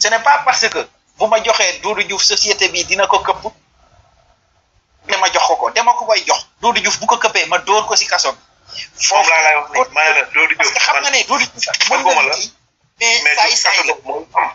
[0.00, 0.80] ce n'est pas parce que
[1.18, 3.48] bu ma joxee Doudou Diouf société bi dina ko këpp
[5.22, 7.84] ma jox ko ko dama ko koy jox Doudou Diouf bu ko këppee ma dóor
[7.88, 8.42] ko si kaso bi
[9.08, 11.18] foofu laa lay wax ne ma ne la Doudou Diouf parce que xam nga ne
[11.28, 12.48] Doudou Diouf mën nga liggéey
[13.24, 14.54] mais saay saay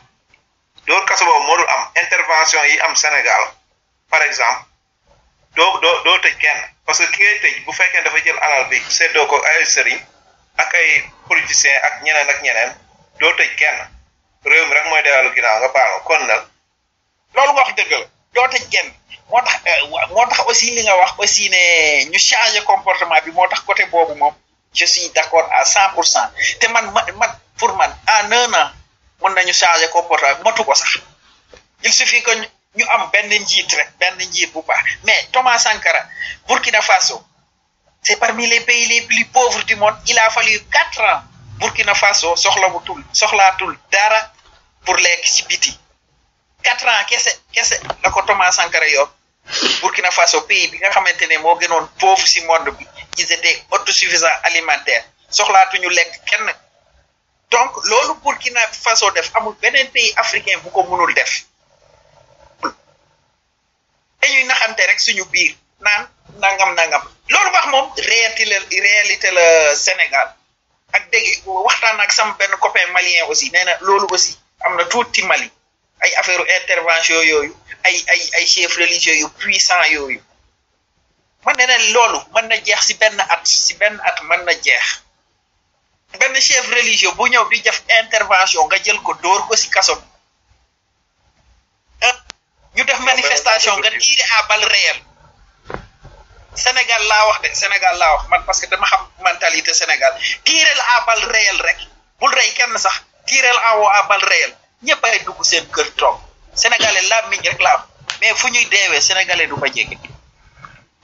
[0.88, 3.44] dóor kaso boobu am intervention yi am Sénégal
[4.12, 4.66] par exemple
[5.58, 9.26] doo doo doo tëj kenn parce que ki bu fekkee dafa jël anal bi seddoo
[9.32, 10.00] ko ay sëriñ
[10.62, 10.88] ak ay
[11.28, 12.72] politiciens ak ñeneen ak ñeneen
[13.20, 13.78] doo tëj kenn
[14.50, 16.44] réew mi rek mooy deewalu ginnaaw nga baal kon nag.
[17.36, 18.88] loolu wax dëgg la doo tëj kenn
[19.32, 21.64] moo tax euh, moo tax aussi li nga wax aussi ne
[22.12, 24.36] ñu changé comportement bi moo tax côté boobu moom
[24.76, 26.28] je suis d'accord à cent pour cent
[26.60, 28.74] te man man man pour man en un
[29.20, 30.98] ko sax
[31.86, 32.34] il suffit que
[32.76, 36.08] ñu am benn njiit rek benn njiit bu baax mais Thomas Sankara
[36.48, 37.24] Burkina Faso
[38.02, 41.24] c'est parmi les pays les plus pauvres du monde il a fallu 4 ans
[41.60, 44.32] Burkina Faso soxlawutul soxlaatul dara
[44.86, 45.78] pour lekk ci biti
[46.64, 49.12] quatre ans kese kese la Thomas Sankara yor
[49.82, 52.88] Burkina Faso pays bi nga xamante ne moo gënoon pauvre ci monde bi
[53.18, 56.52] ils étaient autosuffisants alimentaires soxlaatuñu lekk kenn.
[57.54, 61.34] donc loolu ki Burkina façon def amul beneen pays africain bu ko mënul def
[64.22, 65.52] dañuy naxante rek suñu biir
[65.86, 66.02] naan
[66.44, 69.46] nangam nangam loolu wax moom réalité la réalité la
[69.86, 70.30] Sénégal
[70.96, 74.34] ak dégg waxtaan ak sam benn copain malien aussi nee loolu aussi
[74.66, 75.50] am na tuuti Mali
[76.04, 77.54] ay affaire intervention yooyu
[77.88, 80.22] ay ay ay chefs religieux yu puissant yooyu
[81.46, 84.54] man nee na loolu mën na jeex si benn at si benn at mën na
[84.66, 84.86] jeex
[86.20, 89.94] benn chef religieux bu ñew di def intervention nga jël ko door ko ci kasso
[92.76, 94.98] ñu def manifestation nga tiré à balle réel
[96.56, 100.80] sénégal la wax de sénégal la wax man parce que dama xam mentalité sénégal tiireel
[100.98, 101.78] à balle réel rek
[102.20, 104.54] bu rey kenn sax tiireel awo à balle réel
[104.84, 106.18] ñepp ay dugg seen kër toog
[106.54, 107.88] sénégalais la miñ rek la
[108.22, 109.68] mais fu ñuy déwé sénégalais du fa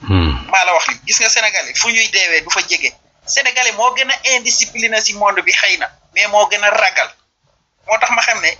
[0.08, 2.94] hmm ma la wax li gis nga sénégalais fu ñuy déwé du fa jégué
[3.30, 7.08] sénégalais moo gën a indiscipliné si monde bi xëy na mais moo gën a ragal
[7.86, 8.50] moo tax ma xam ne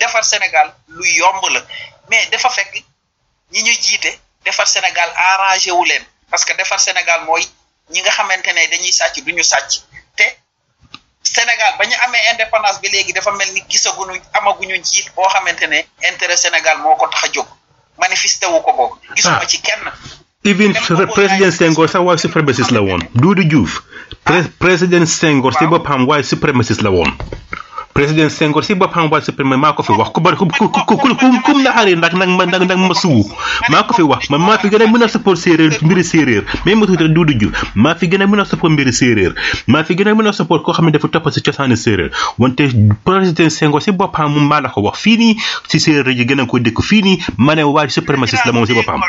[0.00, 1.60] defar Sénégal lu yomb la
[2.10, 2.72] mais dafa fekk
[3.52, 4.10] ñi ñu jiite
[4.44, 7.44] defar Sénégal arrangé wu leen parce que defar Sénégal mooy
[7.92, 9.70] ñi nga xamante ne dañuy sàcc du ñu sàcc
[10.16, 10.26] te
[11.22, 15.66] Sénégal ba ñu amee indépendance bi léegi dafa mel ni gisaguñu amaguñu njiit boo xamante
[15.72, 15.78] ne
[16.10, 17.46] intérêt Sénégal moo ko tax a jóg
[17.98, 18.92] manifesté wu ko boog.
[19.02, 19.14] Ah.
[19.16, 19.84] gisuma ci kenn.
[20.44, 20.74] Ibine
[21.14, 23.80] président Senghor sax waa supremacistes la woon Doudou Diouf.
[24.58, 25.06] président ah.
[25.06, 27.08] Senghor si boppam waaye suprémaciste la woon.
[27.92, 29.90] président Senghor si boppam waaye suprémaciste maa ko fi
[30.30, 34.20] wax ma nag ma suwu a
[43.80, 45.36] si boppam maa la ko wax fii
[45.68, 49.00] si séeréer yi gën ko dëkk fii nii waaye suprémaciste la moom si boppam.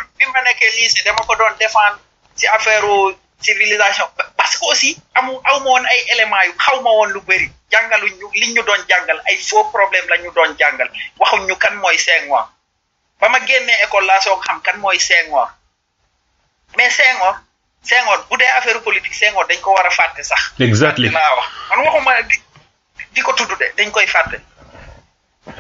[3.44, 7.22] civilisation parce que aussi amu aw ma woon ay éléments yu xaw ma woon lu
[7.28, 10.90] bëri jàngaluñ ñu liñ ñu doon jàngal ay faux problème la ñu doon jàngal
[11.20, 12.46] waxuñ ñu kan mooy Senghor
[13.20, 15.48] ba ma génnee école laa soog xam kan mooy Senghor
[16.78, 17.36] mais Senghor
[17.90, 20.40] Senghor bu dee affaire politique Senghor dañ ko war a fàtte sax.
[20.68, 22.36] exactement laa wax man waxuma di
[23.14, 24.38] di ko tudd de dañ koy fàtte.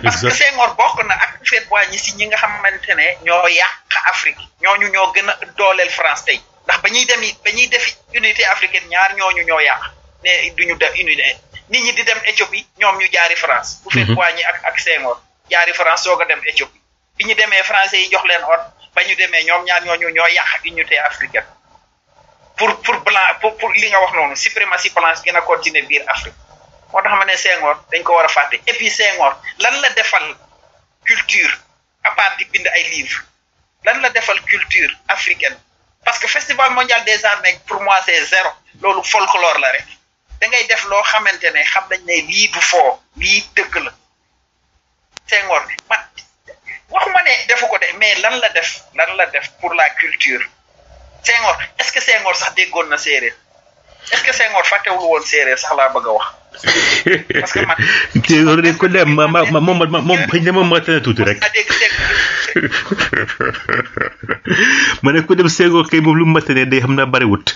[0.03, 3.93] parce que Senghor bokk na ak houphouët ñi si ñi nga xamante ne ñoo yàq
[4.13, 6.41] Afrique ñooñu ñoo gën a dooleel France tey.
[6.63, 7.85] ndax ba ñuy dem it ba ñuy def
[8.15, 9.81] unité africaine ñaar ñooñu ñoo yàq
[10.23, 11.25] ne duñu def unité
[11.69, 13.69] nit ñi di dem Éthiopie ñoom ñu jaari France.
[13.83, 14.17] bu fekk mhm.
[14.19, 14.75] waa ñi ak ak
[15.51, 16.81] jaari France soog a dem Éthiopie
[17.17, 20.27] bi ñu demee français yi jox leen ordre ba ñu demee ñoom ñaar ñooñu ñoo
[20.37, 21.47] yàq unité africaine
[22.57, 26.03] pour pour blanc pour pour li nga wax noonu suprématie blanche gën a continuer biir
[26.13, 26.37] Afrique
[26.91, 29.33] moo tax ma ne Senghor dañ ko war a fàtte et puis Senghor
[29.63, 30.25] lan la defal
[31.09, 31.53] culture
[32.09, 33.19] à part di bind ay livres
[33.85, 35.57] lan la defal culture africaine.
[36.05, 38.49] parce que festival mondial des arts mec, pour moi c'est zéro
[38.81, 39.85] lolu folklore la rek
[40.41, 42.89] da ngay def lo xamantene xam nañ né li du foo
[43.21, 43.91] li dëgg la
[45.31, 46.01] Senghor man
[46.93, 50.43] waxuma né defuko dé mais lan la def lan la def pour la culture
[51.27, 53.33] Senghor est-ce que Senghor sax déggoon na séeréer
[54.11, 56.25] est-ce que Senghor fàttewul woon séeréer sax laa bëgg a wax.
[57.41, 57.77] parce que man.
[58.27, 58.73] séeréer
[60.45, 61.37] de ma ma tuuti rek.
[65.03, 67.49] ma ne ku dem Senghor kay moom lu mu matanee day xam naa bariwut.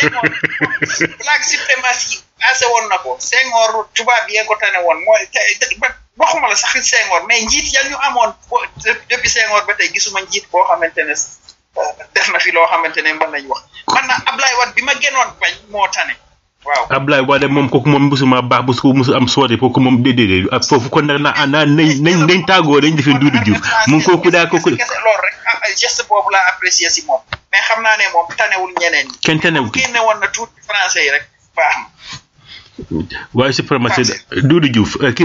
[0.00, 0.28] Senghor
[1.20, 4.44] black suprématie passé woon na ko Senghor tubaab yee
[6.62, 8.30] sax Senghor mais njiit ya ñu amoon
[9.10, 11.14] depuis Senghor ba tey gisuma njiit boo xamante ne
[12.14, 13.62] def na fi loo xamante ne mën nañu wax
[13.94, 16.14] man na Ablaye Wade bi ma gënoon bañ moo tane
[16.66, 20.02] waaw Ablaye Wade moom kooku moom mosuma baax bés ko mosu am soore kooku moom
[20.02, 20.88] déedéet ak foofu
[22.48, 25.36] tàggoo nañ defee Doudou Diouf moom kooku daa kooku kese loolu rek
[26.50, 31.24] ah, xam naa ne moom tanewul ñeneen ñi kenn tanewul na tuuti français yi rek
[31.56, 31.86] baax na
[33.34, 33.54] waaye
[35.22, 35.24] euh,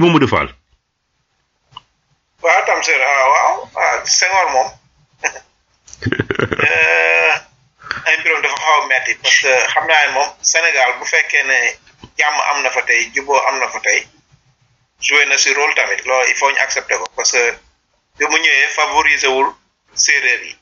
[2.43, 4.67] waaw Tamsir ah, waaw ah, moom
[6.03, 7.31] Euh,
[8.17, 11.57] imprimé dafa xaw a metti parce que xam naa ne moom Sénégal bu fekkee ne
[12.19, 13.99] jàmm am na fa tey juboo am na fa tey
[15.07, 17.43] joué na si rôle tamit loolu il faut ñu accepter ko parce que
[18.17, 19.49] bi mu ñëwee favoriser wul
[20.05, 20.53] séeréer yi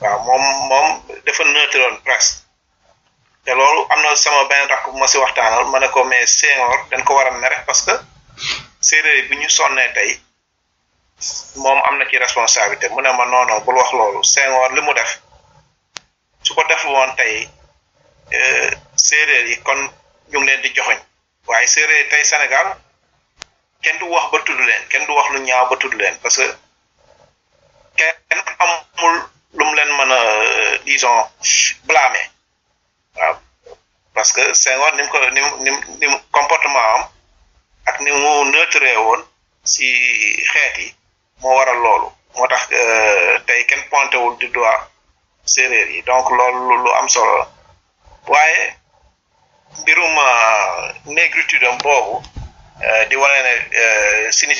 [0.00, 0.88] waaw moom moom
[1.26, 2.34] dafa neutre presque
[3.44, 6.26] te loolu am na sama benn rakk bu ma si waxtaanal ma ne ko mais
[6.38, 7.94] Senghor dañ ko war a mere parce que
[8.88, 10.12] séeréer yi bu ñu sonnee tey.
[11.62, 14.80] moom am na ci responsabilité mu ne ma non non bul wax loolu Senghor li
[14.80, 15.10] mu def
[16.46, 17.34] su ko def woon tey
[18.38, 18.70] euh,
[19.06, 19.80] séeréer yi kon
[20.30, 20.98] ñu ngi leen di joxoñ
[21.48, 22.68] waaye séeréer tey Sénégal
[23.82, 26.36] kenn du wax ba tudd leen kenn du wax lu ñaaw ba tudd leen parce
[26.38, 26.46] que
[27.98, 29.16] kenn amul
[29.56, 31.20] lu mu leen mën a euh, disons
[31.88, 32.26] blâmer
[33.16, 33.36] waaw
[34.14, 35.18] parce que Senghor ni mu ko
[36.00, 37.02] ni mu comportement am
[37.88, 39.22] ak ni mu neutre woon
[39.72, 39.88] si
[40.52, 40.88] xeet yi.
[41.42, 44.90] moo waral loolu moo tax euh, tey kenn pointé wul di doigt
[45.44, 47.46] séréer yi donc loolu lu am solo la
[48.26, 48.74] waaye
[49.80, 52.22] mbirum euh, négritude am boobu
[52.84, 53.54] euh, di wane ne
[54.32, 54.54] sini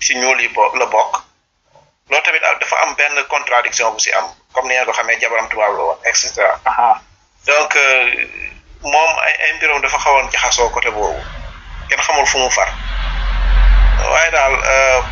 [0.00, 1.16] si ñuul yi la bokk
[2.10, 5.48] loolu tamit dafa am benn contradiction bu si am comme ni nga ko xamee jabaram
[5.48, 6.58] tubaab la woon et cetera
[7.46, 7.74] donc
[8.82, 11.22] moom ay ay mbiram dafa xawoon jaxasoo côté boobu
[11.88, 12.68] kenn xamul fu mu far
[14.10, 14.56] waaye daal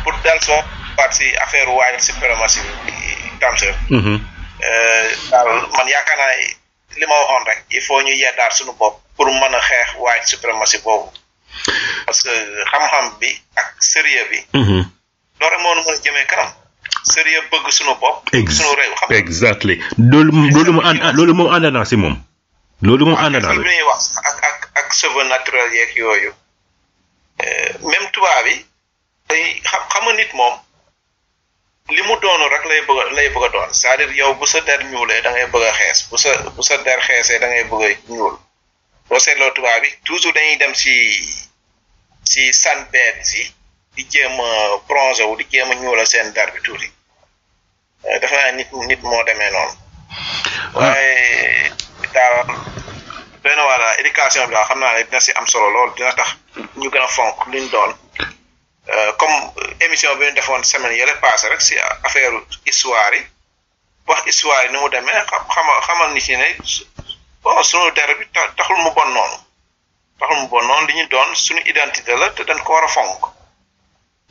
[0.03, 0.39] pour del
[0.95, 1.77] parti affaire mm-hmm.
[1.77, 2.61] eh, white supremacy
[3.39, 6.25] tamser euh dal man yakana
[6.99, 11.09] lima li rek il faut ñu yeddar suñu bop pour mëna a white supremacy boobu
[12.05, 15.63] parce eh, que xam-xam bi ak serie bi loolu mm-hmm.
[15.63, 16.51] moo mën a jëme kanam
[17.03, 21.69] serie bëgg suñu bop suñu rew xam exactly loolu loolu mu ànd loolu moom ci
[21.75, 22.15] mom si moom
[22.81, 23.53] loolu moom ànd la
[23.89, 25.27] wax ak ak ak cheveux
[25.75, 26.31] yek yoyu
[27.43, 28.65] euh même tubaab bi
[29.29, 30.55] day xam xam nit mom
[31.97, 34.79] li mu doonul rek lay bëgg lay bëgg a doon cest yow bu sa der
[34.91, 37.99] ñuulee da ngay bëgg a xees bu sa bu sa der xeesee da ngay bëgg
[38.15, 38.35] ñuul
[39.07, 40.95] boo seetloo tubaab bi toujours dañuy dem si
[42.31, 43.43] si sunbeds yi
[43.95, 44.49] di jéem a
[44.87, 46.87] bronzé wu di jéem a ñuulal seen dar bi tuuti
[48.07, 49.75] euh, dafa naa nit nit moo demee noon ah.
[50.77, 51.15] waaye
[52.15, 52.35] daal
[53.43, 56.29] benn wàll éducation bi daal xam naa ne dina si am solo lool dina tax
[56.79, 57.91] ñu gën a fonk luñ doon.
[59.17, 59.29] comme
[59.85, 62.31] émission bi ñu defoon semaine yële passé rek si affaire
[62.67, 63.21] histoire yi
[64.07, 65.21] wax histoire yi ni mu demee
[65.55, 66.47] xama xamal ni ci ne
[67.43, 69.37] bon sunu der bi taxul mu bon noonu
[70.19, 72.87] taxul mu bon noonu li ñu doon suñu identité la te dañ ko war a
[72.87, 73.21] fonk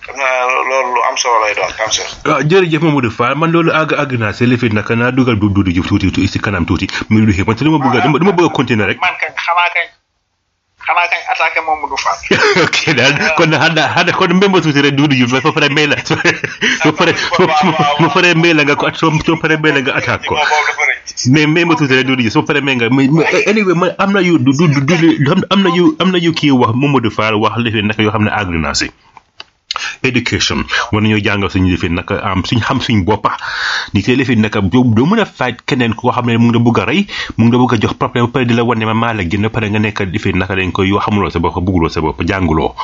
[0.04, 3.50] xam naa loolu lu am solo lay a tam sir waaw jërëjëf Mamadou Fall man
[3.50, 6.38] loolu àgg àgg na si lifit naka naa dugal du dudu jëf tuuti tuuti si
[6.38, 8.98] kanam tuuti muy lu xëy man te dama bëgg dama bëgg a continuer rek
[10.86, 12.18] xanaa kañ attaqué Mamadou Fall.
[12.66, 15.94] ok daal kon hada hada kon mbembo tuuti rek duudu yu ba pare may la
[16.84, 17.12] ba pare
[18.02, 20.34] ba pare may la nga ko so so pare may la nga attaque ko
[21.32, 23.08] mais mbembo tuuti rek duudu yu so pare may nga mais
[23.46, 26.50] anyway man am na yu du du du am na yu am na yu kii
[26.50, 28.90] wax Mamadou Fall wax li fi naka yoo xam ne agri naa si.
[30.00, 33.36] education war nañoo jàngal suñu lifin nag am suñ xam suñ boppa
[33.92, 36.64] di tey lifin nag doo mën a fight keneen koo xam ne mu ngi la
[36.64, 37.06] bëgg a rey
[37.36, 39.22] mu ngi la bëgg a jox problème ba pare di la wane ma maa la
[39.24, 42.22] gën pare nga nekk lifin naka dañ koy yoo xamuloo sa bopp bugguloo sa bopp
[42.28, 42.74] jànguloo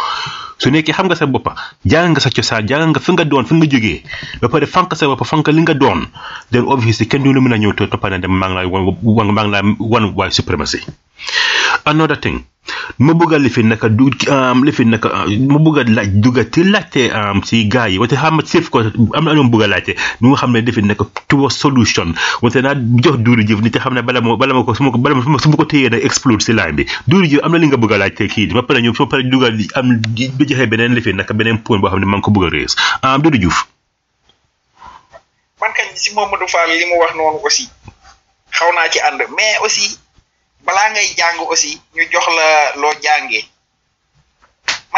[0.59, 1.55] su nekkee xam nga sa boppa
[1.85, 3.99] jàng nga sa cosaan jàng nga fi nga doon fi nga jógee
[4.43, 6.05] ba pare fank sa boppa fank li nga doon
[6.53, 9.45] then obviously kenn du la mën a ñëw toppane dem maa ngi laa wan maa
[9.45, 10.81] ngi laa wan waaye supremacy
[11.87, 12.41] another thing
[13.07, 15.23] ma bëgg a lifin naka a
[15.97, 17.01] laaj dugati laajte
[17.51, 18.83] si um, gars yi wante xam nga sëf ko
[19.19, 22.57] am na ñoom bëgg a laajte ñu nga xam ne lifin naka tuwa solution wante
[22.65, 22.75] naa
[23.05, 25.17] jox duuru jëf ni te xam ne bala ma bala ma ko su ko bala
[25.17, 28.53] na explode si line bi duuru jëf am na li nga bëgg a laajte kii
[28.69, 32.07] pare ñoom soo pare dugal am joxe beneen lifin naka beneen point boo xam ne
[32.07, 32.73] maa ko bëgg a rees
[33.03, 33.59] um, duuru jëf.
[35.61, 37.65] man kañ si Mamadou Fall li mu wax noonu aussi
[38.55, 39.59] xaw naa ci ànd mais
[40.69, 42.47] balaa ngay jàng aussi ñu jox la
[42.81, 43.45] loo jàngee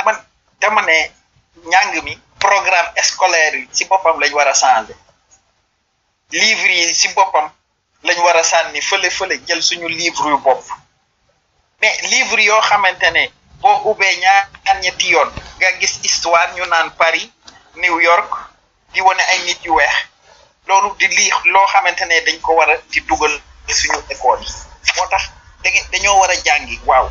[0.07, 0.17] man
[0.61, 0.83] dama
[1.71, 2.13] njàng mi
[2.45, 4.97] programme scolaire yi si boppam lañ war a changer
[6.41, 7.47] livre si boppam
[8.07, 10.65] lañ war a sànni fële fële jël suñu livre yu bopp
[11.81, 13.23] mais livre yoo xamante ne
[13.61, 17.29] boo ubbee ñaar ñetti yoon nga gis histoire ñu naan Paris
[17.83, 18.31] New York
[18.93, 19.95] di wane ay nit yu weex
[20.69, 23.35] loolu di lii loo xamante ne dañ ko war a di dugal
[23.79, 24.43] suñu école
[24.87, 25.23] yi moo tax
[25.63, 27.07] da dañoo war a jàngi waaw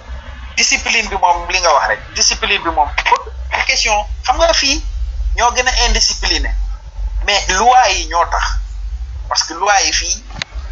[0.56, 2.90] discipline bi moom li nga wax rek discipline bi moom
[3.66, 4.78] question xam nga fii
[5.38, 6.52] ñoo gën a indiscipliné
[7.26, 8.44] mais loi yi ñoo tax
[9.30, 10.24] parce que loi yi fii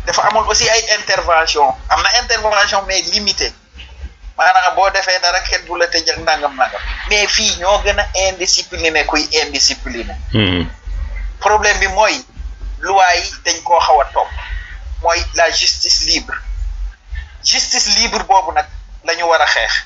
[0.06, 3.54] dafa amul aussi ay intervention am na intervention mais limité
[4.38, 8.00] maanaam boo defee dara xet bu la tëj ak nangam nangam mais fii ñoo gën
[8.02, 10.66] a indiscipliné kuy indiscipliné hmm.
[11.40, 12.16] problème bi mooy
[12.80, 14.30] loi yi dañ koo xaw a topp
[15.02, 16.38] mooy la justice libre
[17.44, 18.68] justice libre bobu nak
[19.04, 19.86] la wara xex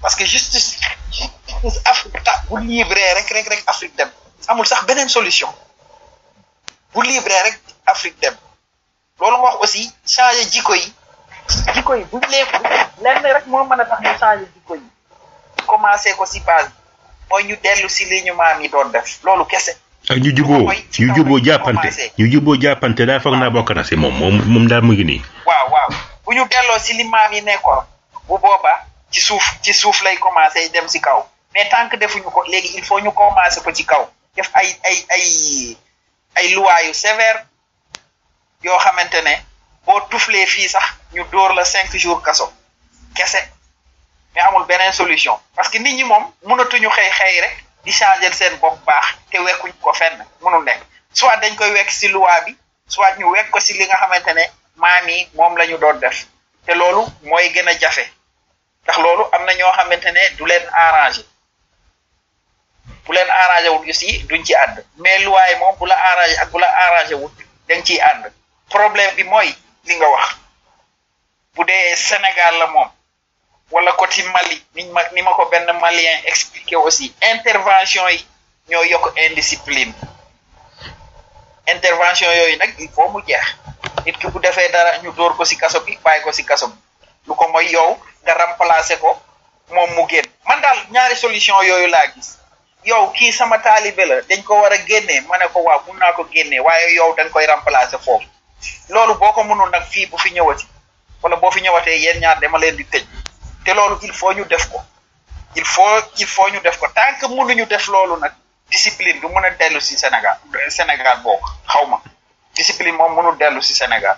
[0.00, 0.78] parce que justice
[1.10, 2.20] justice Afrique
[2.50, 4.08] bu libre rek rek rek Afrique dem
[4.48, 5.48] amul sax benen solution
[6.94, 8.34] bu libre rek Afrique dem
[9.20, 10.92] loolu nga wax aussi changer jiko yi
[11.74, 12.48] jiko yi bu lepp
[13.02, 14.86] lenn rek mo meuna tax ñu changer jiko yi
[15.66, 16.70] commencer ko si base
[17.30, 19.76] mooy ñu delu si li ñu maam yi doon def loolu kesse
[20.10, 23.94] ak ah, ñu juboo ñu juboo jappante ñu juboo jappante da foog bokk na ci
[23.96, 27.40] mom mom moom mu ngi ni waaw waaw bu ñu delloo si li maam yi
[27.40, 27.84] nekkoon
[28.28, 31.24] bu boobaa ci suuf ci suuf lay commencé dem si kaw
[31.54, 34.04] mais tant que defuñu ko léegi il faut ñu commencé ko ci kaw
[34.36, 35.76] def ay ay ay
[36.38, 37.46] ay loi yu sévère
[38.62, 39.34] yoo xamante ne
[39.86, 40.84] boo tuflee fii sax
[41.14, 42.52] ñu dóor la cinq jours kaso
[43.14, 43.40] kese
[44.34, 48.34] mais amul beneen solution parce que nit ñi moom mënatuñu xëy xëy rek di changer
[48.34, 50.80] seen bopp baax te wekkuñ ko fenn mënul nekk
[51.12, 52.52] soit dañ koy wekk si loi bi
[52.86, 54.44] soit ñu wekk ko si li nga xamante ne
[54.80, 56.18] maam yi moom la ñu doon def
[56.66, 58.04] te loolu mooy gën a jafe
[58.82, 61.22] ndax loolu am na ñoo xamante ne du leen arrangé
[63.04, 66.48] bu leen arrangé wut aussi duñ ci ànd mais luwaay moom bu la arrangé ak
[66.52, 67.36] bu la arrangé wut
[67.68, 68.22] dañ ciy ànd
[68.74, 69.50] problème bi mooy
[69.86, 70.28] li nga wax
[71.54, 72.90] bu dee Sénégal la moom
[73.72, 78.18] wala côté Mali niñ ma ni ma ko benn malien expliqué aussi intervention yi
[78.70, 79.94] ñoo yokk indiscipline
[81.74, 83.46] intervention yoy nak il faut mu jeex
[84.06, 86.66] nit ki bu defé dara ñu door ko si kasso bi bay ko si kasso
[87.26, 87.90] lu ko moy yow
[88.24, 89.20] nga remplacer ko
[89.74, 92.38] mom mu genn man dal ñaari solution yoy la gis
[92.84, 94.76] yow ki sama talibé la dañ ko wara?
[94.88, 98.28] genné mané ko wa bu na ko genné waye yow dañ koy remplacer foofu
[98.88, 100.66] lolu boko ko mënul nag fii bu fi ñëwati
[101.22, 103.06] wala bo fi ñëwaté yeen ñaar dama leen di tejj
[103.64, 104.80] té lolu il faut ñu def ko
[105.56, 108.32] il faut il faut ñu def ko tant que ñu def lolu nak
[108.70, 110.36] discipline du mën a dellu si Sénégal
[110.68, 111.98] Sénégal bokk xaw ma
[112.54, 114.16] discipline moom mënul dellu si Sénégal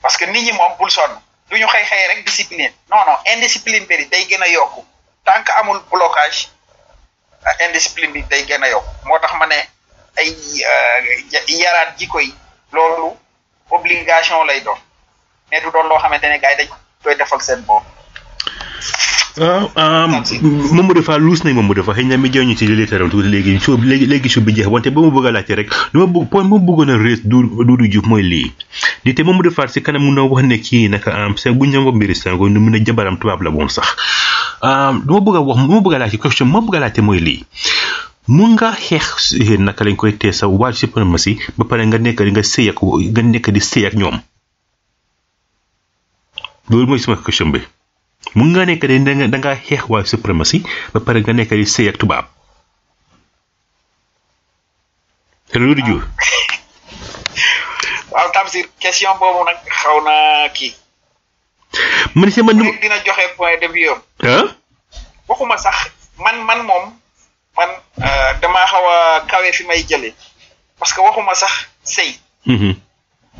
[0.00, 1.10] parce que nit ñi moom bul sonn
[1.50, 4.84] du ñu xëy xëy rek discipline non non indiscipline bi day gën a yokku
[5.24, 6.48] tant que amul blocage
[7.66, 9.58] indiscipline bi day gën a yokku moo tax ma ne
[10.16, 10.28] ay
[10.70, 12.34] euh, yaraat jikko yi
[12.72, 13.16] loolu
[13.70, 14.78] obligation lay doon
[15.50, 16.68] mais du doon loo xamante ne gars yi dañ
[17.02, 17.82] koy defal seen bopp.
[19.40, 20.06] ah
[20.74, 23.28] Mamadou Fall luus nañ Mamadou Fall xëy na mi jëw ñu ci li teral tuuti
[23.30, 26.00] léegi show léegi léegi show bi jeex wante ba mu bëgg a laajte rek lu
[26.02, 28.50] ma bëgg point bu ma bëggoon a rees Doudou Diouf mooy lii
[29.04, 31.54] di te Mamadou Fall si kanam mun na wax ne kii naka am um, seen
[31.58, 33.86] ñu ko mbiri a tubaab la moom sax
[34.62, 36.48] um, lu bëgg a wax lu ma bëgg a laajte question
[37.06, 37.44] mooy lii
[38.28, 42.30] mun nga xeex naka lañ koy tee sa waa suprématie ba pare nga nekk di
[42.32, 42.78] nga sëy ak
[43.14, 44.16] nga nekk di sëy ak ñoom
[46.68, 47.62] loolu mooy sama question bi
[48.36, 48.96] mu nga nekk de
[49.32, 50.58] da nga xeex waa supremacy
[50.92, 52.26] ba pare nga nekk di sëy ak tubaab
[55.50, 56.02] te loolu jur
[58.12, 58.30] waaw ah.
[58.34, 60.72] tamsir question boobu nag xaw naa kii
[62.18, 63.92] man si man dina joxe point de vue
[65.30, 65.76] waxuma sax
[66.24, 66.84] man man moom
[67.56, 67.70] man
[68.42, 68.98] dama xaw a
[69.30, 70.14] kawe fi may jëlee
[70.78, 71.52] parce que waxuma sax
[71.94, 72.10] sëy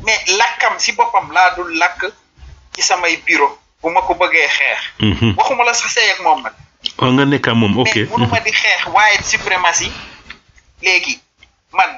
[0.05, 2.01] mais lakkam si boppam laa dul lakk
[2.73, 3.53] ci samay bureau
[3.83, 4.79] bu ma ko bëggee xeex.
[4.99, 5.33] Mhm.
[5.37, 6.53] waxuma la sax seey ak moom nag.
[6.99, 7.95] oh nga nekk moom ok.
[7.95, 9.91] mais munuma di xeex white supremacy
[10.83, 11.19] léegi
[11.71, 11.89] man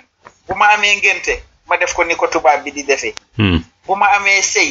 [0.48, 3.14] bu ma amee ngénte ma def ko ni ko tubaab bi di defee.
[3.38, 3.60] Hmm.
[3.86, 4.70] bu ma amee sëy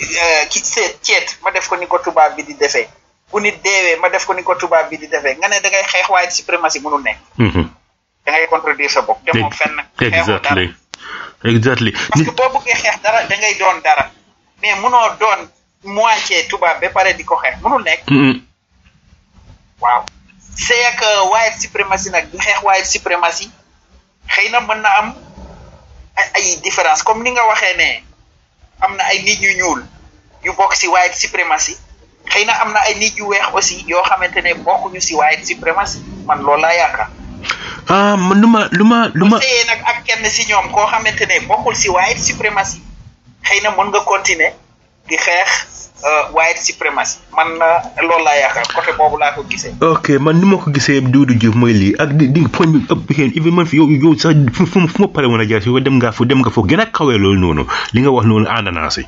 [0.00, 2.88] euh, ki seet ceet ma def ko ni ko tubaab bi di defee
[3.30, 5.68] bu nit deewee ma def ko ni ko tubaab bi di defee nga ne da
[5.68, 7.18] ngay xeex white supremacy mënul nekk.
[7.38, 7.70] Mhm.
[8.24, 9.24] da ngay contredire sa bopp.
[9.24, 10.70] demoo fenn exactly
[11.44, 11.92] exactly.
[11.92, 14.12] parce que boo bëggee xeex dara da ngay doon dara
[14.60, 15.48] mais munoo doon
[15.84, 18.06] moitié tuba ba pare di ko xeex nek?
[18.06, 18.38] nekk
[19.82, 20.04] waaw
[20.54, 23.50] c'est que white supremacy nak di xex white supremacy
[24.30, 25.08] xeyna mën na am
[26.38, 28.02] ay différence comme ni nga waxé né
[28.80, 29.82] am na ay nit ñu ñuul
[30.44, 31.74] yu bok si white supremacy
[32.30, 35.42] xeyna amna am na ay nit yu weex aussi yo xamantene bokku ñu si white
[35.46, 37.10] supremacy man loolu laa yaakaar
[37.90, 39.36] ah lu ma lu ma lu ma
[39.84, 42.78] ak kenn si ñom ko xamantene bokul ci si white supremacy
[43.42, 44.54] xeyna mën nga continuer
[45.12, 45.48] di xeex
[46.08, 47.78] euh, white supremacy man euh,
[48.08, 49.72] lool laa yaakaar côté boobu laa ko gisee.
[49.84, 52.80] ok man ni ma ko gisee Doudou Diouf mooy lii ak di di point bi
[52.88, 55.46] ëpp xeen even man fi yow yow sax fu fu fu ma pare woon a
[55.50, 58.14] jaar si dem nga fu dem nga foofu gën a kawee loolu noonu li nga
[58.16, 59.04] wax noonu ànd naa si.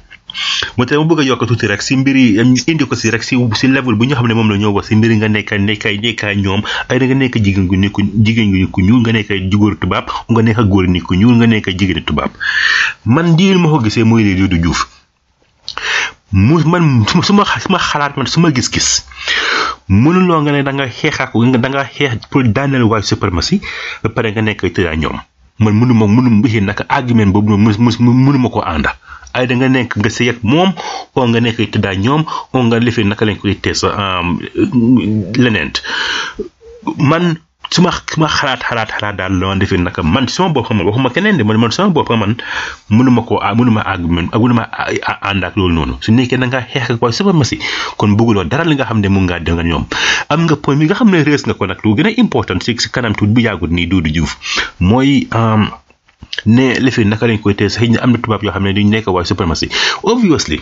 [0.76, 3.40] mu tey mu bëgg a yokk tuuti rek si mbiri indi ko si rek si
[3.60, 5.89] si level bu ñu xam ne moom la ñoo wax si mbiri nga nekk nekk
[6.05, 6.60] nekk ñoom
[6.90, 10.40] ay nga nekk jigéen gu nekk jigéen gu nekk ñuul nga nekk jigóor tubaab nga
[10.43, 12.36] nekk góor nekk ñuul nga nekk jigéen tubaab
[13.06, 14.94] man diil ma ko gisee mooy lii Doudou Diouf
[16.35, 18.90] mu man suma suma xalaat man suma gis gis
[19.89, 21.32] mënuloo nga ne da nga xeex ak
[21.62, 23.62] da nga xeex pour daaneel white supremacy
[24.02, 25.15] ba pare nga nekk tëra ñoom
[25.62, 28.98] man mënuma mënuma mbixi naka argument boobu mënuma ko ànda
[29.35, 30.74] ay da nga nekk nga sëy ak moom
[31.15, 33.86] o nga nekk tëdda ñoom o nga lifi naka lañ koy tees
[35.39, 35.70] leneen
[36.98, 37.39] man
[37.75, 40.79] su ma su xalaat xalaat xalaat daal la ma defee naka man suma bopp xam
[40.89, 42.33] waxuma keneen de man suma sama bopp man
[42.97, 46.09] mënuma koo ah mënuma àgg man ah, mënuma ah, ah, ànd ak loolu noonu su
[46.15, 47.59] nekkee da nga xeex ak waaye suprématie
[47.99, 49.85] kon bëgguloo dara li nga xam ne mu ngaa dënga ñoom
[50.33, 52.61] am nga point bi nga xam ne rees nga ko nag lu gën a important
[52.67, 54.33] si si kanam tuut bu yàggut nii Duudu Juuf
[54.89, 55.63] mooy um,
[56.57, 59.07] ne lëfi naka lañ koy tee sax am na tubaab yoo xam ne duñ nekk
[59.15, 59.69] waay suprématie
[60.11, 60.61] obviously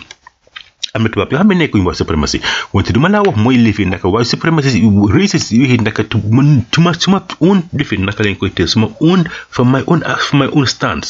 [0.95, 2.39] am na tubaab yoo xam ne nekkuñu white supremacy
[2.73, 4.79] wante du ma laa wax mooy lifi naka white supremacy
[5.17, 6.03] racist yi naka
[6.37, 9.21] man suma suma own lifi naka lañ koy teel suma own
[9.55, 11.07] from my own ah, from my own stance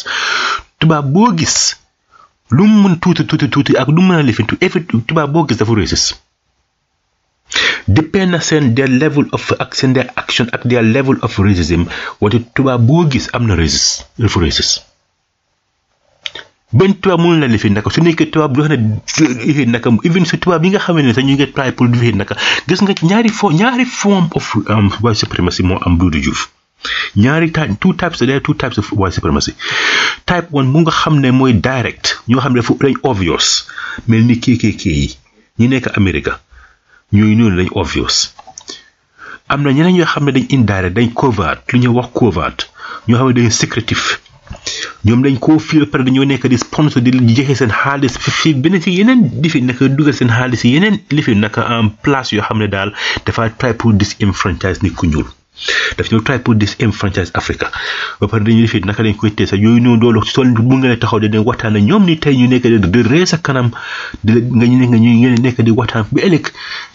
[0.80, 1.56] tubaab boo gis
[2.56, 5.44] lu mu mën tuuti tuuti tuuti ak lu mu mën a lifi every tubaab boo
[5.48, 6.08] gis dafa racist
[8.00, 11.82] depend na seen their level of ak seen their action ak their level of racism
[12.22, 14.74] wante tubaab boo gis am na racist dafa racist
[16.82, 20.64] benn tubaab mënul la lifi naka su nekkee tubaab du wax naka even su tubaab
[20.66, 22.36] yi nga xam ne sax ñu ngi try pour lifi naka
[22.68, 26.42] gis nga ñaari fo ñaari form of um, white supremacy moo am Doudou Diouf
[27.24, 29.54] ñaari type two types there are two types of white supremacy
[30.30, 33.48] type one mu nga xam ne mooy direct ñoo xam ne dafa lañ obvious
[34.10, 35.08] mel ni KKK yi
[35.60, 36.34] ñi nekk Amérique
[37.16, 38.16] ñooñu noonu lañ obvious
[39.52, 42.60] am na ñeneen ñoo xam ne dañ indirect dañ covert lu ñuy wax covert
[43.08, 44.23] ñoo xam ne dañ secretive
[45.08, 48.82] ñoom dañ ko fiir pare dañoo nekk di sponsor di joxe seen xaalis fi beneen
[48.86, 52.46] si yeneen di fi naka dugal seen xaalis yeneen li fi naka en place yoo
[52.48, 52.94] xam ne daal
[53.26, 55.28] dafa try pour disenfranchise nit ku ñuul
[55.98, 57.68] daf ñoo try pour disenfranchise Africa
[58.22, 60.22] ba pare dañuy fi naka dañ koy tee sax yooyu noonu loolu
[61.02, 63.68] taxaw di leen waxtaan ñoom ni tey ñu nekk di ree sa kanam
[64.24, 65.12] di nga ñu nekk ñu
[65.46, 66.46] nekk di waxtaan bi ëllëg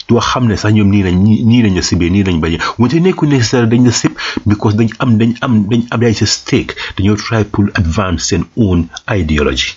[0.09, 1.17] do xam ne sax ñoom nii lañ
[1.49, 4.13] nii lañ la sibee nii lañ bañee wante nekku nécessaire dañ la sib
[4.49, 8.43] because dañ am dañ am dañ am yaay sa stake dañoo try pour advance seen
[8.65, 8.79] own
[9.19, 9.69] ideology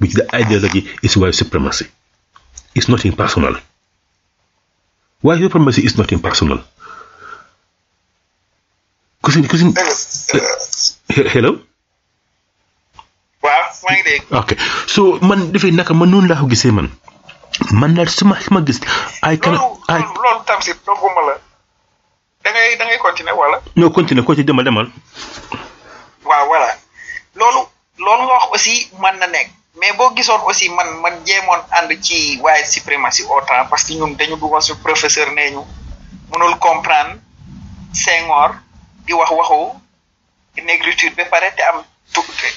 [0.00, 1.86] which the ideology is white supremacy
[2.76, 3.54] it's nothing personal
[5.24, 6.62] white supremacy is nothing personal
[9.22, 9.74] kusin kusin
[11.34, 11.58] hello
[14.30, 14.56] Okay.
[14.86, 16.86] so man dafay naka man non la ko gisee man
[17.72, 18.78] man la su ma ma gis.
[19.22, 19.54] ay kan
[19.88, 21.34] ay loolu Tamsir dogguma la
[22.42, 23.56] da ngay da ngay continuer wala.
[23.74, 24.86] non continuer ko ci demal demal.
[26.28, 26.70] waaw voilà
[27.34, 27.60] loolu
[27.98, 29.48] loolu nga wax aussi man na nekk
[29.80, 34.16] mais boo gisoon aussi man man jéemoon ànd ci waaye suprématie autant parce que ñun
[34.18, 35.62] dañu bëggoon su professeur nee ñu
[36.30, 37.18] mënul comprendre
[37.92, 38.50] Senghor
[39.04, 39.60] di wax waxu
[40.66, 41.78] négritude ba pare te am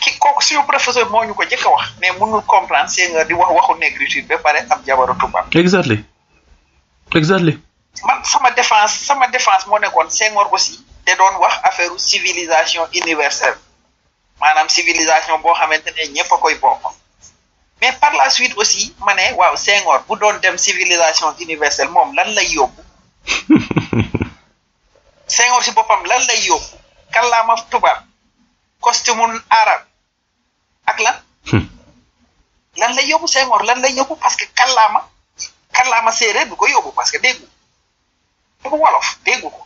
[0.01, 3.23] ki kooku suñu professeur moo ñu ko njëkk a wax mais mënul comprendre seen nga
[3.29, 5.45] di wax waxu négritude ba pare am jabaru tubaab.
[5.63, 5.97] exactly
[7.19, 7.55] exactly.
[8.07, 10.73] man sama défense sama défense moo nekkoon Senghor aussi
[11.05, 13.57] da doon wax affaire civilisation universelle
[14.39, 16.81] maanaam civilisation boo xamante ne ñëpp a koy bokk
[17.81, 22.15] mais par la suite aussi ma ne waaw Senghor bu doon dem civilisation universelle moom
[22.15, 22.81] lan lay yóbbu
[25.63, 26.75] si boppam lan lay yóbbu
[27.13, 27.55] kàllaama
[28.81, 29.81] costume arab
[30.85, 31.15] ak lan.
[31.45, 31.69] Hmm.
[32.75, 35.01] lan lay yóbbu Senghor lan lay yóbbu parce que kàllaama
[35.73, 37.45] kàllaama séeréer du ko yóbbu parce que déggu
[38.63, 39.61] du ko wolof déggu ko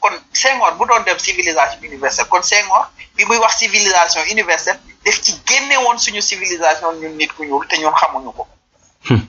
[0.00, 5.22] kon Senghor bu doon dem civilisation universelle kon Senghor bi muy wax civilisation universelle def
[5.22, 8.46] ci génne woon suñu civilisation ñun nit ku ñuul te ñun xamuñu ko.
[9.08, 9.26] Hmm.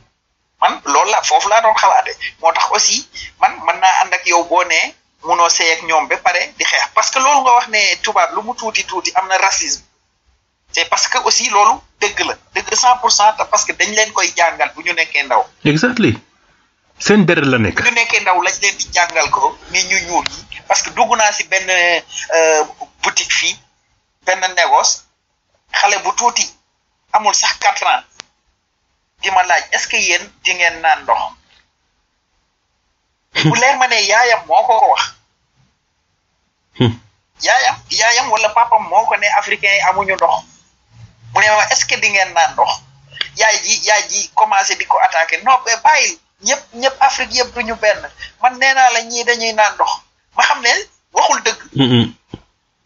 [0.61, 2.11] man loolu la foofu laa doon xalaate
[2.41, 3.09] moo tax aussi
[3.39, 4.93] man mën naa ànd ak yow boo nee.
[5.27, 8.29] munoo sey ak ñoom ba pare di xeex parce que loolu nga wax ne tubaab
[8.35, 9.83] lu tuuti tuuti am na racisme
[10.73, 14.11] c'est parce que aussi loolu dëgg la dëgg cent pour cent parce que dañ leen
[14.11, 15.43] koy jàngal bu ñu nekkee ndaw.
[15.65, 16.11] exactly
[16.99, 17.81] seen deret la nekk.
[17.83, 21.09] bu nekkee ndaw lañ leen di jàngal ko mais ñu ñuul yi parce que dugg
[21.17, 22.63] naa si benn euh,
[23.01, 23.55] boutique fii
[24.25, 25.01] benn négoce
[25.71, 26.45] xale bu tuuti
[27.13, 28.03] amul sax quatre ans
[29.21, 31.21] di ma laaj est-ce que yéen di ngeen naan ndox.
[33.45, 35.03] bu leer ma ne yaayam moo ko ko wax.
[36.77, 36.93] Hmm.
[37.41, 40.33] yaayam yaayam wala papam moo ko ne africain yi amuñu ndox
[41.33, 42.71] bu ne wax est-ce que di ngeen naan ndox
[43.41, 46.13] yaay ji yaay ji commencé di ko attaqué non mais bàyyil
[46.47, 48.01] ñëpp ñëpp Afrique yëpp duñu benn
[48.41, 49.91] man nee naa la ñii dañuy naan ndox
[50.37, 50.73] ma xam ne
[51.15, 51.59] waxul dëgg.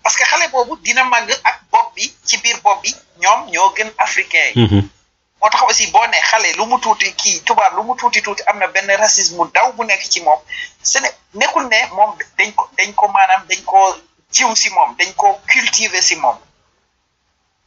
[0.04, 2.92] parce que xale boobu dina màgg ak bopp bi ci biir bopp bi
[3.22, 4.68] ñoom ñoo gën africain yi.
[5.42, 8.44] moo tax aussi boo ne xale lu mu tuuti kii tubaab lu mu tuuti tuuti
[8.50, 10.40] am na benn racisme daw bu nekk ci moom
[10.90, 11.10] ce ne
[11.40, 13.80] nekkul ne moom dañ ko dañ ko maanaam dañ ko
[14.36, 16.38] jiw si moom dañ ko cultiver si moom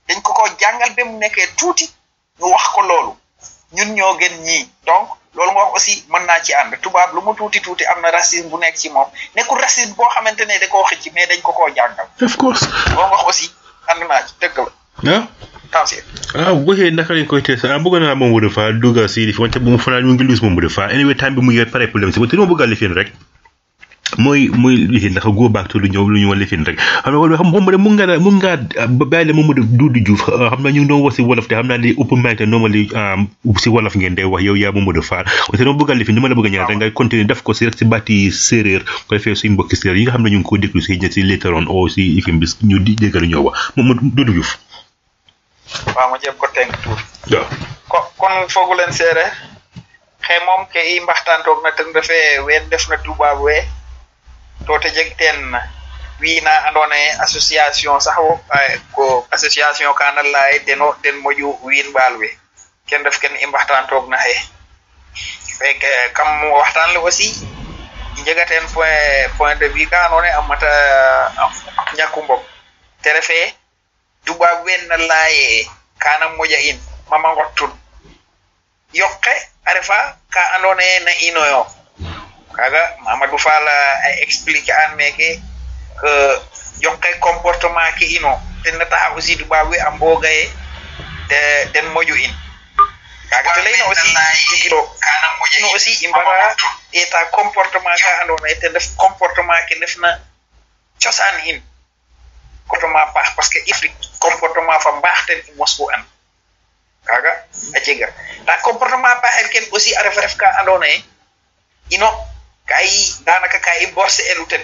[0.08, 1.84] dañ ko ko jàngal ba mu nekkee tuuti
[2.40, 3.16] wax ko loolu
[3.72, 7.20] ñun ñoo gën ñii donc loolu nga wax aussi mën naa ci ànd tubaab lu
[7.22, 9.06] mu tuuti tuuti am na racisme bu nekk ci moom
[9.36, 12.06] nekkul racisme boo xamante ne da koo xëcc mais dañ ko koo jàngal.
[12.26, 12.64] of course.
[12.94, 13.48] loolu nga wax aussi
[13.90, 14.58] ànd naa ci dëgg
[15.70, 16.02] tafsir
[16.34, 19.78] ah bu ah, naa moom Modou Fall dugg si li fi wante moom
[20.54, 23.10] Modou Fall anyway time bi mu a lifin rek
[24.18, 28.30] mooy mooy lifin lu ñu woon lifin rek xam nga xam moom mu nga mu
[30.30, 32.38] ah, xam naa ñu ngi doon wax si wolof te xam naa ne open mic
[32.42, 33.14] te normally ah,
[33.62, 40.02] si wolof ngeen day wax yow yaa Mamadou Fall wante a si mbokki séeréer yi
[40.04, 42.78] nga xam ne ñu ngi ko déglu si si on ou si ifim bi ñu
[42.82, 44.44] déggal ñoo wax Mamadou
[45.96, 47.04] wawmo ƴeɓ ko tenk tuuti
[48.18, 49.24] kono fogulen seere
[50.28, 53.62] he moom ke i mbaxtantoogna ten refee ween ndefna tubaab wee
[54.66, 55.40] to te jeg teen
[56.20, 58.32] wiina andoona yee association sax wo
[58.94, 59.04] ko
[59.36, 62.28] association kaana laay deno den moƴu wiin ɓaal we
[62.88, 64.32] ken ref ken i mbaxtantoogna he
[65.60, 67.28] eh, kam waxtaan le aussi
[68.16, 70.70] i njegateen point point de vue ka andoona yee a mata
[71.98, 72.42] ñakku mbog
[73.02, 73.59] te refee
[74.24, 75.66] duba wenna laye
[75.98, 76.80] kana moja in
[77.10, 77.72] mama ngottun
[78.92, 79.34] yokke
[79.64, 81.66] arefa ka andone na yo
[82.56, 83.72] kaga mamadou fala
[84.04, 85.40] ay eh, explique an meke
[86.00, 86.12] que
[86.80, 89.78] yokke comportement ki ino ten nata aussi duba we
[91.30, 92.34] de den moju in
[93.30, 94.08] kaga to leino aussi
[94.50, 96.56] jikiro kana moja ino aussi imbara
[96.92, 100.20] eta comportement ka andone ten def comportement ke defna
[100.98, 101.62] ciosan hin
[102.70, 103.90] comportement pas parce que ifri
[104.22, 104.92] comportement fa
[105.26, 106.04] ten i mosbu an
[107.06, 107.32] kaga
[107.74, 111.02] a jega eh, ta comportement nah, en ken aussi a ref ka andone
[111.90, 112.06] ino
[112.66, 112.86] kay
[113.26, 114.62] danaka kay borse elu ten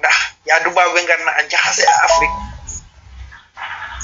[0.00, 0.16] ndax
[0.48, 2.36] ya duba wengan na a jaxase a afrique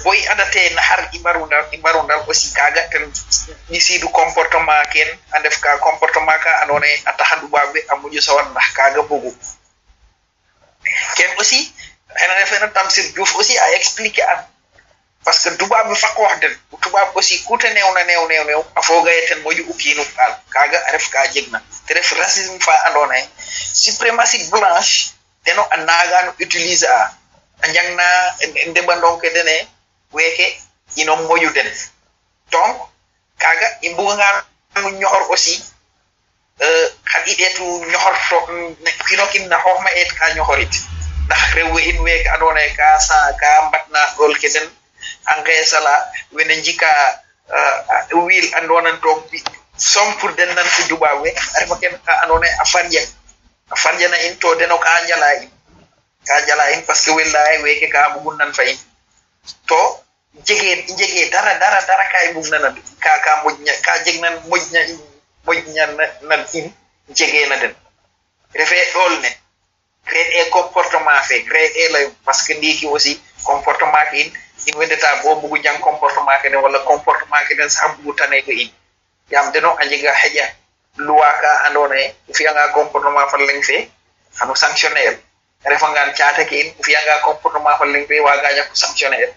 [0.04, 3.08] boy adate na har i mbaru ndal i aussi kaga ten
[4.00, 7.80] du comportement ken a def ka comportement ka andone ye a duba be
[8.18, 9.32] a sawan ndax kaga bugu
[11.16, 11.72] ken aussi
[12.08, 14.42] rien tam sir diouf aussi a expliqué an
[15.24, 18.26] parce que tubaab bi fa ko wax den tubaab aussi ku te neew na neew
[18.28, 21.46] neew neew a fooga yeten moju ukiinu kaal kaaga a ref kaa jeg
[21.86, 23.18] te ref racisme fa andoona
[23.82, 25.12] suprématie blanche
[25.44, 27.10] teno a naagaanu utilise a
[27.62, 28.04] a njang na
[28.70, 29.68] ndeɓandonke dene
[30.12, 30.62] weeke
[30.96, 31.70] ino moju den
[32.50, 32.76] donc
[33.38, 35.64] kaaga i mbugangaanu ñoxor aussi
[36.60, 38.38] euh, xan i ɗeetu ñoxor to
[39.08, 40.74] kino na ma ka ñoxorit
[41.28, 43.52] ndax rew we in week andona ka sa ka
[43.92, 44.64] na gol kesen
[45.28, 45.92] anka sala
[46.32, 46.88] wena jika
[48.56, 49.38] andonan eh, wil bi
[49.76, 51.28] som pour den nan ko dubawe
[51.84, 53.00] ken ka eh, anone afanje
[53.68, 55.28] afanje na in to deno ka jala
[56.24, 58.72] ka jala yi parce que wallahi weke ka bugun nan fay
[59.68, 59.80] to
[60.48, 62.68] jege jege dara dara dara kay bu na na
[63.04, 64.80] ka ka mojnya ka jeg nan mojnya
[65.46, 66.36] mojnya na na
[67.18, 67.74] jege na den
[68.54, 69.30] refe dol ne
[70.08, 73.12] créer e comportement fait créer e parce que ndiki aussi
[73.48, 74.18] comportement ke
[74.68, 78.50] in wende ta bo bu jang comportement ke wala comportement ke sa bu tane ko
[78.62, 78.68] in
[79.32, 80.44] yam no anji ga haja
[81.08, 82.00] loi ka andone
[82.36, 83.76] fi nga comportement fa lañ fe
[84.40, 85.14] anu sanctionnel
[85.70, 89.28] refa nga chaata ke in fi nga comportement fa lañ fe wa ga ko sanctionner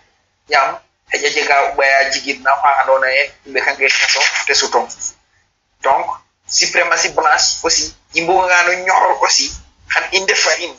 [0.54, 0.68] yam
[1.14, 3.12] haja je ga baya jigit na fa andone
[3.52, 4.86] be kange kaso te suton
[5.86, 6.06] donc
[6.58, 7.86] suprématie blanche aussi
[8.20, 9.48] imbu nga no ñor aussi
[9.96, 10.76] han inde fa in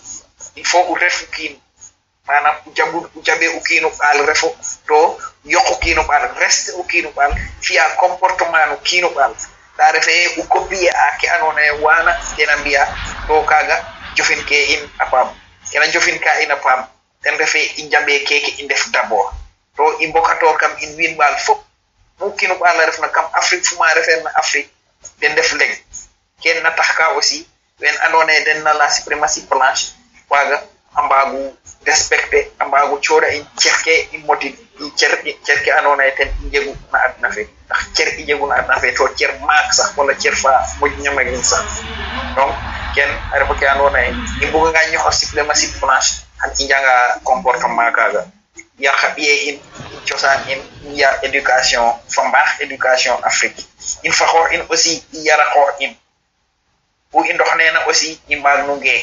[0.57, 1.61] il faut o refu kiin
[2.27, 4.49] manam jabu jabe o kiino ɓaal refo
[4.87, 5.01] to
[5.53, 7.33] yoqo kiino ɓaal reste o kiino ɓaal
[7.65, 9.35] fiya comportement no kiino ɓaal
[9.77, 12.13] ɗa refe o copie a ke anone wana
[12.43, 12.83] ena mbiya
[13.27, 13.77] to kaga
[14.17, 15.29] jofin ke in a paam
[15.75, 16.81] ena jofinka in a paam
[17.23, 19.35] ten refe i njambe keke i ndef dabord
[19.77, 21.61] to i mbokator kam in wiin ɓaal fop
[22.19, 24.71] mu kiino ɓaal refna kam afrique fuma refeer na afrique
[25.21, 25.75] den ndef leng
[26.43, 27.49] kene na tax ka aussi
[27.83, 29.93] wen andone na la supremacie blanche
[30.31, 30.63] waga
[30.95, 31.57] ambagu
[31.87, 34.49] respecté ambagu coda in cerke in modi
[34.79, 38.89] in cerke cherke andone ten djegu na adna fe ndax cerke djegu na adna fe
[38.97, 40.87] to cer maak sax wala cher fa mo
[41.35, 41.65] ñu sax
[42.37, 42.55] donc
[42.95, 46.97] ken ara ko anona en in buga nga ñoxo supremacie blanche han ci janga
[47.29, 48.23] comportement kaga
[48.85, 49.57] ya xabiye in
[50.07, 50.61] ciosan in
[51.01, 51.83] ya education
[52.15, 53.63] fa mbax éducation afrique
[54.07, 54.93] in fa xor in aussi
[55.41, 55.91] ra xor in
[57.13, 58.95] bu indox neena aussi ñi mbaag nu ge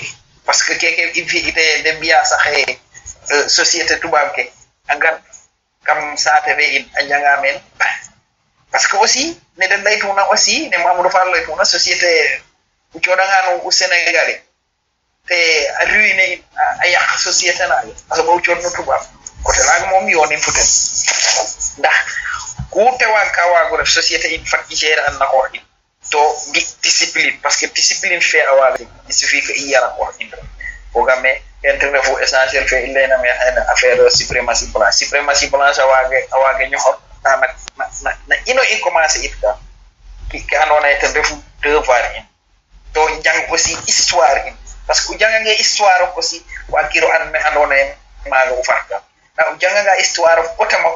[0.46, 4.44] parce que keke i fi ite de mbiya euh, société tubab ke
[4.90, 4.96] a
[5.86, 7.58] kam saate be in a njanga meen
[8.72, 9.26] parce que aussi
[9.58, 12.10] ne lay tuna aussi ne mamadou fall tuna société
[12.96, 14.42] u coɗanganu u sénégalais
[15.28, 15.38] te
[15.82, 16.40] a ruine in
[16.84, 18.84] a yaq société naaga a soɓa u coɗnu ko
[19.44, 20.52] côté laaga mom yoonin fo
[21.78, 21.96] ndax
[22.74, 25.62] ku te wa ka wa société in fakki i an na ko in
[26.10, 26.22] to
[26.52, 30.04] gik disiplin par ce que discipline fe a waawi il suffit que i yara ko
[30.06, 30.38] hakkinde
[30.94, 31.32] fogame
[31.64, 36.66] internet fo essentiel fe me hena affaire suprématie blanche suprématie blanche a waage a waage
[36.72, 39.58] ñohor na na na ino in commencé it ka
[40.30, 42.26] ki an wona ete ndefu devoir in
[42.94, 44.54] to jang si histoire in
[44.88, 47.76] parce que jangange histoire aussi wakiro an me an wona
[48.30, 48.98] maaga u farka
[49.38, 50.90] na janganga histoire ko makko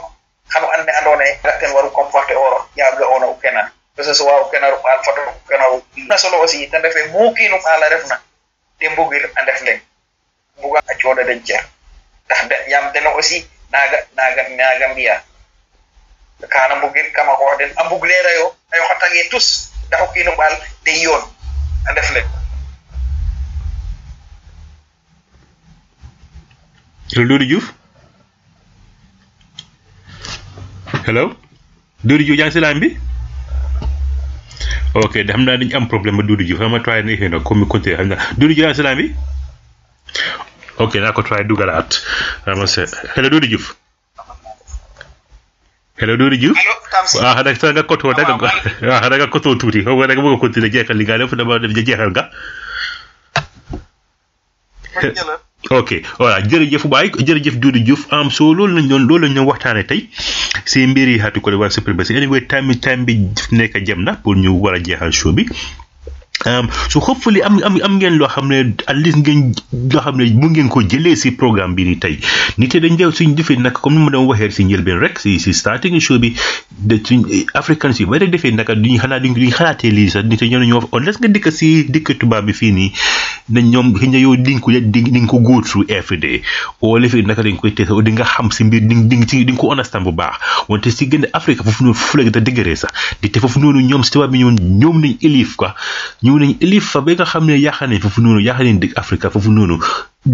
[0.54, 1.26] hano an me an wona
[1.76, 5.14] waru comporter oro oh, yaaga ona oh, u kenan kasa suwa ke na rupa alfa
[5.14, 8.18] to ke na wuki na solo wasi ita ndefe muki nu kala ref na
[8.82, 9.22] tim bugir
[11.28, 11.62] de jer
[12.28, 13.46] ta de yam de no wasi
[17.14, 17.72] kama ko den
[18.40, 20.54] yo ay xata ngi tous da ko kinu bal
[31.06, 31.36] Hello
[32.06, 33.03] Dori Diouf jang
[34.94, 37.40] ok da xam naa dañu am problème ba Doudou Diouf xam nga try na na
[37.42, 39.08] comme continuer xam naa Doudou Diouf salaam yi
[40.78, 41.90] ok naa ko try dugalaat
[42.46, 43.74] xam nga c'est hello Doudou Diouf
[45.98, 46.58] hello Doudou Diouf
[47.22, 50.14] ah, waaw xanaa nga kotoo da nga waaw xanaa nga kotoo tuuti xam nga da
[50.14, 52.30] nga bëgg a continuer jeexal li nga def dama dem jeexal nga
[55.72, 59.48] ok voilà jërëjëf baay jërëjëf Doudou Diouf am soo loolu lañ doon loolu lañ ñoon
[59.48, 60.10] waxtaane tey
[60.66, 63.16] si mbir yi xaatu ko war a supprimer si anyway time bi time bi
[63.58, 65.48] nekk jëm na pour ñu war a jeexal show bi
[66.88, 68.58] su hopefully am ngeen loo xam ne
[68.88, 69.54] at least ngeen
[69.94, 72.18] loo xam ne mu ngeen ko jëlee si programme bi ni tey
[72.58, 75.40] nit yi dañ dew suñ defee nag comme ni ma doon si njëlbeen rek si
[75.40, 76.34] si starting show bi
[76.80, 80.64] de suñ africain si bari naka duñu xanaa duñu xalaatee lii sax nit yi ñoo
[80.64, 81.18] ñoo unless
[83.46, 86.42] nga ñoom xëy ko di nga ko go through every day
[87.26, 89.68] naka dañ koy teesoo di nga xam si mbir di di nga di nga ko
[89.72, 90.36] understand bu baax
[90.70, 93.60] wante si gën Afrique foofu
[93.90, 94.40] ñoom si tubaab bi
[96.24, 99.28] ñoom noonu lifa ba nga xam ne yaakaar nañ foofu noonu yaakaar nañ dëkk Afrique
[99.34, 99.76] foofu noonu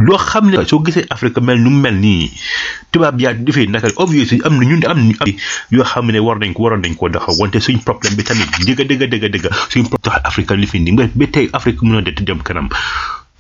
[0.08, 2.32] loo xam ne soo gisee Afrique mel nu mel nii
[2.92, 5.26] tubaab yaa defee naka obvious am na ñun am na
[5.76, 8.50] yoo xam ne war nañ ko waroon nañ koo doxal wante suñ problème bi tamit
[8.66, 12.12] dëgg dëgg dëgg dëgg suñ problème Afrique li fi nii ba tey Afrique mën a
[12.12, 12.70] dem kanam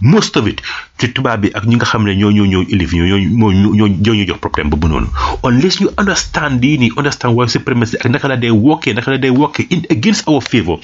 [0.02, 0.64] most of it
[1.00, 3.76] ci tubaab bi ak ñi nga xam ne ñoo ñoo ñoo élève ñoo ñoo ñoo
[3.88, 5.08] ñoo ñoo jox problème boobu noonu
[5.44, 9.18] unless ñu understand lii nii understand why supremacy ak naka la day wokkee naka la
[9.18, 10.76] day wokkee in against our favor,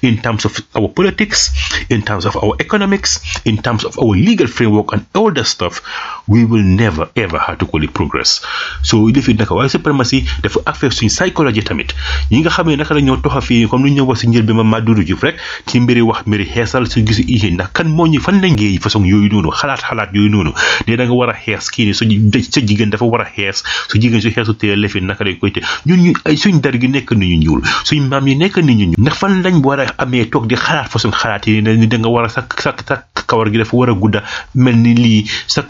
[0.00, 1.52] in terms of our politics
[1.92, 5.82] in terms of our economics in terms of our legal framework and all that stuff
[6.28, 8.40] we will never ever have to call it progress
[8.82, 11.92] so élève naka why supremacy dafa affect suñ psychologie tamit
[12.32, 14.44] ñi nga xam ne naka la ñoo toxa fii comme lu ñu wax si njël
[14.48, 15.36] bi ma Maduru Diouf rek
[15.68, 19.06] ci mbiri wax mbiri xeesal su gisu hygiène ndax kan moo ñu fan lañ jàngee
[19.06, 20.52] yi yooyu noonu xalaat xalaat yooyu noonu
[20.86, 23.62] ne da nga war a xees kii ne suñu sa jigéen dafa war a xees
[23.88, 26.74] su jigéen su xeesu tee lefi naka lay koy te ñun ñu ay suñ dar
[26.80, 29.80] gi nekk nañu ñuul suñ maam yi nekk ni nañu ñuul ndax fan lañ war
[29.80, 32.80] a amee toog di xalaat façon xalaat yi ne da nga war a sa sak
[32.88, 34.20] sak kawar gi dafa war a gudda
[34.54, 35.62] mel ni lii sa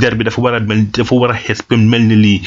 [0.00, 2.40] dar bi dafa war a mel dafa war a xees mel ni lii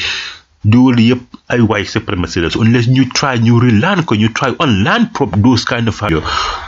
[0.70, 1.22] loolu yëpp
[1.52, 5.32] ay white supremacy la so unless ñu try ñu relan ko ñu try unlearn prop
[5.44, 6.22] those kind of yo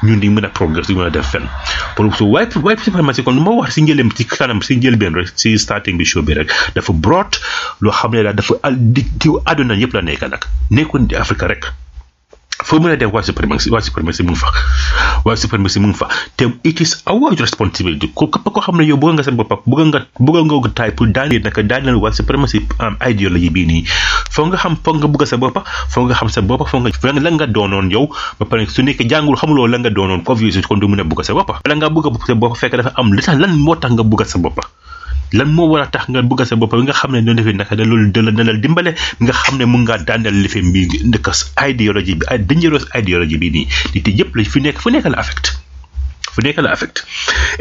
[0.06, 1.46] ñun di mën a progress di mën a def fenn
[1.94, 4.98] pour so white white supremacy kon lu ma wax si njëleem ci kanam si njël
[5.02, 7.38] benn rek si starting bi show bi rek dafa broad
[7.82, 8.58] loo xam ne daal dafa
[8.94, 10.42] di diw àdduna yëpp la nekk nag
[10.74, 11.70] nekkoon di Afrique rek
[12.62, 14.48] foo mën a dem white supremacy white supremacy mu ngi fa
[15.26, 16.06] white supremacy mu ngi fa
[16.38, 19.58] te it is our responsibility ko képp koo xam ne yow bëgg nga seen boppam
[19.70, 23.66] bëgg nga bëgg nga ko taay pour daaneel naka daaneel white supremacy am ideology bii
[23.70, 23.82] nii
[24.34, 25.60] foo nga xam foo nga bëgg sa boppa
[25.92, 28.06] foo nga xam sa boppa foo nga la nga doonoon yow
[28.38, 31.04] ba pare su nekk jàngul xamuloo la nga doonoon ko vieux kon du mën a
[31.10, 33.74] bëgg sa boppa la nga bëgg sa boppa fekk dafa am li tax lan moo
[33.82, 34.62] tax nga bëgg sa boppa
[35.34, 37.56] lan moo war a tax nga bëgg sa bopp bi nga xam ne noonu defee
[37.60, 41.26] naka da loolu dana dimbale nga xam ne mun ngaa daaneel li fi mbi ndëkk
[41.70, 45.52] idéologie bi dangerous idéologie bi nii nit yëpp la fi nekk fu nekk la affect
[46.34, 47.02] fu nekk la affect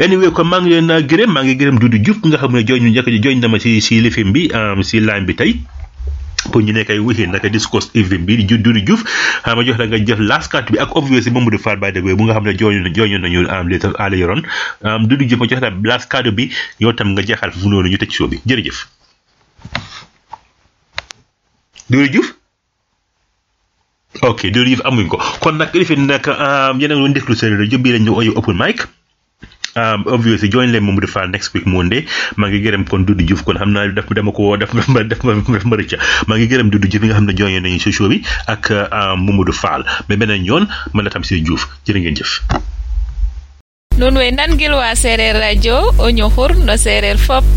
[0.06, 2.52] anyway kon maa ngi leen naa gërëm maa ngi gërëm du Doudou Diouf nga xam
[2.54, 4.46] ne jooñ njëkk jooñ na ma si si lifim bi
[4.88, 5.52] si euh, line bi tey
[6.52, 9.02] pour ñu nekk ay wéy naka discours evening bi di Doudou Diouf
[9.44, 12.00] ah, ma jox la nga jël last carte bi ak obvious Mamadou Fall by the
[12.02, 14.42] way bu nga xam ne jooñu na jooñu nañu am du tax àla yoroon
[14.84, 16.50] ah, Doudou Diouf ma jox la last carte bi
[16.80, 18.78] yow tam nga jeexal fu noonu ñu tëj show bi jërëjëf
[21.90, 22.34] Doudou Diouf
[24.22, 27.78] ok Doudou Diouf amuñ ko kon nag ilifin nag ah, yeneen woon déglu seen rajo
[27.78, 28.84] bii lañ ñu oyu open mic
[29.76, 32.00] Um, obviously join leen moom mu defaat next week Monday
[32.42, 35.24] maa ngi gërëm kon Dudu Diouf kon xam naa daf dama ko daf ma daf
[35.30, 35.98] ma rëcca
[36.32, 38.20] maa ngi gërëm Dudu Diouf mi nga xam ne join nañu si show bi
[38.54, 42.20] ak uh, um, Mamadou Fall mais beneen yoon man la tam si Diouf jërë ngeen
[42.20, 42.36] jëf
[43.98, 47.50] nuun we nangilwa sereer radio o ñoxur no sereer fop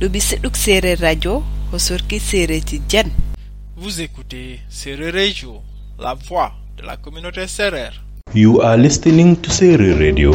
[0.00, 1.36] ɗuɓi seɗuk sereer radio
[1.70, 3.14] o sorki sereeti jen
[3.76, 5.60] vous écoutez sereer radio
[6.06, 7.94] la voix de la communauté sereer
[8.44, 10.34] you are listening to sereer radio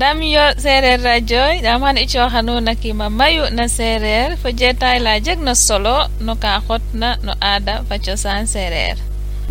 [0.00, 5.20] dam Sere sereer radioy dam xan i cooxanuuna kiima mayu na sereer fo jeetaay la
[5.20, 6.54] jeg no solo no ka
[7.02, 8.96] na no aada fa cosaan sereer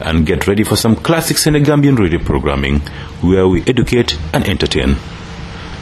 [0.00, 2.80] and get ready for some classic Senegambian radio programming
[3.24, 4.96] where we educate and entertain.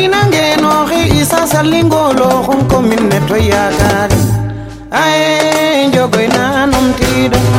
[0.00, 4.20] sali nange noxi isa salingolo xon commune ne to yakari
[5.00, 5.52] aye
[5.88, 7.50] njogoy na numtiɗo